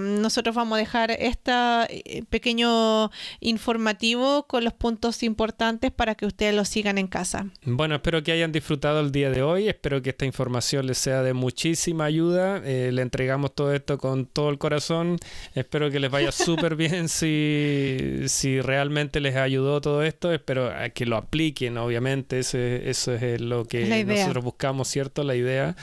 nosotros 0.00 0.56
vamos 0.56 0.74
a 0.74 0.78
dejar 0.80 1.12
este 1.12 1.43
este 1.44 2.24
pequeño 2.30 3.10
informativo 3.40 4.46
con 4.46 4.64
los 4.64 4.72
puntos 4.72 5.22
importantes 5.22 5.90
para 5.92 6.14
que 6.14 6.26
ustedes 6.26 6.54
lo 6.54 6.64
sigan 6.64 6.98
en 6.98 7.06
casa. 7.06 7.46
Bueno, 7.64 7.96
espero 7.96 8.22
que 8.22 8.32
hayan 8.32 8.52
disfrutado 8.52 9.00
el 9.00 9.12
día 9.12 9.30
de 9.30 9.42
hoy, 9.42 9.68
espero 9.68 10.00
que 10.02 10.10
esta 10.10 10.24
información 10.24 10.86
les 10.86 10.98
sea 10.98 11.22
de 11.22 11.34
muchísima 11.34 12.04
ayuda, 12.04 12.62
eh, 12.64 12.90
le 12.92 13.02
entregamos 13.02 13.54
todo 13.54 13.74
esto 13.74 13.98
con 13.98 14.26
todo 14.26 14.50
el 14.50 14.58
corazón, 14.58 15.18
espero 15.54 15.90
que 15.90 16.00
les 16.00 16.10
vaya 16.10 16.32
súper 16.32 16.76
bien 16.76 17.08
si, 17.08 18.22
si 18.26 18.60
realmente 18.60 19.20
les 19.20 19.36
ayudó 19.36 19.80
todo 19.80 20.02
esto, 20.02 20.32
espero 20.32 20.70
que 20.94 21.06
lo 21.06 21.16
apliquen, 21.16 21.76
obviamente, 21.78 22.38
ese, 22.38 22.88
eso 22.88 23.12
es 23.12 23.40
lo 23.40 23.66
que 23.66 24.04
nosotros 24.04 24.44
buscamos, 24.44 24.88
¿cierto? 24.88 25.24
La 25.24 25.34
idea. 25.34 25.76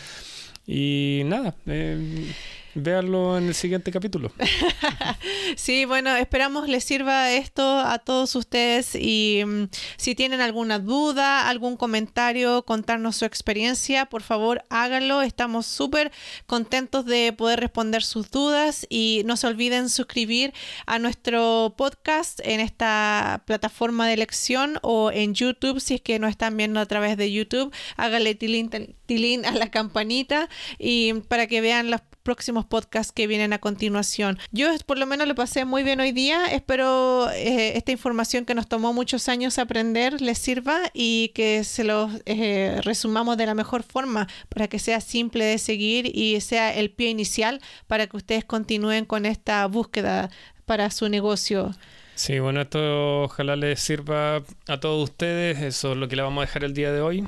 Y 0.68 1.24
nada. 1.26 1.56
Eh, 1.66 2.32
véanlo 2.76 3.38
en 3.38 3.48
el 3.48 3.56
siguiente 3.56 3.92
capítulo. 3.92 4.32
sí, 5.56 5.86
bueno, 5.86 6.16
esperamos 6.16 6.68
les 6.68 6.84
sirva 6.84 7.32
esto 7.32 7.80
a 7.80 8.00
todos 8.00 8.36
ustedes 8.36 8.96
y 8.96 9.44
mm, 9.46 9.64
si 9.98 10.16
tienen 10.16 10.42
alguna 10.42 10.80
duda, 10.80 11.50
algún 11.50 11.78
comentario, 11.78 12.64
contarnos 12.64 13.16
su 13.18 13.26
experiencia, 13.26 14.06
por 14.06 14.22
favor 14.22 14.64
háganlo. 14.70 15.22
Estamos 15.22 15.66
súper 15.66 16.12
contentos 16.46 17.06
de 17.06 17.34
poder 17.34 17.60
responder 17.60 18.04
sus 18.04 18.32
dudas 18.32 18.86
y 18.90 19.22
no 19.26 19.38
se 19.38 19.48
olviden 19.48 19.90
suscribir 19.90 20.54
a 20.86 21.00
nuestro 21.00 21.74
podcast 21.78 22.40
en 22.44 22.60
esta 22.60 23.44
plataforma 23.46 24.08
de 24.08 24.14
elección 24.14 24.80
o 24.82 25.12
en 25.12 25.34
YouTube 25.34 25.80
si 25.80 25.96
es 25.96 26.02
que 26.02 26.20
no 26.20 26.28
están 26.28 26.58
viendo 26.58 26.80
a 26.80 26.86
través 26.86 27.18
de 27.18 27.32
YouTube. 27.32 27.74
Háganle 27.98 28.36
tilín, 28.36 28.70
tilín 29.06 29.46
a 29.46 29.52
la 29.52 29.70
campanita 29.70 30.50
y 30.78 31.14
para 31.28 31.48
que 31.48 31.62
vean 31.62 31.92
los 31.92 32.02
próximos 32.22 32.66
podcasts 32.66 33.12
que 33.12 33.28
vienen 33.28 33.54
a 33.54 33.60
continuación. 33.60 34.40
Yo 34.52 34.70
por 34.86 34.98
lo 34.98 35.06
menos 35.06 35.28
lo 35.28 35.36
pasé 35.36 35.66
muy 35.66 35.84
bien 35.84 36.00
hoy 36.00 36.12
día. 36.12 36.46
Espero 36.48 37.30
eh, 37.32 37.78
esta 37.78 37.92
información 37.92 38.46
que 38.46 38.56
nos 38.56 38.68
tomó 38.68 38.94
muchos 38.94 39.30
años 39.30 39.58
aprender 39.58 40.22
les 40.22 40.38
sirva 40.38 40.80
y 40.94 41.30
que 41.30 41.64
se 41.64 41.84
los 41.84 42.12
eh, 42.26 42.80
resumamos 42.84 43.38
de 43.38 43.46
la 43.46 43.54
mejor 43.54 43.84
forma 43.84 44.28
para 44.50 44.68
que 44.68 44.80
sea 44.80 45.02
simple 45.02 45.46
de 45.46 45.58
seguir 45.58 46.12
y 46.16 46.40
sea 46.42 46.74
el 46.74 46.92
pie 46.92 47.10
inicial 47.10 47.62
para 47.88 48.08
que 48.08 48.18
ustedes 48.18 48.46
continúen 48.46 49.06
con 49.06 49.26
esta 49.26 49.66
búsqueda 49.68 50.30
para 50.66 50.90
su 50.92 51.10
negocio. 51.10 51.72
Sí, 52.16 52.40
bueno, 52.40 52.62
esto 52.62 53.24
ojalá 53.24 53.56
les 53.56 53.80
sirva 53.80 54.44
a 54.68 54.80
todos 54.80 55.10
ustedes. 55.10 55.60
Eso 55.62 55.94
es 55.94 55.98
lo 55.98 56.08
que 56.08 56.16
le 56.16 56.22
vamos 56.22 56.44
a 56.44 56.46
dejar 56.46 56.64
el 56.64 56.74
día 56.74 56.92
de 56.92 57.02
hoy. 57.02 57.28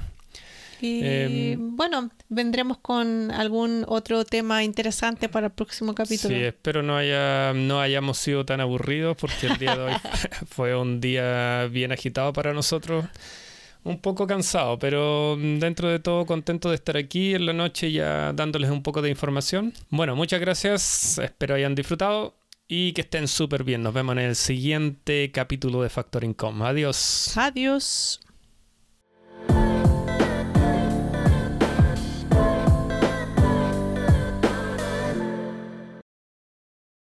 Y 0.84 1.00
em, 1.02 1.78
bueno, 1.78 2.10
vendremos 2.28 2.78
con 2.78 3.32
algún 3.32 3.86
otro 3.88 4.26
tema 4.26 4.66
interesante 4.66 5.30
para 5.30 5.46
el 5.46 5.54
próximo 5.54 5.96
capítulo. 5.96 6.36
Sí, 6.36 6.44
espero 6.44 6.84
no, 6.84 6.98
haya, 6.98 7.54
no 7.54 7.80
hayamos 7.80 8.18
sido 8.18 8.46
tan 8.46 8.60
aburridos 8.60 9.16
porque 9.16 9.48
el 9.48 9.58
día 9.58 9.78
de 9.78 9.84
hoy 9.84 9.94
fue 10.50 10.76
un 10.76 11.00
día 11.00 11.68
bien 11.68 11.94
agitado 11.94 12.34
para 12.34 12.52
nosotros. 12.54 13.06
Un 13.86 14.00
poco 14.00 14.28
cansado, 14.28 14.78
pero 14.78 15.38
dentro 15.38 15.88
de 15.88 16.00
todo 16.00 16.26
contento 16.26 16.68
de 16.68 16.76
estar 16.76 16.98
aquí 16.98 17.34
en 17.34 17.46
la 17.46 17.54
noche 17.54 17.94
ya 17.94 18.34
dándoles 18.34 18.70
un 18.70 18.84
poco 18.84 19.02
de 19.02 19.10
información. 19.10 19.74
Bueno, 19.90 20.18
muchas 20.18 20.42
gracias, 20.42 21.18
espero 21.18 21.56
hayan 21.56 21.76
disfrutado 21.76 22.36
y 22.68 22.92
que 22.92 23.02
estén 23.02 23.30
súper 23.30 23.64
bien. 23.64 23.84
Nos 23.84 23.94
vemos 23.94 24.18
en 24.18 24.24
el 24.24 24.36
siguiente 24.36 25.32
capítulo 25.32 25.82
de 25.82 25.90
Factoring 25.90 26.34
Com. 26.34 26.62
Adiós. 26.62 27.38
Adiós. 27.38 28.20